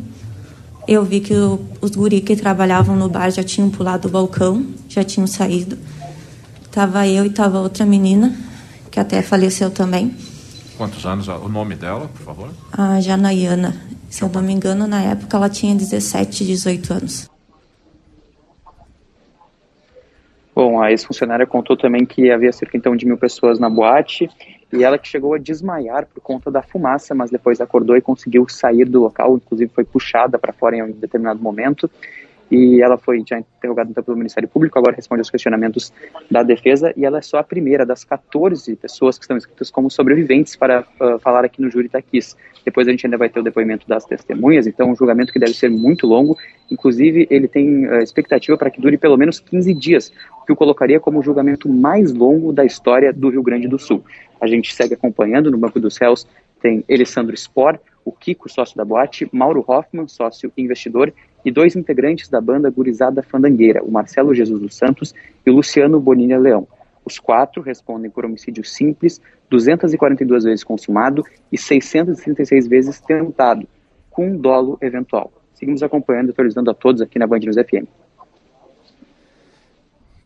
Eu 0.89 1.05
vi 1.05 1.21
que 1.21 1.35
o, 1.35 1.61
os 1.83 1.91
guri 1.91 2.23
que 2.23 2.35
trabalhavam 2.35 2.97
no 2.97 3.11
bar 3.11 3.31
já 3.31 3.45
tinham 3.45 3.69
pulado 3.69 4.09
o 4.09 4.11
balcão, 4.11 4.67
já 4.89 5.05
tinham 5.05 5.27
saído. 5.27 5.77
Tava 6.71 7.07
eu 7.07 7.27
e 7.27 7.31
tava 7.31 7.61
outra 7.61 7.85
menina 7.85 8.35
que 8.95 9.01
até 9.01 9.21
faleceu 9.23 9.73
também. 9.73 10.15
Quantos 10.79 11.05
anos? 11.05 11.27
O 11.27 11.49
nome 11.49 11.75
dela, 11.75 12.07
por 12.07 12.23
favor? 12.23 12.51
A 12.73 13.01
Janaiana. 13.01 13.75
Se 14.09 14.23
eu 14.23 14.29
não 14.29 14.41
me 14.41 14.53
engano, 14.53 14.87
na 14.87 15.03
época 15.03 15.37
ela 15.37 15.51
tinha 15.51 15.75
17, 15.75 16.45
18 16.47 16.93
anos. 16.95 17.31
Bom, 20.55 20.81
a 20.81 20.93
ex-funcionária 20.93 21.45
contou 21.45 21.77
também 21.77 22.07
que 22.07 22.31
havia 22.31 22.53
cerca 22.53 22.77
então 22.77 22.95
de 22.95 23.05
mil 23.05 23.19
pessoas 23.19 23.59
na 23.59 23.69
boate 23.69 24.31
e 24.73 24.85
ela 24.85 24.97
que 24.97 25.09
chegou 25.09 25.35
a 25.35 25.39
desmaiar 25.39 26.07
por 26.07 26.21
conta 26.21 26.49
da 26.49 26.63
fumaça, 26.63 27.17
mas 27.17 27.33
depois 27.33 27.61
acordou 27.61 27.97
e 27.97 28.01
conseguiu 28.01 28.49
sair 28.49 28.85
do 28.85 29.01
local, 29.01 29.35
inclusive 29.37 29.73
foi 29.75 29.85
puxada 29.85 30.39
para 30.39 30.53
fora 30.53 30.77
em 30.77 30.83
um 30.85 30.93
determinado 30.93 31.41
momento 31.41 31.91
e 32.51 32.83
ela 32.83 32.97
foi 32.97 33.23
já 33.27 33.39
interrogada 33.39 33.91
então, 33.91 34.03
pelo 34.03 34.17
Ministério 34.17 34.49
Público, 34.49 34.79
agora 34.79 34.95
responde 34.95 35.21
aos 35.21 35.31
questionamentos 35.31 35.93
da 36.31 36.43
defesa, 36.43 36.93
e 36.97 37.05
ela 37.05 37.19
é 37.19 37.23
só 37.23 37.39
a 37.39 37.43
primeira 37.43 37.87
das 37.87 38.05
14 38.05 38.77
pessoas 38.77 39.19
que 39.19 39.25
estão 39.25 39.37
inscritas 39.37 39.71
como 39.71 39.91
sobreviventes 39.91 40.55
para 40.55 40.87
uh, 41.01 41.19
falar 41.19 41.45
aqui 41.45 41.61
no 41.61 41.71
júri 41.71 41.89
Taquis. 41.89 42.37
Depois 42.65 42.87
a 42.87 42.91
gente 42.91 43.07
ainda 43.07 43.19
vai 43.19 43.29
ter 43.29 43.41
o 43.41 43.43
depoimento 43.43 43.89
das 43.89 44.05
testemunhas, 44.05 44.67
então 44.67 44.91
um 44.91 44.97
julgamento 44.97 45.33
que 45.33 45.39
deve 45.39 45.55
ser 45.55 45.71
muito 45.71 46.07
longo, 46.07 46.37
inclusive 46.71 47.27
ele 47.31 47.49
tem 47.49 47.87
uh, 47.87 47.99
expectativa 47.99 48.57
para 48.57 48.71
que 48.71 48.81
dure 48.81 48.99
pelo 48.99 49.17
menos 49.17 49.41
15 49.41 49.73
dias, 49.75 50.13
o 50.41 50.45
que 50.45 50.53
o 50.53 50.57
colocaria 50.57 51.01
como 51.01 51.19
o 51.19 51.23
julgamento 51.23 51.69
mais 51.69 52.13
longo 52.13 52.53
da 52.53 52.65
história 52.65 53.13
do 53.13 53.31
Rio 53.31 53.43
Grande 53.43 53.69
do 53.69 53.79
Sul. 53.79 54.05
A 54.41 54.47
gente 54.47 54.75
segue 54.75 54.95
acompanhando 54.95 55.51
no 55.51 55.59
Banco 55.59 55.81
dos 55.81 55.97
Réus, 55.97 56.27
tem 56.61 56.85
Alessandro 56.91 57.37
Spor, 57.37 57.79
o 58.05 58.13
Kiko, 58.13 58.49
sócio 58.49 58.77
da 58.77 58.85
boate, 58.85 59.29
Mauro 59.33 59.65
Hoffman, 59.67 60.07
sócio 60.07 60.53
investidor, 60.57 61.13
e 61.45 61.51
dois 61.51 61.77
integrantes 61.77 62.29
da 62.29 62.41
banda 62.41 62.71
Gurizada 62.71 63.23
Fandangueira, 63.23 63.83
o 63.83 63.91
Marcelo 63.91 64.35
Jesus 64.35 64.61
dos 64.61 64.75
Santos 64.75 65.15
e 65.45 65.51
o 65.51 65.55
Luciano 65.55 66.01
Bonini 66.01 66.37
Leão. 66.37 66.67
Os 67.05 67.19
quatro 67.19 67.61
respondem 67.61 68.11
por 68.11 68.25
homicídio 68.25 68.65
simples, 68.65 69.21
242 69.51 70.45
vezes 70.45 70.65
consumado 70.65 71.23
e 71.53 71.59
636 71.59 72.67
vezes 72.67 73.01
tentado, 73.01 73.69
com 74.11 74.37
dolo 74.37 74.79
eventual. 74.81 75.31
Seguimos 75.53 75.83
acompanhando 75.83 76.29
e 76.29 76.31
atualizando 76.31 76.71
a 76.71 76.75
todos 76.75 77.03
aqui 77.03 77.19
na 77.19 77.27
Band 77.27 77.41
News 77.41 77.57
FM. 77.57 78.04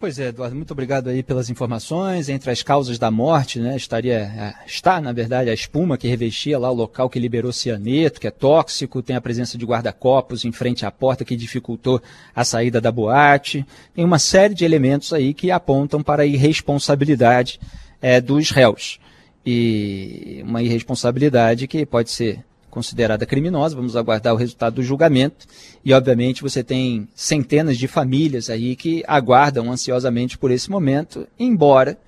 Pois 0.00 0.16
é, 0.16 0.28
Eduardo, 0.28 0.54
muito 0.54 0.70
obrigado 0.70 1.08
aí 1.08 1.24
pelas 1.24 1.50
informações. 1.50 2.28
Entre 2.28 2.52
as 2.52 2.62
causas 2.62 3.00
da 3.00 3.10
morte, 3.10 3.58
né, 3.58 3.76
estaria, 3.76 4.14
é, 4.14 4.54
está, 4.64 5.00
na 5.00 5.10
verdade, 5.10 5.50
a 5.50 5.52
espuma 5.54 5.98
que 5.98 6.06
revestia 6.06 6.56
lá 6.56 6.70
o 6.70 6.74
local 6.74 7.10
que 7.10 7.18
liberou 7.18 7.52
cianeto, 7.52 8.20
que 8.20 8.28
é 8.28 8.30
tóxico, 8.30 9.02
tem 9.02 9.16
a 9.16 9.20
presença 9.20 9.58
de 9.58 9.66
guarda-copos 9.66 10.44
em 10.44 10.52
frente 10.52 10.86
à 10.86 10.90
porta 10.92 11.24
que 11.24 11.34
dificultou 11.34 12.00
a 12.32 12.44
saída 12.44 12.80
da 12.80 12.92
boate. 12.92 13.66
Tem 13.92 14.04
uma 14.04 14.20
série 14.20 14.54
de 14.54 14.64
elementos 14.64 15.12
aí 15.12 15.34
que 15.34 15.50
apontam 15.50 16.00
para 16.00 16.22
a 16.22 16.26
irresponsabilidade 16.26 17.58
é, 18.00 18.20
dos 18.20 18.50
réus. 18.50 19.00
E 19.44 20.44
uma 20.44 20.62
irresponsabilidade 20.62 21.66
que 21.66 21.84
pode 21.84 22.12
ser 22.12 22.44
considerada 22.70 23.26
criminosa. 23.26 23.76
Vamos 23.76 23.96
aguardar 23.96 24.34
o 24.34 24.36
resultado 24.36 24.74
do 24.74 24.82
julgamento. 24.82 25.46
E, 25.84 25.92
obviamente, 25.92 26.42
você 26.42 26.62
tem 26.62 27.08
centenas 27.14 27.76
de 27.76 27.88
famílias 27.88 28.50
aí 28.50 28.76
que 28.76 29.02
aguardam 29.06 29.70
ansiosamente 29.70 30.38
por 30.38 30.50
esse 30.50 30.70
momento, 30.70 31.26
embora, 31.38 31.98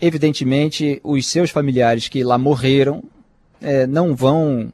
evidentemente, 0.00 1.00
os 1.02 1.26
seus 1.26 1.50
familiares 1.50 2.08
que 2.08 2.22
lá 2.22 2.38
morreram 2.38 3.02
é, 3.60 3.86
não 3.86 4.14
vão 4.14 4.72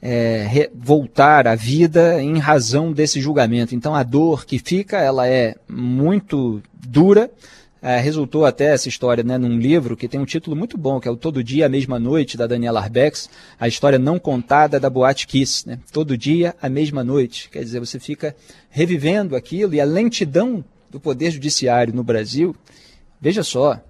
é, 0.00 0.70
voltar 0.74 1.46
à 1.46 1.54
vida 1.54 2.20
em 2.20 2.38
razão 2.38 2.92
desse 2.92 3.20
julgamento. 3.20 3.74
Então, 3.74 3.94
a 3.94 4.02
dor 4.02 4.44
que 4.44 4.58
fica, 4.58 4.98
ela 4.98 5.28
é 5.28 5.54
muito 5.68 6.62
dura 6.74 7.30
é, 7.82 7.98
resultou 7.98 8.46
até 8.46 8.66
essa 8.66 8.88
história 8.88 9.24
né, 9.24 9.36
num 9.36 9.58
livro 9.58 9.96
que 9.96 10.06
tem 10.06 10.20
um 10.20 10.24
título 10.24 10.54
muito 10.54 10.78
bom, 10.78 11.00
que 11.00 11.08
é 11.08 11.10
o 11.10 11.16
Todo 11.16 11.42
Dia, 11.42 11.66
a 11.66 11.68
Mesma 11.68 11.98
Noite, 11.98 12.36
da 12.36 12.46
Daniela 12.46 12.80
Arbex, 12.80 13.28
a 13.58 13.66
história 13.66 13.98
não 13.98 14.20
contada 14.20 14.78
da 14.78 14.88
Boate 14.88 15.26
Kiss. 15.26 15.68
Né? 15.68 15.80
Todo 15.92 16.16
dia, 16.16 16.54
a 16.62 16.68
mesma 16.68 17.02
noite. 17.02 17.50
Quer 17.50 17.64
dizer, 17.64 17.80
você 17.80 17.98
fica 17.98 18.36
revivendo 18.70 19.34
aquilo 19.34 19.74
e 19.74 19.80
a 19.80 19.84
lentidão 19.84 20.64
do 20.88 21.00
Poder 21.00 21.32
Judiciário 21.32 21.92
no 21.92 22.04
Brasil. 22.04 22.54
Veja 23.20 23.42
só, 23.42 23.80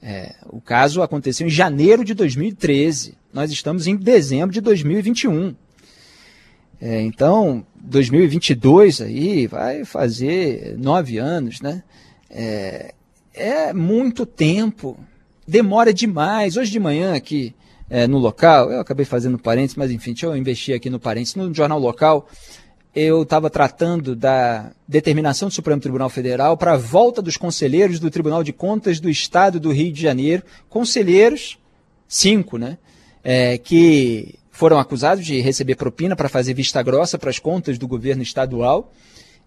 é, 0.00 0.36
o 0.46 0.60
caso 0.60 1.02
aconteceu 1.02 1.44
em 1.44 1.50
janeiro 1.50 2.04
de 2.04 2.14
2013. 2.14 3.18
Nós 3.32 3.50
estamos 3.50 3.88
em 3.88 3.96
dezembro 3.96 4.52
de 4.52 4.60
2021. 4.60 5.56
É, 6.80 7.00
então, 7.02 7.66
2022 7.74 9.00
aí 9.00 9.48
vai 9.48 9.84
fazer 9.84 10.76
nove 10.78 11.18
anos, 11.18 11.60
né? 11.60 11.82
É, 12.30 12.94
é 13.40 13.72
muito 13.72 14.26
tempo, 14.26 14.98
demora 15.46 15.92
demais. 15.94 16.56
Hoje 16.56 16.70
de 16.70 16.78
manhã 16.78 17.14
aqui 17.14 17.54
é, 17.88 18.06
no 18.06 18.18
local, 18.18 18.70
eu 18.70 18.80
acabei 18.80 19.04
fazendo 19.06 19.38
parênteses, 19.38 19.76
mas 19.76 19.90
enfim, 19.90 20.12
deixa 20.12 20.26
eu 20.26 20.36
investir 20.36 20.74
aqui 20.74 20.90
no 20.90 21.00
parênteses. 21.00 21.34
No 21.34 21.52
jornal 21.52 21.78
local, 21.78 22.28
eu 22.94 23.22
estava 23.22 23.48
tratando 23.48 24.14
da 24.14 24.72
determinação 24.86 25.48
do 25.48 25.54
Supremo 25.54 25.80
Tribunal 25.80 26.10
Federal 26.10 26.56
para 26.56 26.74
a 26.74 26.76
volta 26.76 27.22
dos 27.22 27.36
conselheiros 27.36 27.98
do 27.98 28.10
Tribunal 28.10 28.44
de 28.44 28.52
Contas 28.52 29.00
do 29.00 29.08
Estado 29.08 29.58
do 29.58 29.72
Rio 29.72 29.92
de 29.92 30.02
Janeiro. 30.02 30.42
Conselheiros, 30.68 31.58
cinco, 32.06 32.58
né? 32.58 32.78
É, 33.24 33.58
que 33.58 34.34
foram 34.50 34.78
acusados 34.78 35.24
de 35.24 35.40
receber 35.40 35.74
propina 35.74 36.14
para 36.14 36.28
fazer 36.28 36.52
vista 36.52 36.82
grossa 36.82 37.18
para 37.18 37.30
as 37.30 37.38
contas 37.38 37.78
do 37.78 37.88
governo 37.88 38.22
estadual. 38.22 38.92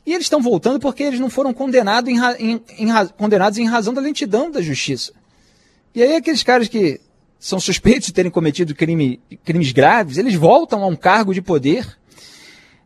E 0.06 0.14
eles 0.14 0.26
estão 0.26 0.42
voltando 0.42 0.80
porque 0.80 1.04
eles 1.04 1.20
não 1.20 1.30
foram 1.30 1.54
condenados 1.54 2.12
em, 2.12 2.18
em, 2.40 2.62
em, 2.78 3.08
condenados 3.18 3.58
em 3.58 3.66
razão 3.66 3.94
da 3.94 4.02
lentidão 4.02 4.52
da 4.52 4.62
justiça. 4.62 5.14
E 5.96 6.02
aí 6.02 6.16
aqueles 6.16 6.44
caras 6.44 6.68
que 6.68 7.00
são 7.40 7.60
suspeitos 7.60 8.08
de 8.08 8.14
terem 8.14 8.32
cometido 8.32 8.74
crime, 8.74 9.20
crimes 9.44 9.72
graves, 9.72 10.18
eles 10.18 10.36
voltam 10.36 10.84
a 10.84 10.88
um 10.88 10.96
cargo 10.96 11.34
de 11.34 11.42
poder 11.42 11.98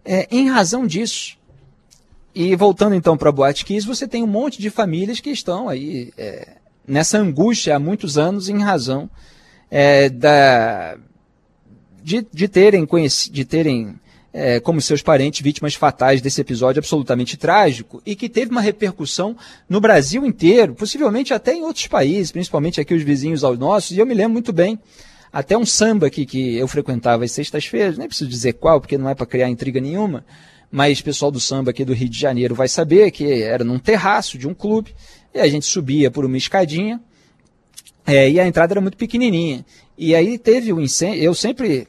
é, 0.03 0.27
em 0.31 0.49
razão 0.49 0.85
disso. 0.85 1.37
E 2.33 2.55
voltando 2.55 2.95
então 2.95 3.17
para 3.17 3.29
a 3.29 3.31
Boate 3.31 3.65
Kiss, 3.65 3.85
você 3.85 4.07
tem 4.07 4.23
um 4.23 4.27
monte 4.27 4.61
de 4.61 4.69
famílias 4.69 5.19
que 5.19 5.31
estão 5.31 5.67
aí 5.67 6.13
é, 6.17 6.57
nessa 6.87 7.17
angústia 7.17 7.75
há 7.75 7.79
muitos 7.79 8.17
anos 8.17 8.47
em 8.47 8.61
razão 8.61 9.09
é, 9.71 10.09
da, 10.09 10.97
de, 12.03 12.25
de 12.31 12.47
terem, 12.47 12.87
de 13.31 13.45
terem 13.45 13.99
é, 14.39 14.59
como 14.59 14.79
seus 14.79 15.01
parentes 15.01 15.41
vítimas 15.41 15.73
fatais 15.73 16.21
desse 16.21 16.39
episódio 16.39 16.79
absolutamente 16.79 17.35
trágico 17.35 17.99
e 18.05 18.15
que 18.15 18.29
teve 18.29 18.51
uma 18.51 18.61
repercussão 18.61 19.35
no 19.67 19.81
Brasil 19.81 20.23
inteiro, 20.23 20.75
possivelmente 20.75 21.33
até 21.33 21.55
em 21.55 21.63
outros 21.63 21.87
países, 21.87 22.31
principalmente 22.31 22.79
aqui 22.79 22.93
os 22.93 23.01
vizinhos 23.01 23.43
aos 23.43 23.57
nossos. 23.57 23.97
E 23.97 23.99
eu 23.99 24.05
me 24.05 24.13
lembro 24.13 24.33
muito 24.33 24.53
bem 24.53 24.77
até 25.33 25.57
um 25.57 25.65
samba 25.65 26.05
aqui 26.05 26.23
que 26.23 26.55
eu 26.55 26.67
frequentava 26.67 27.25
às 27.25 27.31
sextas-feiras, 27.31 27.97
nem 27.97 28.07
preciso 28.07 28.29
dizer 28.29 28.53
qual, 28.53 28.79
porque 28.79 28.95
não 28.95 29.09
é 29.09 29.15
para 29.15 29.25
criar 29.25 29.49
intriga 29.49 29.81
nenhuma, 29.81 30.23
mas 30.69 30.99
o 30.99 31.03
pessoal 31.03 31.31
do 31.31 31.39
samba 31.39 31.71
aqui 31.71 31.83
do 31.83 31.93
Rio 31.93 32.07
de 32.07 32.19
Janeiro 32.19 32.53
vai 32.53 32.67
saber 32.67 33.09
que 33.09 33.41
era 33.41 33.63
num 33.63 33.79
terraço 33.79 34.37
de 34.37 34.47
um 34.47 34.53
clube, 34.53 34.93
e 35.33 35.39
a 35.39 35.47
gente 35.47 35.65
subia 35.65 36.11
por 36.11 36.25
uma 36.25 36.37
escadinha, 36.37 37.01
é, 38.05 38.29
e 38.29 38.39
a 38.39 38.45
entrada 38.47 38.73
era 38.73 38.81
muito 38.81 38.97
pequenininha. 38.97 39.65
E 39.97 40.13
aí 40.13 40.37
teve 40.37 40.71
o 40.71 40.77
um 40.77 40.79
incêndio, 40.79 41.23
eu 41.23 41.33
sempre, 41.33 41.87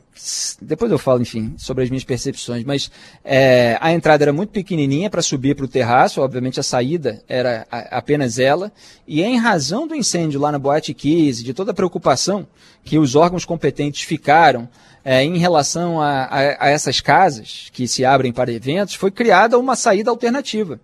depois 0.60 0.90
eu 0.90 0.98
falo, 0.98 1.22
enfim, 1.22 1.54
sobre 1.56 1.84
as 1.84 1.90
minhas 1.90 2.04
percepções, 2.04 2.64
mas 2.64 2.90
é, 3.24 3.78
a 3.80 3.92
entrada 3.92 4.24
era 4.24 4.32
muito 4.32 4.50
pequenininha 4.50 5.08
para 5.08 5.22
subir 5.22 5.54
para 5.54 5.64
o 5.64 5.68
terraço, 5.68 6.20
obviamente 6.20 6.58
a 6.58 6.62
saída 6.62 7.22
era 7.28 7.66
a, 7.70 7.98
apenas 7.98 8.38
ela, 8.38 8.72
e 9.06 9.22
em 9.22 9.38
razão 9.38 9.86
do 9.86 9.94
incêndio 9.94 10.40
lá 10.40 10.50
na 10.50 10.58
Boate 10.58 10.92
Kiss, 10.92 11.42
de 11.42 11.54
toda 11.54 11.70
a 11.70 11.74
preocupação 11.74 12.46
que 12.84 12.98
os 12.98 13.14
órgãos 13.14 13.44
competentes 13.44 14.02
ficaram 14.02 14.68
é, 15.04 15.22
em 15.22 15.38
relação 15.38 16.00
a, 16.00 16.24
a, 16.24 16.66
a 16.66 16.68
essas 16.68 17.00
casas 17.00 17.68
que 17.72 17.86
se 17.86 18.04
abrem 18.04 18.32
para 18.32 18.52
eventos, 18.52 18.94
foi 18.94 19.10
criada 19.10 19.58
uma 19.58 19.76
saída 19.76 20.10
alternativa. 20.10 20.80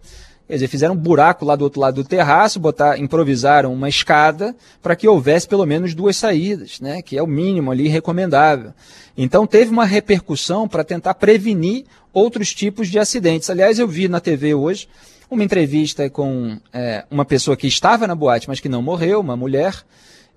Quer 0.46 0.54
dizer, 0.54 0.68
fizeram 0.68 0.92
um 0.94 0.98
buraco 0.98 1.42
lá 1.42 1.56
do 1.56 1.64
outro 1.64 1.80
lado 1.80 2.02
do 2.02 2.08
terraço, 2.08 2.60
botar, 2.60 2.98
improvisaram 2.98 3.72
uma 3.72 3.88
escada 3.88 4.54
para 4.82 4.94
que 4.94 5.08
houvesse 5.08 5.48
pelo 5.48 5.64
menos 5.64 5.94
duas 5.94 6.18
saídas, 6.18 6.80
né, 6.80 7.00
que 7.00 7.16
é 7.16 7.22
o 7.22 7.26
mínimo 7.26 7.70
ali 7.70 7.88
recomendável. 7.88 8.74
Então 9.16 9.46
teve 9.46 9.70
uma 9.70 9.86
repercussão 9.86 10.68
para 10.68 10.84
tentar 10.84 11.14
prevenir 11.14 11.84
outros 12.12 12.52
tipos 12.52 12.88
de 12.88 12.98
acidentes. 12.98 13.48
Aliás, 13.48 13.78
eu 13.78 13.88
vi 13.88 14.06
na 14.06 14.20
TV 14.20 14.52
hoje 14.52 14.86
uma 15.30 15.42
entrevista 15.42 16.10
com 16.10 16.58
é, 16.74 17.04
uma 17.10 17.24
pessoa 17.24 17.56
que 17.56 17.66
estava 17.66 18.06
na 18.06 18.14
boate, 18.14 18.46
mas 18.46 18.60
que 18.60 18.68
não 18.68 18.82
morreu, 18.82 19.20
uma 19.20 19.36
mulher, 19.36 19.74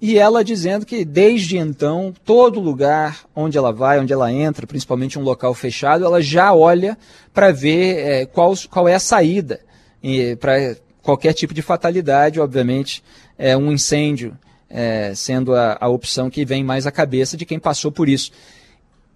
e 0.02 0.18
ela 0.18 0.42
dizendo 0.42 0.86
que 0.86 1.04
desde 1.04 1.58
então, 1.58 2.14
todo 2.24 2.62
lugar 2.62 3.26
onde 3.36 3.58
ela 3.58 3.74
vai, 3.74 4.00
onde 4.00 4.14
ela 4.14 4.32
entra, 4.32 4.66
principalmente 4.66 5.20
um 5.20 5.24
local 5.24 5.54
fechado, 5.54 6.06
ela 6.06 6.22
já 6.22 6.54
olha 6.54 6.98
para 7.34 7.52
ver 7.52 7.98
é, 7.98 8.26
qual, 8.26 8.54
qual 8.70 8.88
é 8.88 8.96
a 8.96 9.00
saída 9.00 9.67
para 10.40 10.76
qualquer 11.02 11.34
tipo 11.34 11.54
de 11.54 11.62
fatalidade, 11.62 12.40
obviamente, 12.40 13.04
é 13.38 13.56
um 13.56 13.72
incêndio 13.72 14.38
é, 14.70 15.14
sendo 15.16 15.56
a, 15.56 15.78
a 15.80 15.88
opção 15.88 16.30
que 16.30 16.44
vem 16.44 16.64
mais 16.64 16.86
à 16.86 16.92
cabeça 16.92 17.38
de 17.38 17.46
quem 17.46 17.60
passou 17.60 17.92
por 17.92 18.10
isso. 18.10 18.32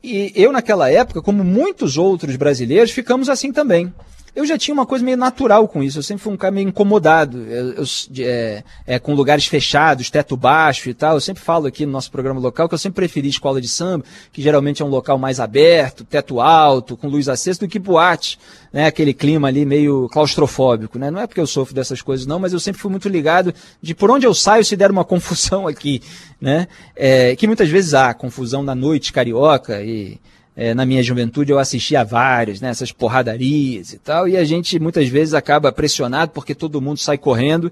E 0.04 0.32
eu, 0.36 0.52
naquela 0.52 0.90
época, 0.90 1.22
como 1.22 1.44
muitos 1.44 1.98
outros 1.98 2.36
brasileiros, 2.36 2.92
ficamos 2.92 3.30
assim 3.30 3.52
também 3.52 3.94
eu 4.34 4.46
já 4.46 4.58
tinha 4.58 4.74
uma 4.74 4.86
coisa 4.86 5.04
meio 5.04 5.18
natural 5.18 5.68
com 5.68 5.84
isso. 5.84 6.00
Eu 6.00 6.04
sempre 6.04 6.24
fui 6.24 6.34
um 6.34 6.38
cara 6.38 6.54
meio 6.54 6.70
incomodado 6.70 7.38
eu, 7.40 7.74
eu, 7.74 7.84
é, 8.20 8.64
é, 8.88 9.00
com 9.00 9.14
lugares 9.14 9.46
fechados, 9.46 10.10
teto 10.10 10.38
baixo 10.38 10.90
e 10.90 10.94
tal. 10.94 11.16
Eu 11.16 11.22
sempre 11.22 11.44
falo 11.44 11.68
aqui 11.68 11.86
no 11.86 11.92
nosso 11.92 12.10
programa 12.10 12.40
local 12.40 12.70
que 12.70 12.74
eu 12.74 12.80
sempre 12.80 12.96
preferi 12.96 13.28
escola 13.28 13.60
de 13.60 13.68
samba, 13.68 14.06
que 14.32 14.42
geralmente 14.42 14.82
é 14.82 14.86
um 14.86 14.90
local 14.90 15.18
mais 15.18 15.40
aberto, 15.40 16.06
teto 16.06 16.40
alto, 16.40 16.96
com 16.96 17.10
luz 17.10 17.28
acesa, 17.28 17.60
do 17.60 17.68
que 17.68 17.78
boate, 17.78 18.40
né? 18.72 18.86
Aquele 18.86 19.14
clima 19.14 19.50
ali 19.50 19.66
meio 19.66 20.08
claustrofóbico, 20.10 20.98
né? 20.98 21.12
Não 21.12 21.20
é 21.20 21.28
porque 21.28 21.42
eu 21.42 21.48
sofro 21.48 21.76
dessas 21.76 22.02
coisas 22.02 22.26
não, 22.26 22.40
mas 22.40 22.54
eu 22.54 22.60
sempre 22.60 22.82
fui 22.82 22.90
muito 22.90 23.10
ligado 23.10 23.54
de 23.82 23.94
por 23.94 24.10
onde 24.10 24.26
eu 24.26 24.34
saio 24.34 24.64
se 24.64 24.78
der 24.78 24.92
uma 24.92 25.04
confusão 25.04 25.68
aqui, 25.68 26.02
né? 26.40 26.70
É, 26.96 27.36
que 27.36 27.48
muitas 27.48 27.68
vezes 27.68 27.94
há 27.94 28.14
confusão 28.14 28.64
na 28.64 28.74
noite 28.74 29.12
carioca 29.12 29.84
e 29.84 30.20
é, 30.56 30.74
na 30.74 30.86
minha 30.86 31.02
juventude 31.02 31.52
eu 31.52 31.60
assistia 31.60 32.02
a 32.02 32.04
vários, 32.04 32.60
né, 32.60 32.70
essas 32.70 32.92
porradarias 32.92 33.94
e 33.94 34.00
tal, 34.00 34.28
e 34.28 34.36
a 34.36 34.44
gente 34.44 34.80
muitas 34.80 35.08
vezes 35.08 35.34
acaba 35.34 35.72
pressionado 35.72 36.32
porque 36.32 36.54
todo 36.54 36.82
mundo 36.82 36.98
sai 36.98 37.18
correndo 37.18 37.72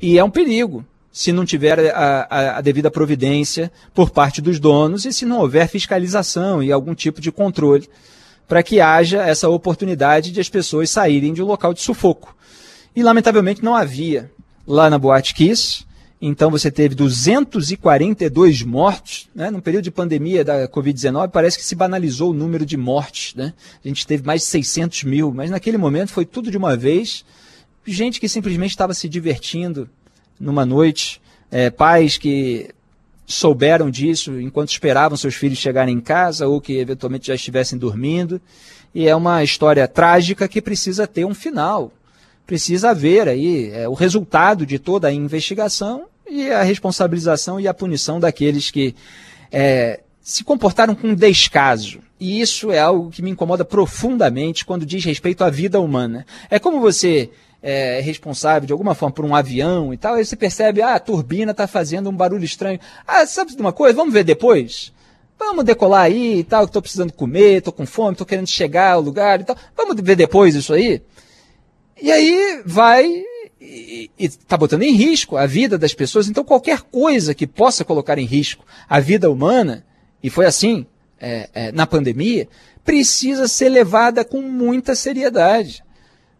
e 0.00 0.18
é 0.18 0.24
um 0.24 0.30
perigo 0.30 0.84
se 1.12 1.30
não 1.30 1.44
tiver 1.44 1.94
a, 1.94 2.26
a, 2.30 2.58
a, 2.58 2.60
devida 2.60 2.90
providência 2.90 3.70
por 3.92 4.10
parte 4.10 4.40
dos 4.40 4.58
donos 4.58 5.04
e 5.04 5.12
se 5.12 5.26
não 5.26 5.40
houver 5.40 5.68
fiscalização 5.68 6.62
e 6.62 6.72
algum 6.72 6.94
tipo 6.94 7.20
de 7.20 7.30
controle 7.30 7.88
para 8.48 8.62
que 8.62 8.80
haja 8.80 9.22
essa 9.22 9.48
oportunidade 9.48 10.30
de 10.30 10.40
as 10.40 10.48
pessoas 10.48 10.90
saírem 10.90 11.34
de 11.34 11.42
um 11.42 11.46
local 11.46 11.74
de 11.74 11.80
sufoco. 11.80 12.34
E 12.94 13.02
lamentavelmente 13.02 13.62
não 13.62 13.74
havia 13.74 14.30
lá 14.66 14.90
na 14.90 14.98
Boate 14.98 15.34
Kiss, 15.34 15.84
então 16.24 16.52
você 16.52 16.70
teve 16.70 16.94
242 16.94 18.62
mortos, 18.62 19.28
né? 19.34 19.50
No 19.50 19.60
período 19.60 19.82
de 19.82 19.90
pandemia 19.90 20.44
da 20.44 20.68
Covid-19, 20.68 21.30
parece 21.32 21.58
que 21.58 21.64
se 21.64 21.74
banalizou 21.74 22.30
o 22.30 22.32
número 22.34 22.64
de 22.64 22.76
mortes, 22.76 23.34
né? 23.34 23.52
A 23.84 23.88
gente 23.88 24.06
teve 24.06 24.24
mais 24.24 24.42
de 24.42 24.46
600 24.46 25.02
mil, 25.02 25.32
mas 25.34 25.50
naquele 25.50 25.76
momento 25.76 26.12
foi 26.12 26.24
tudo 26.24 26.48
de 26.48 26.56
uma 26.56 26.76
vez. 26.76 27.24
Gente 27.84 28.20
que 28.20 28.28
simplesmente 28.28 28.70
estava 28.70 28.94
se 28.94 29.08
divertindo 29.08 29.90
numa 30.38 30.64
noite, 30.64 31.20
é, 31.50 31.70
pais 31.70 32.16
que 32.16 32.70
souberam 33.26 33.90
disso 33.90 34.40
enquanto 34.40 34.70
esperavam 34.70 35.16
seus 35.16 35.34
filhos 35.34 35.58
chegarem 35.58 35.96
em 35.96 36.00
casa 36.00 36.46
ou 36.46 36.60
que 36.60 36.78
eventualmente 36.78 37.26
já 37.26 37.34
estivessem 37.34 37.76
dormindo. 37.76 38.40
E 38.94 39.08
é 39.08 39.16
uma 39.16 39.42
história 39.42 39.88
trágica 39.88 40.46
que 40.46 40.62
precisa 40.62 41.04
ter 41.04 41.24
um 41.24 41.34
final. 41.34 41.90
Precisa 42.46 42.90
haver 42.90 43.26
aí 43.26 43.72
é, 43.72 43.88
o 43.88 43.94
resultado 43.94 44.64
de 44.64 44.78
toda 44.78 45.08
a 45.08 45.12
investigação 45.12 46.11
e 46.28 46.50
a 46.50 46.62
responsabilização 46.62 47.60
e 47.60 47.68
a 47.68 47.74
punição 47.74 48.18
daqueles 48.18 48.70
que 48.70 48.94
é, 49.50 50.00
se 50.20 50.44
comportaram 50.44 50.94
com 50.94 51.14
descaso. 51.14 52.00
E 52.18 52.40
isso 52.40 52.70
é 52.70 52.78
algo 52.78 53.10
que 53.10 53.20
me 53.20 53.30
incomoda 53.30 53.64
profundamente 53.64 54.64
quando 54.64 54.86
diz 54.86 55.04
respeito 55.04 55.42
à 55.42 55.50
vida 55.50 55.80
humana. 55.80 56.24
É 56.48 56.58
como 56.58 56.80
você 56.80 57.30
é 57.62 58.00
responsável 58.00 58.66
de 58.66 58.72
alguma 58.72 58.94
forma 58.94 59.14
por 59.14 59.24
um 59.24 59.34
avião 59.34 59.94
e 59.94 59.96
tal, 59.96 60.14
aí 60.14 60.24
você 60.24 60.34
percebe, 60.34 60.82
ah, 60.82 60.94
a 60.94 61.00
turbina 61.00 61.52
está 61.52 61.66
fazendo 61.66 62.10
um 62.10 62.16
barulho 62.16 62.44
estranho. 62.44 62.80
Ah, 63.06 63.24
sabe 63.26 63.54
de 63.54 63.60
uma 63.60 63.72
coisa? 63.72 63.94
Vamos 63.94 64.12
ver 64.12 64.24
depois? 64.24 64.92
Vamos 65.38 65.64
decolar 65.64 66.02
aí 66.02 66.38
e 66.38 66.44
tal, 66.44 66.62
que 66.62 66.70
estou 66.70 66.82
precisando 66.82 67.12
comer, 67.12 67.58
estou 67.58 67.72
com 67.72 67.86
fome, 67.86 68.12
estou 68.12 68.26
querendo 68.26 68.48
chegar 68.48 68.92
ao 68.92 69.00
lugar 69.00 69.40
e 69.40 69.44
tal. 69.44 69.56
Vamos 69.76 70.00
ver 70.00 70.16
depois 70.16 70.54
isso 70.54 70.72
aí? 70.72 71.02
E 72.00 72.10
aí 72.10 72.62
vai 72.64 73.24
e 73.62 74.10
está 74.18 74.56
botando 74.56 74.82
em 74.82 74.92
risco 74.92 75.36
a 75.36 75.46
vida 75.46 75.78
das 75.78 75.94
pessoas. 75.94 76.28
Então, 76.28 76.42
qualquer 76.42 76.82
coisa 76.82 77.34
que 77.34 77.46
possa 77.46 77.84
colocar 77.84 78.18
em 78.18 78.24
risco 78.24 78.64
a 78.88 78.98
vida 78.98 79.30
humana, 79.30 79.84
e 80.22 80.28
foi 80.28 80.46
assim 80.46 80.84
é, 81.20 81.48
é, 81.54 81.72
na 81.72 81.86
pandemia, 81.86 82.48
precisa 82.84 83.46
ser 83.46 83.68
levada 83.68 84.24
com 84.24 84.42
muita 84.42 84.94
seriedade. 84.96 85.84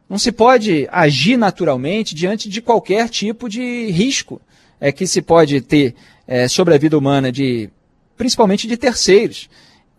Não 0.09 0.19
se 0.19 0.33
pode 0.33 0.89
agir 0.91 1.37
naturalmente 1.37 2.15
diante 2.15 2.49
de 2.49 2.61
qualquer 2.61 3.09
tipo 3.09 3.49
de 3.49 3.87
risco 3.91 4.41
é, 4.81 4.91
que 4.91 5.07
se 5.07 5.23
pode 5.23 5.61
ter 5.61 5.95
é, 6.27 6.49
sobre 6.49 6.75
a 6.75 6.79
vida 6.79 6.99
humana, 6.99 7.31
de, 7.31 7.71
principalmente 8.17 8.67
de 8.67 8.77
terceiros. 8.77 9.49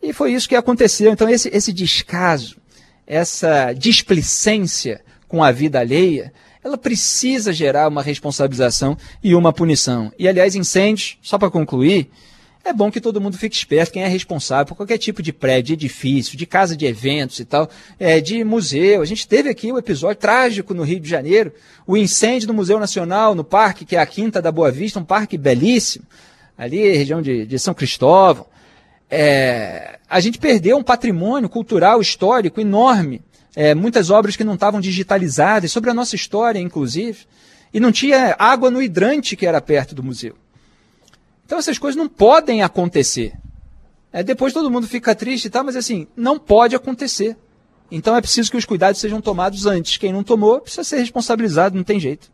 E 0.01 0.11
foi 0.11 0.33
isso 0.33 0.49
que 0.49 0.55
aconteceu. 0.55 1.13
Então, 1.13 1.29
esse, 1.29 1.49
esse 1.53 1.71
descaso, 1.71 2.57
essa 3.07 3.71
displicência 3.71 5.01
com 5.27 5.41
a 5.41 5.51
vida 5.51 5.79
alheia, 5.79 6.33
ela 6.63 6.77
precisa 6.77 7.51
gerar 7.51 7.87
uma 7.87 8.01
responsabilização 8.01 8.97
e 9.21 9.35
uma 9.35 9.51
punição. 9.51 10.11
E, 10.17 10.27
aliás, 10.27 10.55
incêndios, 10.55 11.17
só 11.21 11.37
para 11.37 11.51
concluir, 11.51 12.09
é 12.63 12.71
bom 12.71 12.89
que 12.89 13.01
todo 13.01 13.19
mundo 13.19 13.37
fique 13.37 13.55
esperto, 13.55 13.91
quem 13.91 14.03
é 14.03 14.07
responsável 14.07 14.67
por 14.67 14.75
qualquer 14.75 14.97
tipo 14.97 15.21
de 15.21 15.33
prédio, 15.33 15.75
de 15.75 15.85
edifício, 15.85 16.37
de 16.37 16.45
casa 16.45 16.77
de 16.77 16.85
eventos 16.85 17.37
e 17.39 17.45
tal, 17.45 17.69
é, 17.99 18.21
de 18.21 18.41
museu. 18.45 19.01
A 19.01 19.05
gente 19.05 19.27
teve 19.27 19.49
aqui 19.49 19.69
um 19.69 19.77
episódio 19.77 20.21
trágico 20.21 20.73
no 20.73 20.83
Rio 20.83 21.01
de 21.01 21.09
Janeiro, 21.09 21.51
o 21.85 21.97
incêndio 21.97 22.47
do 22.47 22.53
Museu 22.53 22.79
Nacional, 22.79 23.35
no 23.35 23.43
parque, 23.43 23.83
que 23.83 23.97
é 23.97 23.99
a 23.99 24.05
Quinta 24.05 24.41
da 24.41 24.49
Boa 24.49 24.71
Vista, 24.71 24.97
um 24.97 25.03
parque 25.03 25.37
belíssimo, 25.37 26.05
ali, 26.57 26.95
região 26.95 27.21
de, 27.21 27.45
de 27.45 27.59
São 27.59 27.73
Cristóvão. 27.73 28.45
É, 29.11 29.99
a 30.09 30.21
gente 30.21 30.39
perdeu 30.39 30.77
um 30.77 30.83
patrimônio 30.83 31.49
cultural, 31.49 31.99
histórico 31.99 32.61
enorme 32.61 33.21
é, 33.55 33.75
muitas 33.75 34.09
obras 34.09 34.35
que 34.35 34.43
não 34.43 34.55
estavam 34.55 34.81
digitalizadas, 34.81 35.71
sobre 35.71 35.89
a 35.89 35.93
nossa 35.93 36.15
história, 36.15 36.59
inclusive, 36.59 37.25
e 37.73 37.79
não 37.79 37.91
tinha 37.91 38.35
água 38.37 38.71
no 38.71 38.81
hidrante 38.81 39.35
que 39.35 39.45
era 39.45 39.61
perto 39.61 39.93
do 39.93 40.03
museu. 40.03 40.35
Então 41.45 41.57
essas 41.57 41.77
coisas 41.77 41.97
não 41.97 42.07
podem 42.07 42.63
acontecer. 42.63 43.33
É, 44.11 44.23
depois 44.23 44.53
todo 44.53 44.69
mundo 44.71 44.87
fica 44.87 45.15
triste 45.15 45.45
e 45.45 45.49
tal, 45.49 45.63
mas 45.63 45.75
assim, 45.75 46.07
não 46.15 46.39
pode 46.39 46.75
acontecer. 46.75 47.35
Então 47.91 48.15
é 48.15 48.21
preciso 48.21 48.49
que 48.49 48.57
os 48.57 48.65
cuidados 48.65 48.99
sejam 48.99 49.21
tomados 49.21 49.65
antes. 49.65 49.97
Quem 49.97 50.13
não 50.13 50.23
tomou 50.23 50.61
precisa 50.61 50.83
ser 50.83 50.97
responsabilizado, 50.97 51.75
não 51.75 51.83
tem 51.83 51.99
jeito. 51.99 52.31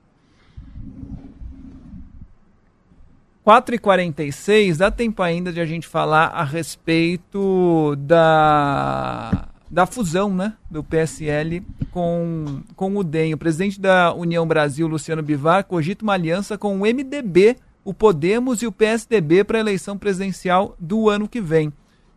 4h46, 3.45 4.77
dá 4.77 4.91
tempo 4.91 5.23
ainda 5.23 5.51
de 5.51 5.59
a 5.59 5.65
gente 5.65 5.87
falar 5.87 6.27
a 6.27 6.43
respeito 6.43 7.95
da 7.97 9.48
da 9.69 9.85
fusão 9.85 10.33
né, 10.33 10.53
do 10.69 10.83
PSL 10.83 11.63
com, 11.91 12.61
com 12.75 12.95
o 12.97 13.03
DEM. 13.03 13.33
O 13.33 13.37
presidente 13.37 13.79
da 13.79 14.13
União 14.13 14.47
Brasil, 14.47 14.87
Luciano 14.87 15.21
Bivar, 15.21 15.63
cogita 15.63 16.03
uma 16.03 16.13
aliança 16.13 16.57
com 16.57 16.75
o 16.75 16.79
MDB, 16.79 17.57
o 17.83 17.93
Podemos 17.93 18.61
e 18.61 18.67
o 18.67 18.71
PSDB 18.71 19.43
para 19.43 19.57
a 19.57 19.61
eleição 19.61 19.97
presidencial 19.97 20.75
do 20.79 21.09
ano 21.09 21.27
que 21.27 21.39
vem. 21.39 21.71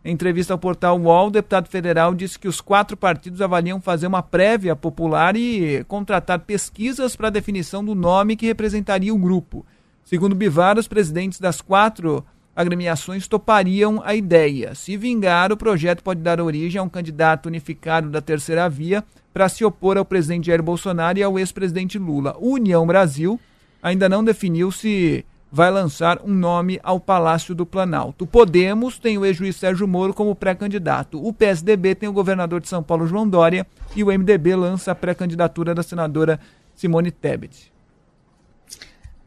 Em 0.05 0.11
entrevista 0.11 0.53
ao 0.53 0.59
portal 0.59 0.99
UOL, 0.99 1.27
o 1.27 1.31
deputado 1.31 1.69
federal 1.69 2.13
disse 2.13 2.37
que 2.37 2.47
os 2.47 2.59
quatro 2.59 2.97
partidos 2.97 3.41
avaliam 3.41 3.79
fazer 3.79 4.05
uma 4.05 4.21
prévia 4.21 4.75
popular 4.75 5.37
e 5.37 5.85
contratar 5.85 6.39
pesquisas 6.39 7.15
para 7.15 7.27
a 7.27 7.31
definição 7.31 7.83
do 7.85 7.95
nome 7.95 8.35
que 8.35 8.45
representaria 8.45 9.13
o 9.13 9.17
grupo. 9.17 9.65
Segundo 10.03 10.35
Bivar, 10.35 10.77
os 10.77 10.89
presidentes 10.89 11.39
das 11.39 11.61
quatro 11.61 12.25
agremiações 12.55 13.27
topariam 13.27 14.01
a 14.03 14.15
ideia. 14.15 14.75
Se 14.75 14.95
vingar, 14.95 15.51
o 15.51 15.57
projeto 15.57 16.03
pode 16.03 16.21
dar 16.21 16.39
origem 16.39 16.79
a 16.79 16.83
um 16.83 16.89
candidato 16.89 17.47
unificado 17.47 18.09
da 18.09 18.21
terceira 18.21 18.69
via 18.69 19.03
para 19.33 19.49
se 19.49 19.65
opor 19.65 19.97
ao 19.97 20.05
presidente 20.05 20.47
Jair 20.47 20.61
Bolsonaro 20.61 21.17
e 21.17 21.23
ao 21.23 21.39
ex-presidente 21.39 21.97
Lula. 21.97 22.35
União 22.39 22.85
Brasil 22.85 23.39
ainda 23.81 24.07
não 24.07 24.23
definiu 24.23 24.71
se 24.71 25.25
vai 25.51 25.69
lançar 25.69 26.19
um 26.23 26.33
nome 26.33 26.79
ao 26.83 26.99
Palácio 26.99 27.53
do 27.53 27.65
Planalto. 27.65 28.25
Podemos 28.25 28.97
tem 28.97 29.17
o 29.17 29.25
ex-juiz 29.25 29.55
Sérgio 29.55 29.87
Moro 29.87 30.13
como 30.13 30.35
pré-candidato. 30.35 31.23
O 31.23 31.33
PSDB 31.33 31.95
tem 31.95 32.09
o 32.09 32.13
governador 32.13 32.61
de 32.61 32.67
São 32.67 32.81
Paulo, 32.81 33.05
João 33.05 33.27
Dória, 33.27 33.65
e 33.95 34.03
o 34.03 34.07
MDB 34.07 34.55
lança 34.55 34.91
a 34.91 34.95
pré-candidatura 34.95 35.75
da 35.75 35.83
senadora 35.83 36.39
Simone 36.75 37.11
Tebet. 37.11 37.72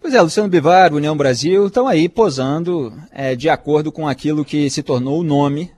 Pois 0.07 0.15
é, 0.15 0.23
Luciano 0.23 0.49
Bivar, 0.49 0.95
União 0.95 1.17
Brasil, 1.17 1.67
estão 1.67 1.89
aí 1.89 2.09
posando 2.09 2.97
é, 3.11 3.35
de 3.35 3.49
acordo 3.49 3.91
com 3.91 4.07
aquilo 4.07 4.45
que 4.45 4.71
se 4.71 4.81
tornou 4.81 5.19
o 5.19 5.25
nome 5.25 5.73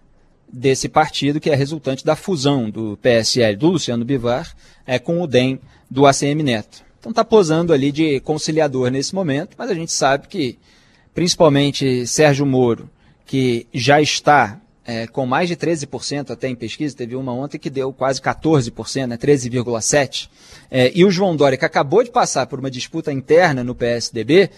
desse 0.52 0.86
partido, 0.86 1.40
que 1.40 1.48
é 1.48 1.54
resultante 1.54 2.04
da 2.04 2.14
fusão 2.14 2.68
do 2.68 2.98
PSL 2.98 3.56
do 3.56 3.68
Luciano 3.68 4.04
Bivar 4.04 4.54
é, 4.86 4.98
com 4.98 5.22
o 5.22 5.26
DEM 5.26 5.58
do 5.90 6.06
ACM 6.06 6.42
Neto. 6.42 6.84
Então 7.00 7.08
está 7.08 7.24
posando 7.24 7.72
ali 7.72 7.90
de 7.90 8.20
conciliador 8.20 8.90
nesse 8.90 9.14
momento, 9.14 9.56
mas 9.56 9.70
a 9.70 9.74
gente 9.74 9.92
sabe 9.92 10.28
que, 10.28 10.58
principalmente 11.14 12.06
Sérgio 12.06 12.44
Moro, 12.44 12.90
que 13.24 13.66
já 13.72 13.98
está 13.98 14.60
é, 14.88 15.06
com 15.06 15.26
mais 15.26 15.50
de 15.50 15.54
13% 15.54 16.30
até 16.30 16.48
em 16.48 16.54
pesquisa, 16.54 16.96
teve 16.96 17.14
uma 17.14 17.30
ontem 17.30 17.58
que 17.58 17.68
deu 17.68 17.92
quase 17.92 18.22
14%, 18.22 19.06
né, 19.06 19.18
13,7%, 19.18 20.30
é, 20.70 20.90
e 20.94 21.04
o 21.04 21.10
João 21.10 21.36
Dória, 21.36 21.58
que 21.58 21.64
acabou 21.66 22.02
de 22.02 22.10
passar 22.10 22.46
por 22.46 22.58
uma 22.58 22.70
disputa 22.70 23.12
interna 23.12 23.62
no 23.62 23.74
PSDB, 23.74 24.48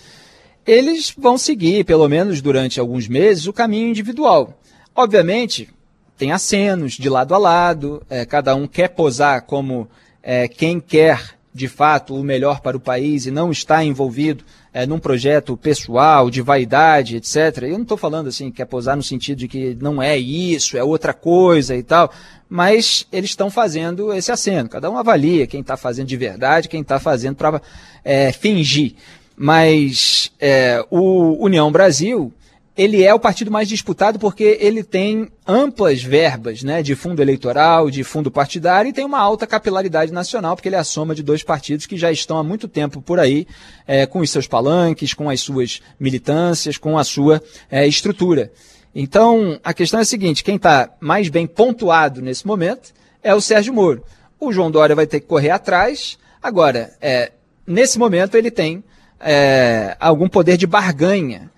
eles 0.65 1.13
vão 1.19 1.37
seguir, 1.37 1.85
pelo 1.85 2.09
menos 2.09 2.41
durante 2.41 2.79
alguns 2.79 3.09
meses, 3.09 3.49
o 3.49 3.53
caminho 3.53 3.89
individual. 3.89 4.57
Obviamente, 4.95 5.69
tem 6.17 6.31
acenos 6.31 6.93
de 6.93 7.09
lado 7.09 7.35
a 7.35 7.39
lado, 7.39 8.01
é, 8.09 8.25
cada 8.25 8.55
um 8.55 8.69
quer 8.69 8.91
posar 8.91 9.43
como 9.43 9.89
é, 10.23 10.47
quem 10.47 10.79
quer 10.79 11.40
de 11.53 11.67
fato 11.67 12.15
o 12.15 12.23
melhor 12.23 12.61
para 12.61 12.77
o 12.77 12.81
país 12.81 13.27
e 13.27 13.31
não 13.31 13.51
está 13.51 13.83
envolvido 13.85 14.45
é, 14.73 14.87
num 14.87 14.99
projeto 14.99 15.57
pessoal, 15.57 16.31
de 16.31 16.41
vaidade, 16.41 17.17
etc. 17.17 17.63
Eu 17.63 17.73
não 17.73 17.83
estou 17.83 17.97
falando 17.97 18.29
assim, 18.29 18.51
quer 18.51 18.67
posar 18.67 18.97
no 18.97 19.03
sentido 19.03 19.39
de 19.39 19.49
que 19.49 19.77
não 19.81 20.01
é 20.01 20.17
isso, 20.17 20.79
é 20.79 20.85
outra 20.85 21.13
coisa 21.13 21.75
e 21.75 21.83
tal, 21.83 22.13
mas 22.49 23.07
eles 23.11 23.31
estão 23.31 23.51
fazendo 23.51 24.13
esse 24.13 24.31
aceno. 24.31 24.69
Cada 24.69 24.91
um 24.91 24.97
avalia 24.97 25.47
quem 25.47 25.61
está 25.61 25.77
fazendo 25.77 26.07
de 26.07 26.17
verdade, 26.17 26.69
quem 26.69 26.83
está 26.83 27.01
fazendo 27.01 27.37
para 27.37 27.61
é, 28.05 28.33
fingir. 28.33 28.95
Mas 29.37 30.31
é, 30.39 30.85
o 30.91 31.45
União 31.45 31.73
Brasil 31.73 32.33
ele 32.81 33.05
é 33.05 33.13
o 33.13 33.21
partido 33.21 33.51
mais 33.51 33.69
disputado 33.69 34.19
porque 34.19 34.57
ele 34.59 34.83
tem 34.83 35.29
amplas 35.47 36.03
verbas 36.03 36.63
né, 36.63 36.83
de 36.83 36.95
fundo 36.95 37.21
eleitoral, 37.21 37.91
de 37.91 38.03
fundo 38.03 38.31
partidário 38.31 38.89
e 38.89 38.93
tem 38.93 39.05
uma 39.05 39.19
alta 39.19 39.47
capilaridade 39.47 40.11
nacional, 40.11 40.57
porque 40.57 40.67
ele 40.67 40.77
é 40.77 40.79
a 40.79 40.85
soma 40.85 41.15
de 41.15 41.23
dois 41.23 41.43
partidos 41.43 41.85
que 41.85 41.99
já 41.99 42.11
estão 42.11 42.39
há 42.39 42.43
muito 42.43 42.67
tempo 42.67 43.03
por 43.03 43.21
aí, 43.21 43.47
é, 43.87 44.07
com 44.07 44.21
os 44.21 44.31
seus 44.31 44.47
palanques, 44.47 45.13
com 45.13 45.29
as 45.29 45.43
suas 45.43 45.83
militâncias, 46.01 46.79
com 46.79 46.97
a 46.97 47.05
sua 47.05 47.43
é, 47.71 47.87
estrutura. 47.87 48.51
Então, 48.95 49.61
a 49.63 49.75
questão 49.75 50.01
é 50.01 50.03
a 50.03 50.07
seguinte: 50.07 50.43
quem 50.43 50.57
está 50.57 50.89
mais 51.01 51.29
bem 51.29 51.47
pontuado 51.47 52.23
nesse 52.23 52.47
momento 52.47 52.95
é 53.23 53.35
o 53.35 53.43
Sérgio 53.43 53.75
Moro. 53.75 54.03
O 54.41 54.55
João 54.55 54.71
Dória 54.71 54.97
vai 54.97 55.07
ter 55.07 55.21
que 55.21 55.27
correr 55.27 55.51
atrás. 55.51 56.17
Agora, 56.43 56.95
é, 56.99 57.33
nesse 57.67 57.99
momento, 57.99 58.37
ele 58.37 58.51
tem 58.51 58.83
é, 59.21 59.99
algum 60.01 60.31
poder 60.31 60.57
de 60.57 60.67
barganha 60.67 61.51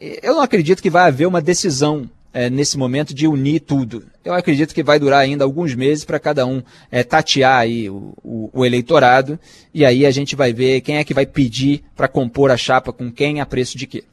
eu 0.00 0.34
não 0.34 0.40
acredito 0.40 0.82
que 0.82 0.90
vai 0.90 1.08
haver 1.08 1.26
uma 1.26 1.42
decisão 1.42 2.08
é, 2.32 2.48
nesse 2.48 2.78
momento 2.78 3.12
de 3.12 3.26
unir 3.26 3.60
tudo. 3.60 4.04
Eu 4.24 4.32
acredito 4.34 4.74
que 4.74 4.82
vai 4.82 4.98
durar 4.98 5.20
ainda 5.20 5.44
alguns 5.44 5.74
meses 5.74 6.04
para 6.04 6.18
cada 6.18 6.46
um 6.46 6.62
é, 6.90 7.02
tatear 7.02 7.58
aí 7.58 7.90
o, 7.90 8.14
o, 8.22 8.50
o, 8.52 8.64
eleitorado 8.64 9.38
e 9.74 9.84
aí 9.84 10.06
a 10.06 10.10
gente 10.10 10.36
vai 10.36 10.52
ver 10.52 10.80
quem 10.80 10.96
é 10.96 11.04
que 11.04 11.14
vai 11.14 11.26
pedir 11.26 11.82
para 11.96 12.08
compor 12.08 12.50
a 12.50 12.56
chapa 12.56 12.92
com 12.92 13.10
quem 13.10 13.40
a 13.40 13.46
preço 13.46 13.76
de 13.76 13.86
quê. 13.86 14.04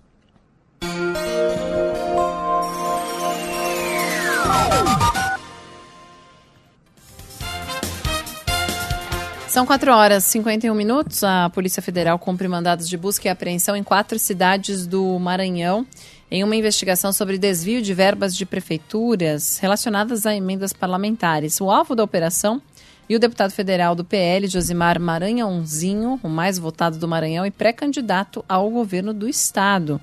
São 9.58 9.66
4 9.66 9.91
horas 9.91 10.24
e 10.28 10.30
51 10.34 10.76
minutos. 10.76 11.24
A 11.24 11.49
Polícia 11.49 11.82
Federal 11.82 12.20
cumpre 12.20 12.47
mandados 12.47 12.88
de 12.88 12.95
busca 12.95 13.28
e 13.28 13.32
apreensão 13.32 13.76
em 13.76 13.82
quatro 13.82 14.20
cidades 14.20 14.86
do 14.86 15.18
Maranhão 15.18 15.84
em 16.30 16.43
uma 16.43 16.55
investigação 16.55 17.12
sobre 17.12 17.39
desvio 17.39 17.82
de 17.82 17.91
verbas 17.91 18.36
de 18.36 18.45
prefeituras 18.45 19.58
relacionadas 19.58 20.28
a 20.28 20.36
emendas 20.36 20.74
parlamentares. 20.74 21.60
O 21.60 21.72
alvo 21.72 21.95
da 21.95 22.03
operação 22.03 22.62
e 23.10 23.16
o 23.16 23.20
deputado 23.20 23.49
federal 23.49 23.95
do 23.95 24.05
PL, 24.05 24.45
Josimar 24.45 24.99
Maranhãozinho, 24.99 26.20
o 26.22 26.30
mais 26.30 26.60
votado 26.60 26.99
do 26.99 27.08
Maranhão 27.08 27.43
e 27.43 27.49
pré-candidato 27.49 28.45
ao 28.47 28.70
governo 28.70 29.12
do 29.12 29.28
estado 29.28 29.99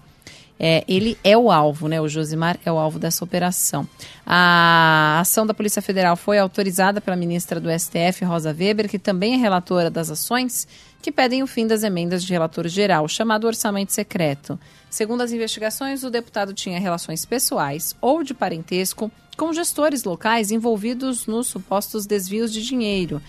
é, 0.59 0.85
ele 0.87 1.19
é 1.25 1.37
o 1.37 1.51
alvo, 1.51 1.89
né? 1.89 2.01
O 2.01 2.09
Josimar 2.09 2.59
é 2.65 2.71
o 2.71 2.79
alvo 2.79 2.99
dessa 2.99 3.25
operação. 3.25 3.87
A 4.25 5.19
ação 5.21 5.47
da 5.47 5.53
Polícia 5.53 5.83
Federal 5.83 6.17
foi 6.17 6.39
autorizada 6.39 7.01
pela 7.01 7.17
ministra 7.17 7.61
do 7.61 7.69
STF, 7.71 8.25
Rosa 8.25 8.55
Weber, 8.57 8.89
que 8.89 8.99
também 8.99 9.35
é 9.35 9.37
relatora 9.37 9.91
das 9.91 10.11
ações 10.11 10.67
que 11.03 11.13
pedem 11.13 11.43
o 11.43 11.47
fim 11.47 11.67
das 11.67 11.83
emendas 11.83 12.25
de 12.25 12.33
relator 12.33 12.67
geral, 12.67 13.07
chamado 13.09 13.47
orçamento 13.47 13.93
secreto. 13.93 14.59
Segundo 14.89 15.21
as 15.21 15.33
investigações, 15.33 16.03
o 16.03 16.09
deputado 16.09 16.55
tinha 16.55 16.81
relações 16.81 17.27
pessoais 17.27 17.95
ou 18.01 18.23
de 18.23 18.33
parentesco 18.33 19.11
com 19.37 19.53
gestores 19.53 20.05
locais 20.05 20.51
envolvidos 20.51 21.27
nos 21.27 21.49
supostos 21.49 22.07
desvios 22.07 22.53
de 22.53 22.65
dinheiro. 22.65 23.21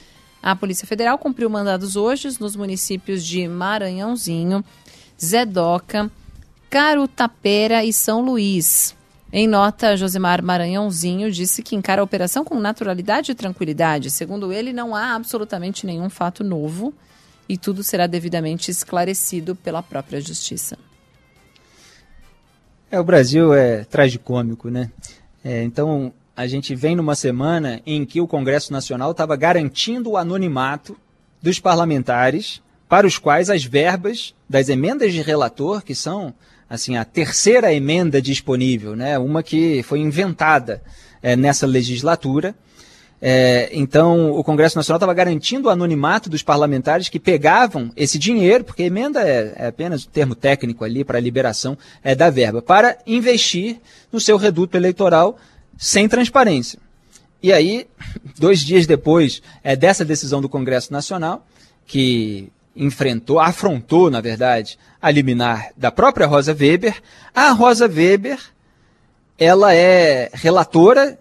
A 0.41 0.55
Polícia 0.55 0.87
Federal 0.87 1.17
cumpriu 1.17 1.49
mandados 1.49 1.95
hoje 1.95 2.29
nos 2.39 2.55
municípios 2.55 3.25
de 3.25 3.47
Maranhãozinho, 3.47 4.63
Zedoca, 5.21 6.09
Carutapera 6.69 7.83
e 7.83 7.93
São 7.93 8.21
Luís. 8.21 8.95
Em 9.31 9.47
nota, 9.47 9.97
Josimar 9.97 10.41
Maranhãozinho 10.41 11.31
disse 11.31 11.61
que 11.61 11.75
encara 11.75 12.01
a 12.01 12.03
operação 12.03 12.45
com 12.45 12.59
naturalidade 12.59 13.31
e 13.31 13.35
tranquilidade. 13.35 14.09
Segundo 14.09 14.53
ele, 14.53 14.71
não 14.71 14.95
há 14.95 15.13
absolutamente 15.13 15.85
nenhum 15.85 16.09
fato 16.09 16.43
novo 16.43 16.93
e 17.47 17.57
tudo 17.57 17.83
será 17.83 18.07
devidamente 18.07 18.71
esclarecido 18.71 19.55
pela 19.55 19.83
própria 19.83 20.21
justiça. 20.21 20.77
É, 22.89 22.99
o 22.99 23.03
Brasil 23.03 23.53
é 23.53 23.83
tragicômico, 23.83 24.69
né? 24.69 24.91
É, 25.43 25.63
então, 25.63 26.13
a 26.35 26.47
gente 26.47 26.75
vem 26.75 26.95
numa 26.95 27.15
semana 27.15 27.81
em 27.85 28.05
que 28.05 28.21
o 28.21 28.27
Congresso 28.27 28.71
Nacional 28.71 29.11
estava 29.11 29.35
garantindo 29.35 30.11
o 30.11 30.17
anonimato 30.17 30.97
dos 31.41 31.59
parlamentares 31.59 32.61
para 32.87 33.05
os 33.05 33.17
quais 33.17 33.49
as 33.49 33.63
verbas 33.63 34.33
das 34.49 34.69
emendas 34.69 35.13
de 35.13 35.21
relator, 35.21 35.83
que 35.83 35.93
são 35.93 36.33
assim, 36.69 36.97
a 36.97 37.05
terceira 37.05 37.73
emenda 37.73 38.21
disponível, 38.21 38.95
né? 38.95 39.17
uma 39.17 39.43
que 39.43 39.83
foi 39.83 39.99
inventada 39.99 40.81
é, 41.21 41.35
nessa 41.35 41.65
legislatura. 41.65 42.55
É, 43.21 43.69
então, 43.71 44.31
o 44.31 44.43
Congresso 44.43 44.77
Nacional 44.77 44.97
estava 44.97 45.13
garantindo 45.13 45.67
o 45.67 45.71
anonimato 45.71 46.29
dos 46.29 46.43
parlamentares 46.43 47.09
que 47.09 47.19
pegavam 47.19 47.91
esse 47.95 48.19
dinheiro, 48.19 48.63
porque 48.63 48.83
emenda 48.83 49.21
é, 49.21 49.53
é 49.55 49.67
apenas 49.67 50.05
um 50.05 50.09
termo 50.09 50.35
técnico 50.35 50.83
ali 50.83 51.03
para 51.03 51.17
a 51.17 51.21
liberação 51.21 51.77
é, 52.03 52.13
da 52.13 52.29
verba, 52.29 52.61
para 52.61 52.97
investir 53.07 53.79
no 54.11 54.19
seu 54.19 54.37
reduto 54.37 54.77
eleitoral 54.77 55.37
sem 55.77 56.07
transparência. 56.07 56.79
E 57.41 57.53
aí, 57.53 57.87
dois 58.37 58.59
dias 58.59 58.85
depois 58.85 59.41
é, 59.63 59.75
dessa 59.75 60.03
decisão 60.03 60.41
do 60.41 60.49
Congresso 60.49 60.91
Nacional, 60.91 61.45
que 61.85 62.51
enfrentou, 62.75 63.39
afrontou, 63.39 64.11
na 64.11 64.19
verdade, 64.19 64.77
a 65.01 65.09
liminar 65.09 65.71
da 65.77 65.91
própria 65.91 66.27
Rosa 66.27 66.55
Weber. 66.57 67.01
A 67.33 67.51
Rosa 67.51 67.87
Weber, 67.87 68.39
ela 69.37 69.73
é 69.73 70.29
relatora 70.33 71.17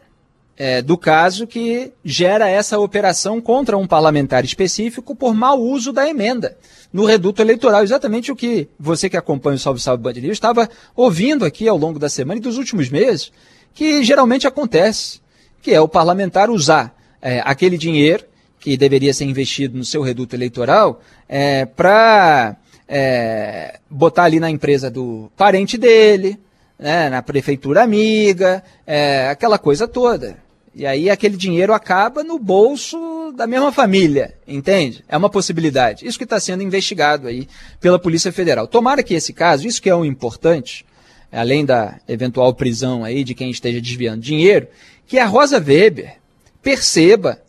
é, 0.57 0.81
do 0.83 0.97
caso 0.97 1.47
que 1.47 1.93
gera 2.05 2.49
essa 2.49 2.79
operação 2.79 3.41
contra 3.41 3.77
um 3.77 3.87
parlamentar 3.87 4.45
específico 4.45 5.15
por 5.15 5.35
mau 5.35 5.61
uso 5.61 5.93
da 5.93 6.09
emenda 6.09 6.57
no 6.93 7.05
reduto 7.05 7.43
eleitoral. 7.43 7.83
Exatamente 7.83 8.31
o 8.31 8.37
que 8.37 8.69
você 8.79 9.09
que 9.09 9.17
acompanha 9.17 9.57
o 9.57 9.59
Salve 9.59 9.81
Salve 9.81 10.03
Band 10.03 10.13
News 10.13 10.33
estava 10.33 10.69
ouvindo 10.95 11.45
aqui 11.45 11.69
ao 11.69 11.77
longo 11.77 11.99
da 11.99 12.09
semana 12.09 12.39
e 12.39 12.43
dos 12.43 12.57
últimos 12.57 12.89
meses, 12.89 13.33
que 13.73 14.05
geralmente 14.05 14.47
acontece, 14.47 15.21
que 15.61 15.73
é 15.73 15.81
o 15.81 15.89
parlamentar 15.89 16.51
usar 16.51 16.95
é, 17.21 17.41
aquele 17.45 17.77
dinheiro 17.77 18.25
que 18.65 18.79
deveria 18.79 19.13
ser 19.13 19.27
investido 19.27 19.77
no 19.77 19.85
seu 19.85 20.01
reduto 20.01 20.35
eleitoral 20.35 21.03
é, 21.29 21.67
para 21.67 22.57
é, 22.89 23.79
botar 23.91 24.25
ali 24.25 24.41
na 24.41 24.49
empresa 24.49 24.91
do 24.91 25.31
parente 25.37 25.77
dele, 25.77 26.41
né, 26.79 27.11
na 27.11 27.21
prefeitura 27.21 27.83
amiga, 27.83 28.65
é, 28.87 29.29
aquela 29.29 29.59
coisa 29.59 29.87
toda. 29.87 30.39
E 30.75 30.87
aí 30.87 31.11
aquele 31.11 31.37
dinheiro 31.37 31.75
acaba 31.75 32.25
no 32.25 32.39
bolso 32.39 33.35
da 33.37 33.47
mesma 33.47 33.71
família, 33.71 34.35
entende? 34.49 35.05
É 35.11 35.17
uma 35.19 35.29
possibilidade. 35.29 36.07
Isso 36.07 36.17
que 36.17 36.25
está 36.25 36.41
sendo 36.41 36.63
investigado 36.63 37.29
aí 37.29 37.47
pela 37.79 37.99
Polícia 37.99 38.33
Federal. 38.33 38.67
Tomara 38.67 39.03
que 39.03 39.13
esse 39.13 39.35
caso, 39.35 39.69
isso 39.69 39.83
que 39.83 39.91
é 39.91 39.95
o 39.95 40.07
importante, 40.07 40.87
além 41.31 41.67
da 41.67 42.01
eventual 42.09 42.55
prisão 42.55 43.05
aí 43.05 43.25
de 43.25 43.35
quem 43.35 43.51
esteja 43.51 43.79
desviando 43.79 44.23
dinheiro, 44.23 44.69
que 45.07 45.19
a 45.19 45.27
Rosa 45.27 45.59
Weber 45.59 46.15
perceba 46.63 47.45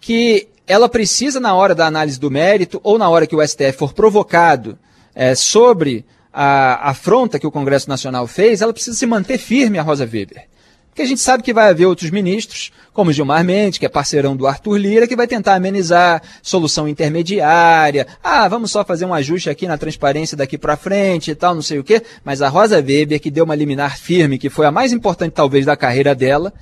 que 0.00 0.49
ela 0.70 0.88
precisa, 0.88 1.40
na 1.40 1.52
hora 1.52 1.74
da 1.74 1.86
análise 1.86 2.20
do 2.20 2.30
mérito 2.30 2.80
ou 2.84 2.96
na 2.96 3.08
hora 3.08 3.26
que 3.26 3.34
o 3.34 3.44
STF 3.44 3.72
for 3.72 3.92
provocado 3.92 4.78
é, 5.12 5.34
sobre 5.34 6.04
a 6.32 6.90
afronta 6.90 7.40
que 7.40 7.46
o 7.46 7.50
Congresso 7.50 7.88
Nacional 7.88 8.24
fez, 8.28 8.62
ela 8.62 8.72
precisa 8.72 8.96
se 8.96 9.04
manter 9.04 9.36
firme, 9.36 9.80
a 9.80 9.82
Rosa 9.82 10.04
Weber. 10.04 10.48
Porque 10.90 11.02
a 11.02 11.06
gente 11.06 11.20
sabe 11.20 11.42
que 11.42 11.52
vai 11.52 11.70
haver 11.70 11.86
outros 11.86 12.10
ministros, 12.10 12.70
como 12.92 13.12
Gilmar 13.12 13.44
Mendes, 13.44 13.78
que 13.78 13.86
é 13.86 13.88
parceirão 13.88 14.36
do 14.36 14.46
Arthur 14.46 14.76
Lira, 14.76 15.08
que 15.08 15.16
vai 15.16 15.26
tentar 15.26 15.56
amenizar, 15.56 16.22
solução 16.40 16.88
intermediária. 16.88 18.06
Ah, 18.22 18.46
vamos 18.46 18.70
só 18.70 18.84
fazer 18.84 19.06
um 19.06 19.14
ajuste 19.14 19.50
aqui 19.50 19.66
na 19.66 19.76
transparência 19.76 20.36
daqui 20.36 20.56
para 20.56 20.76
frente 20.76 21.32
e 21.32 21.34
tal, 21.34 21.52
não 21.52 21.62
sei 21.62 21.80
o 21.80 21.84
quê. 21.84 22.00
Mas 22.24 22.42
a 22.42 22.48
Rosa 22.48 22.76
Weber, 22.76 23.20
que 23.20 23.30
deu 23.30 23.44
uma 23.44 23.56
liminar 23.56 23.98
firme, 23.98 24.38
que 24.38 24.48
foi 24.48 24.66
a 24.66 24.70
mais 24.70 24.92
importante 24.92 25.32
talvez 25.32 25.66
da 25.66 25.76
carreira 25.76 26.14
dela, 26.14 26.52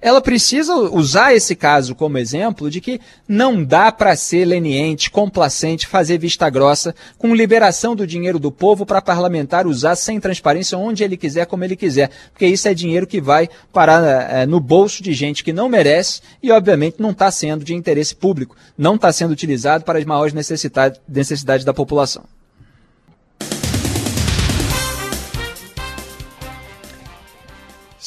ela 0.00 0.20
precisa 0.20 0.74
usar 0.74 1.34
esse 1.34 1.56
caso 1.56 1.94
como 1.94 2.18
exemplo 2.18 2.70
de 2.70 2.80
que 2.80 3.00
não 3.26 3.64
dá 3.64 3.90
para 3.90 4.14
ser 4.14 4.44
leniente, 4.44 5.10
complacente, 5.10 5.88
fazer 5.88 6.18
vista 6.18 6.48
grossa 6.48 6.94
com 7.18 7.34
liberação 7.34 7.96
do 7.96 8.06
dinheiro 8.06 8.38
do 8.38 8.52
povo 8.52 8.86
para 8.86 9.02
parlamentar 9.02 9.66
usar 9.66 9.96
sem 9.96 10.20
transparência 10.20 10.78
onde 10.78 11.02
ele 11.02 11.16
quiser, 11.16 11.46
como 11.46 11.64
ele 11.64 11.74
quiser, 11.74 12.10
porque 12.32 12.46
isso 12.46 12.68
é 12.68 12.74
dinheiro 12.74 13.06
que 13.06 13.20
vai 13.20 13.48
parar 13.72 14.02
é, 14.30 14.46
no 14.46 14.60
bolso 14.60 15.02
de 15.02 15.12
gente 15.12 15.42
que 15.42 15.52
não 15.52 15.68
merece 15.68 16.20
e, 16.40 16.52
obviamente, 16.52 16.96
não 17.00 17.10
está 17.10 17.30
sendo 17.30 17.64
de 17.64 17.74
interesse 17.74 18.14
público, 18.14 18.56
não 18.76 18.94
está 18.94 19.12
sendo 19.12 19.32
utilizado 19.32 19.84
para 19.84 19.98
as 19.98 20.04
maiores 20.04 20.32
necessidades, 20.32 21.00
necessidades 21.08 21.64
da 21.64 21.74
população. 21.74 22.24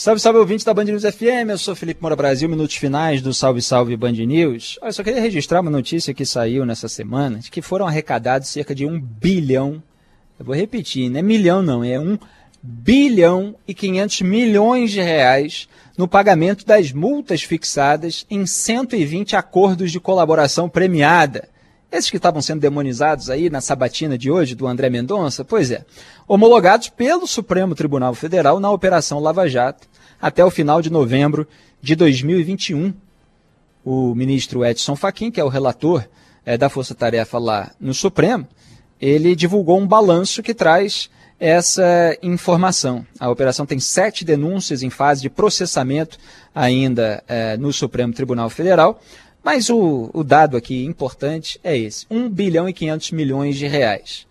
Salve, 0.02 0.20
salve 0.20 0.39
ouvintes 0.39 0.66
da 0.66 0.74
Band 0.74 0.86
News 0.86 1.04
FM, 1.04 1.52
eu 1.52 1.60
sou 1.60 1.76
Felipe 1.76 2.02
Moura 2.02 2.16
Brasil, 2.16 2.49
minutos 2.49 2.76
finais 2.76 3.22
do 3.22 3.32
Salve 3.36 3.62
Salve 3.62 3.95
Band 3.95 4.14
News. 4.14 4.80
Eu 4.82 4.91
só 4.91 5.04
queria 5.04 5.22
registrar 5.22 5.62
uma 5.62 5.70
notícia 5.70 6.12
que 6.12 6.26
saiu 6.26 6.66
nessa 6.66 6.88
semana, 6.88 7.38
de 7.38 7.52
que 7.52 7.62
foram 7.62 7.86
arrecadados 7.86 8.49
cerca 8.49 8.74
de 8.74 8.84
um 8.84 8.99
bilhão, 8.99 9.74
eu 10.39 10.45
vou 10.45 10.56
repetir, 10.56 11.08
não 11.08 11.20
é 11.20 11.22
milhão 11.22 11.62
não, 11.62 11.84
é 11.84 11.99
um 11.99 12.18
bilhão 12.64 13.54
e 13.68 13.76
500 13.76 14.22
milhões 14.22 14.89
de 14.89 14.99
reais 14.99 15.70
no 15.95 16.08
pagamento 16.08 16.66
das 16.66 16.91
multas 16.91 17.43
fixadas 17.43 18.26
em 18.28 18.43
120 18.43 19.36
acordos 19.36 19.91
de 19.91 19.99
colaboração 19.99 20.68
premiada. 20.68 21.47
Esses 21.92 22.10
que 22.10 22.16
estavam 22.16 22.42
sendo 22.42 22.62
demonizados 22.62 23.30
aí 23.30 23.50
na 23.50 23.60
sabatina 23.60 24.18
de 24.18 24.32
hoje 24.32 24.56
do 24.56 24.66
André 24.66 24.89
Mendonça, 24.89 25.44
pois 25.44 25.72
é, 25.72 25.84
homologados 26.26 26.88
pelo 26.88 27.28
Supremo 27.28 27.76
Tribunal 27.76 28.14
Federal 28.16 28.62
na 28.62 28.72
Operação 28.72 29.20
Lava 29.20 29.50
Jato, 29.50 29.89
até 30.22 30.46
o 30.46 30.50
final 30.50 30.82
de 30.82 30.89
novembro 30.89 31.46
de 31.82 31.94
2021. 31.96 32.94
O 33.84 34.16
ministro 34.16 34.64
Edson 34.64 34.96
Fachin, 34.96 35.32
que 35.32 35.42
é 35.42 35.44
o 35.44 35.50
relator 35.50 36.08
é, 36.46 36.58
da 36.58 36.70
Força 36.70 36.96
Tarefa 36.96 37.38
lá 37.38 37.72
no 37.78 37.94
Supremo, 37.94 38.48
ele 39.00 39.36
divulgou 39.36 39.78
um 39.78 39.88
balanço 39.88 40.42
que 40.42 40.54
traz 40.54 41.10
essa 41.38 42.16
informação. 42.22 43.06
A 43.20 43.30
operação 43.30 43.66
tem 43.66 43.80
sete 43.80 44.24
denúncias 44.24 44.84
em 44.84 44.92
fase 44.92 45.24
de 45.24 45.30
processamento 45.30 46.18
ainda 46.54 47.24
é, 47.28 47.58
no 47.58 47.74
Supremo 47.74 48.14
Tribunal 48.14 48.50
Federal, 48.50 49.02
mas 49.44 49.70
o, 49.70 50.10
o, 50.14 50.24
dado 50.24 50.56
aqui 50.56 50.86
importante 50.86 51.60
é 51.64 51.78
esse: 51.78 52.06
1 52.10 52.30
bilhão 52.30 52.70
e 52.70 52.74
500 52.74 53.12
milhões 53.12 53.58
de 53.58 53.68
reais. 53.68 54.28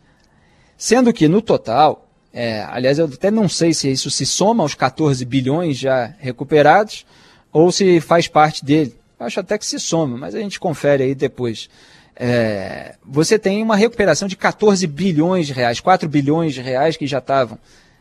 Sendo 0.76 1.12
que 1.12 1.28
no 1.28 1.42
total, 1.42 2.08
é, 2.32 2.62
aliás, 2.68 2.98
eu 2.98 3.06
até 3.06 3.30
não 3.30 3.48
sei 3.48 3.74
se 3.74 3.90
isso 3.90 4.10
se 4.10 4.24
soma 4.24 4.62
aos 4.62 4.74
14 4.74 5.24
bilhões 5.24 5.78
já 5.78 6.14
recuperados 6.18 7.04
ou 7.52 7.72
se 7.72 8.00
faz 8.00 8.28
parte 8.28 8.64
dele. 8.64 8.94
Acho 9.18 9.40
até 9.40 9.58
que 9.58 9.66
se 9.66 9.78
soma, 9.78 10.16
mas 10.16 10.34
a 10.34 10.38
gente 10.38 10.58
confere 10.58 11.02
aí 11.02 11.14
depois. 11.14 11.68
É, 12.16 12.94
você 13.04 13.38
tem 13.38 13.62
uma 13.62 13.76
recuperação 13.76 14.28
de 14.28 14.36
14 14.36 14.86
bilhões 14.86 15.46
de 15.46 15.52
reais, 15.52 15.80
4 15.80 16.08
bilhões 16.08 16.54
de 16.54 16.60
reais 16.60 16.96
que 16.96 17.06
já 17.06 17.18
estavam 17.18 17.58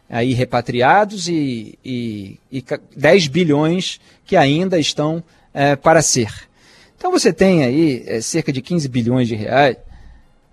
aí 0.09 0.33
repatriados 0.33 1.27
e, 1.27 1.77
e, 1.85 2.39
e 2.51 2.63
10 2.95 3.27
bilhões 3.27 3.99
que 4.25 4.35
ainda 4.35 4.79
estão 4.79 5.23
é, 5.53 5.75
para 5.75 6.01
ser. 6.01 6.48
Então 6.99 7.11
você 7.11 7.31
tem 7.31 7.63
aí 7.63 8.03
é, 8.05 8.19
cerca 8.19 8.51
de 8.51 8.61
15 8.61 8.89
bilhões 8.89 9.25
de 9.25 9.33
reais 9.33 9.77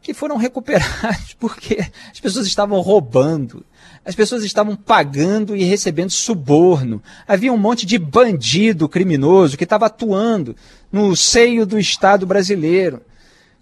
que 0.01 0.15
foram 0.15 0.37
recuperados 0.39 1.35
porque 1.41 1.85
as 2.13 2.21
pessoas 2.21 2.47
estavam 2.47 2.81
roubando, 2.81 3.67
as 4.05 4.15
pessoas 4.15 4.45
estavam 4.45 4.77
pagando 4.77 5.57
e 5.57 5.65
recebendo 5.65 6.11
suborno. 6.11 7.03
Havia 7.27 7.53
um 7.53 7.59
monte 7.59 7.85
de 7.85 7.99
bandido 7.99 8.89
criminoso 8.89 9.57
que 9.57 9.65
estava 9.65 9.87
atuando 9.87 10.55
no 10.93 11.17
seio 11.17 11.67
do 11.67 11.81
Estado 11.81 12.25
brasileiro, 12.25 13.03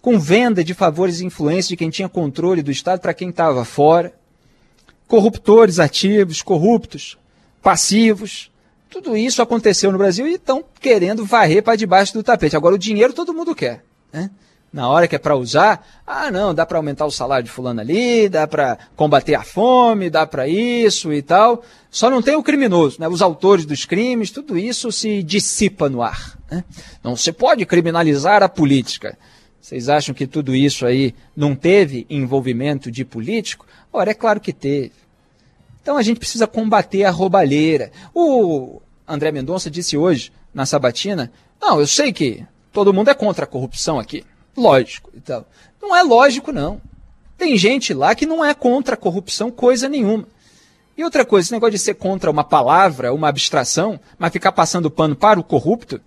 com 0.02 0.20
venda 0.20 0.62
de 0.62 0.74
favores 0.74 1.20
e 1.20 1.24
influência 1.24 1.70
de 1.70 1.78
quem 1.78 1.88
tinha 1.88 2.06
controle 2.06 2.62
do 2.62 2.70
Estado 2.70 3.00
para 3.00 3.14
quem 3.14 3.30
estava 3.30 3.64
fora, 3.64 4.12
corruptores 5.08 5.78
ativos, 5.78 6.42
corruptos, 6.42 7.16
passivos. 7.62 8.50
Tudo 8.94 9.16
isso 9.16 9.42
aconteceu 9.42 9.90
no 9.90 9.98
Brasil 9.98 10.24
e 10.28 10.34
estão 10.34 10.64
querendo 10.80 11.24
varrer 11.24 11.64
para 11.64 11.74
debaixo 11.74 12.14
do 12.14 12.22
tapete. 12.22 12.54
Agora, 12.54 12.76
o 12.76 12.78
dinheiro 12.78 13.12
todo 13.12 13.34
mundo 13.34 13.52
quer. 13.52 13.84
Né? 14.12 14.30
na 14.72 14.88
hora 14.88 15.06
que 15.06 15.14
é 15.14 15.18
para 15.18 15.36
usar, 15.36 15.86
ah, 16.04 16.32
não, 16.32 16.52
dá 16.52 16.66
para 16.66 16.78
aumentar 16.78 17.06
o 17.06 17.10
salário 17.10 17.44
de 17.44 17.50
fulano 17.50 17.80
ali, 17.80 18.28
dá 18.28 18.44
para 18.44 18.76
combater 18.96 19.36
a 19.36 19.42
fome, 19.44 20.10
dá 20.10 20.26
para 20.26 20.48
isso 20.48 21.12
e 21.12 21.22
tal. 21.22 21.64
Só 21.90 22.10
não 22.10 22.20
tem 22.20 22.34
o 22.34 22.42
criminoso, 22.42 22.96
né? 23.00 23.06
Os 23.06 23.22
autores 23.22 23.64
dos 23.64 23.84
crimes, 23.84 24.32
tudo 24.32 24.58
isso 24.58 24.90
se 24.90 25.22
dissipa 25.22 25.88
no 25.88 26.02
ar. 26.02 26.36
Né? 26.50 26.64
Não 27.04 27.16
se 27.16 27.32
pode 27.32 27.64
criminalizar 27.66 28.42
a 28.42 28.48
política. 28.48 29.16
Vocês 29.60 29.88
acham 29.88 30.14
que 30.14 30.26
tudo 30.26 30.54
isso 30.56 30.84
aí 30.86 31.14
não 31.36 31.54
teve 31.54 32.04
envolvimento 32.10 32.90
de 32.90 33.04
político? 33.04 33.66
Ora, 33.92 34.10
é 34.10 34.14
claro 34.14 34.40
que 34.40 34.52
teve. 34.52 34.92
Então 35.84 35.96
a 35.96 36.02
gente 36.02 36.18
precisa 36.18 36.46
combater 36.46 37.04
a 37.04 37.10
roubalheira. 37.10 37.92
O 38.14 38.80
André 39.06 39.30
Mendonça 39.32 39.70
disse 39.70 39.96
hoje 39.96 40.32
na 40.52 40.66
Sabatina: 40.66 41.30
não, 41.60 41.80
eu 41.80 41.86
sei 41.86 42.12
que 42.12 42.44
todo 42.72 42.92
mundo 42.92 43.10
é 43.10 43.14
contra 43.14 43.44
a 43.44 43.48
corrupção 43.48 43.98
aqui 43.98 44.24
lógico. 44.56 45.10
Então, 45.14 45.44
não 45.80 45.94
é 45.94 46.02
lógico, 46.02 46.52
não. 46.52 46.80
Tem 47.36 47.56
gente 47.56 47.92
lá 47.92 48.14
que 48.14 48.26
não 48.26 48.44
é 48.44 48.54
contra 48.54 48.94
a 48.94 48.98
corrupção 48.98 49.50
coisa 49.50 49.88
nenhuma. 49.88 50.26
E 50.96 51.02
outra 51.02 51.24
coisa, 51.24 51.46
esse 51.46 51.52
negócio 51.52 51.72
de 51.72 51.78
ser 51.78 51.94
contra 51.94 52.30
uma 52.30 52.44
palavra, 52.44 53.12
uma 53.12 53.28
abstração, 53.28 53.98
mas 54.16 54.32
ficar 54.32 54.52
passando 54.52 54.90
pano 54.90 55.16
para 55.16 55.40
o 55.40 55.44
corrupto, 55.44 56.00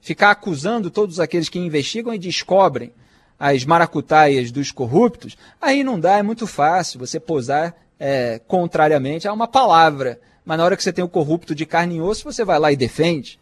ficar 0.00 0.30
acusando 0.30 0.90
todos 0.90 1.18
aqueles 1.18 1.48
que 1.48 1.58
investigam 1.58 2.12
e 2.12 2.18
descobrem 2.18 2.92
as 3.38 3.64
maracutaias 3.64 4.52
dos 4.52 4.70
corruptos, 4.70 5.36
aí 5.60 5.82
não 5.82 5.98
dá, 5.98 6.18
é 6.18 6.22
muito 6.22 6.46
fácil 6.46 7.00
você 7.00 7.18
posar 7.18 7.74
é, 7.98 8.40
contrariamente 8.46 9.26
a 9.26 9.32
uma 9.32 9.48
palavra. 9.48 10.20
Mas 10.44 10.58
na 10.58 10.64
hora 10.64 10.76
que 10.76 10.82
você 10.82 10.92
tem 10.92 11.04
o 11.04 11.08
corrupto 11.08 11.54
de 11.54 11.64
carne 11.64 11.96
e 11.96 12.00
osso, 12.00 12.24
você 12.24 12.44
vai 12.44 12.58
lá 12.58 12.70
e 12.72 12.76
defende. 12.76 13.38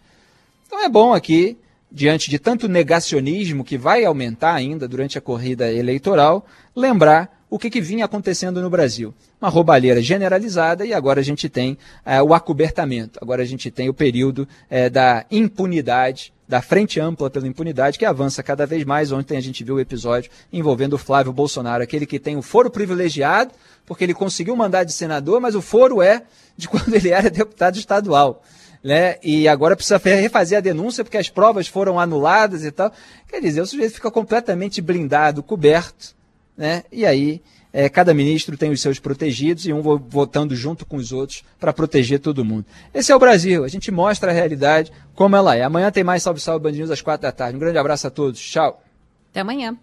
Então 0.66 0.82
é 0.82 0.88
bom 0.88 1.12
aqui 1.12 1.59
diante 1.90 2.30
de 2.30 2.38
tanto 2.38 2.68
negacionismo 2.68 3.64
que 3.64 3.76
vai 3.76 4.05
aumentar 4.05 4.55
ainda 4.55 4.88
durante 4.88 5.18
a 5.18 5.20
corrida 5.20 5.70
eleitoral, 5.70 6.46
lembrar 6.74 7.42
o 7.50 7.59
que, 7.59 7.68
que 7.68 7.82
vinha 7.82 8.07
acontecendo 8.07 8.62
no 8.62 8.70
Brasil. 8.70 9.12
Uma 9.38 9.50
roubalheira 9.50 10.00
generalizada 10.00 10.86
e 10.86 10.94
agora 10.94 11.20
a 11.20 11.22
gente 11.22 11.50
tem 11.50 11.76
é, 12.03 12.22
o 12.22 12.32
acobertamento, 12.32 13.18
agora 13.20 13.42
a 13.42 13.44
gente 13.44 13.70
tem 13.70 13.90
o 13.90 13.94
período 13.94 14.48
é, 14.70 14.88
da 14.88 15.26
impunidade, 15.30 16.32
da 16.48 16.62
frente 16.62 16.98
ampla 16.98 17.28
pela 17.28 17.46
impunidade, 17.46 17.98
que 17.98 18.07
avança 18.07 18.42
cada 18.42 18.64
vez 18.64 18.84
mais. 18.84 19.12
Ontem 19.12 19.36
a 19.36 19.40
gente 19.40 19.62
viu 19.62 19.74
o 19.74 19.80
episódio 19.80 20.30
envolvendo 20.50 20.94
o 20.94 20.98
Flávio 20.98 21.30
Bolsonaro, 21.30 21.82
aquele 21.82 22.07
que 22.07 22.18
tem 22.18 22.38
o 22.38 22.42
foro 22.42 22.70
privilegiado, 22.70 23.53
porque 23.86 24.04
ele 24.04 24.14
conseguiu 24.14 24.56
mandar 24.56 24.84
de 24.84 24.92
senador, 24.92 25.40
mas 25.40 25.54
o 25.54 25.62
foro 25.62 26.02
é 26.02 26.22
de 26.56 26.66
quando 26.68 26.94
ele 26.94 27.10
era 27.10 27.30
deputado 27.30 27.76
estadual 27.78 28.42
né? 28.82 29.16
E 29.22 29.46
agora 29.46 29.76
precisa 29.76 29.98
refazer 29.98 30.58
a 30.58 30.60
denúncia 30.60 31.04
porque 31.04 31.16
as 31.16 31.28
provas 31.28 31.68
foram 31.68 32.00
anuladas 32.00 32.64
e 32.64 32.70
tal. 32.70 32.92
Quer 33.28 33.40
dizer, 33.40 33.60
o 33.60 33.66
sujeito 33.66 33.94
fica 33.94 34.10
completamente 34.10 34.80
blindado, 34.82 35.42
coberto, 35.42 36.14
né? 36.56 36.82
E 36.90 37.06
aí 37.06 37.40
é, 37.72 37.88
cada 37.88 38.12
ministro 38.12 38.56
tem 38.56 38.70
os 38.70 38.80
seus 38.80 38.98
protegidos 38.98 39.66
e 39.66 39.72
um 39.72 39.80
votando 39.80 40.54
junto 40.56 40.84
com 40.84 40.96
os 40.96 41.12
outros 41.12 41.44
para 41.60 41.72
proteger 41.72 42.18
todo 42.18 42.44
mundo. 42.44 42.66
Esse 42.92 43.12
é 43.12 43.16
o 43.16 43.20
Brasil. 43.20 43.64
A 43.64 43.68
gente 43.68 43.90
mostra 43.90 44.30
a 44.30 44.34
realidade 44.34 44.92
como 45.14 45.36
ela 45.36 45.54
é. 45.54 45.62
Amanhã 45.62 45.90
tem 45.90 46.04
mais 46.04 46.22
Salve 46.22 46.40
Salve 46.40 46.62
Band 46.64 46.72
News 46.72 46.90
às 46.90 47.00
quatro 47.00 47.22
da 47.22 47.32
tarde. 47.32 47.56
Um 47.56 47.60
grande 47.60 47.78
abraço 47.78 48.06
a 48.06 48.10
todos. 48.10 48.40
Tchau. 48.40 48.82
Até 49.30 49.40
amanhã. 49.40 49.76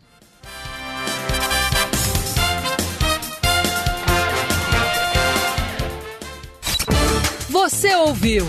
Você 7.69 7.93
ouviu? 7.93 8.47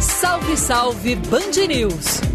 Salve, 0.00 0.56
salve 0.56 1.14
Band 1.16 1.66
News! 1.68 2.31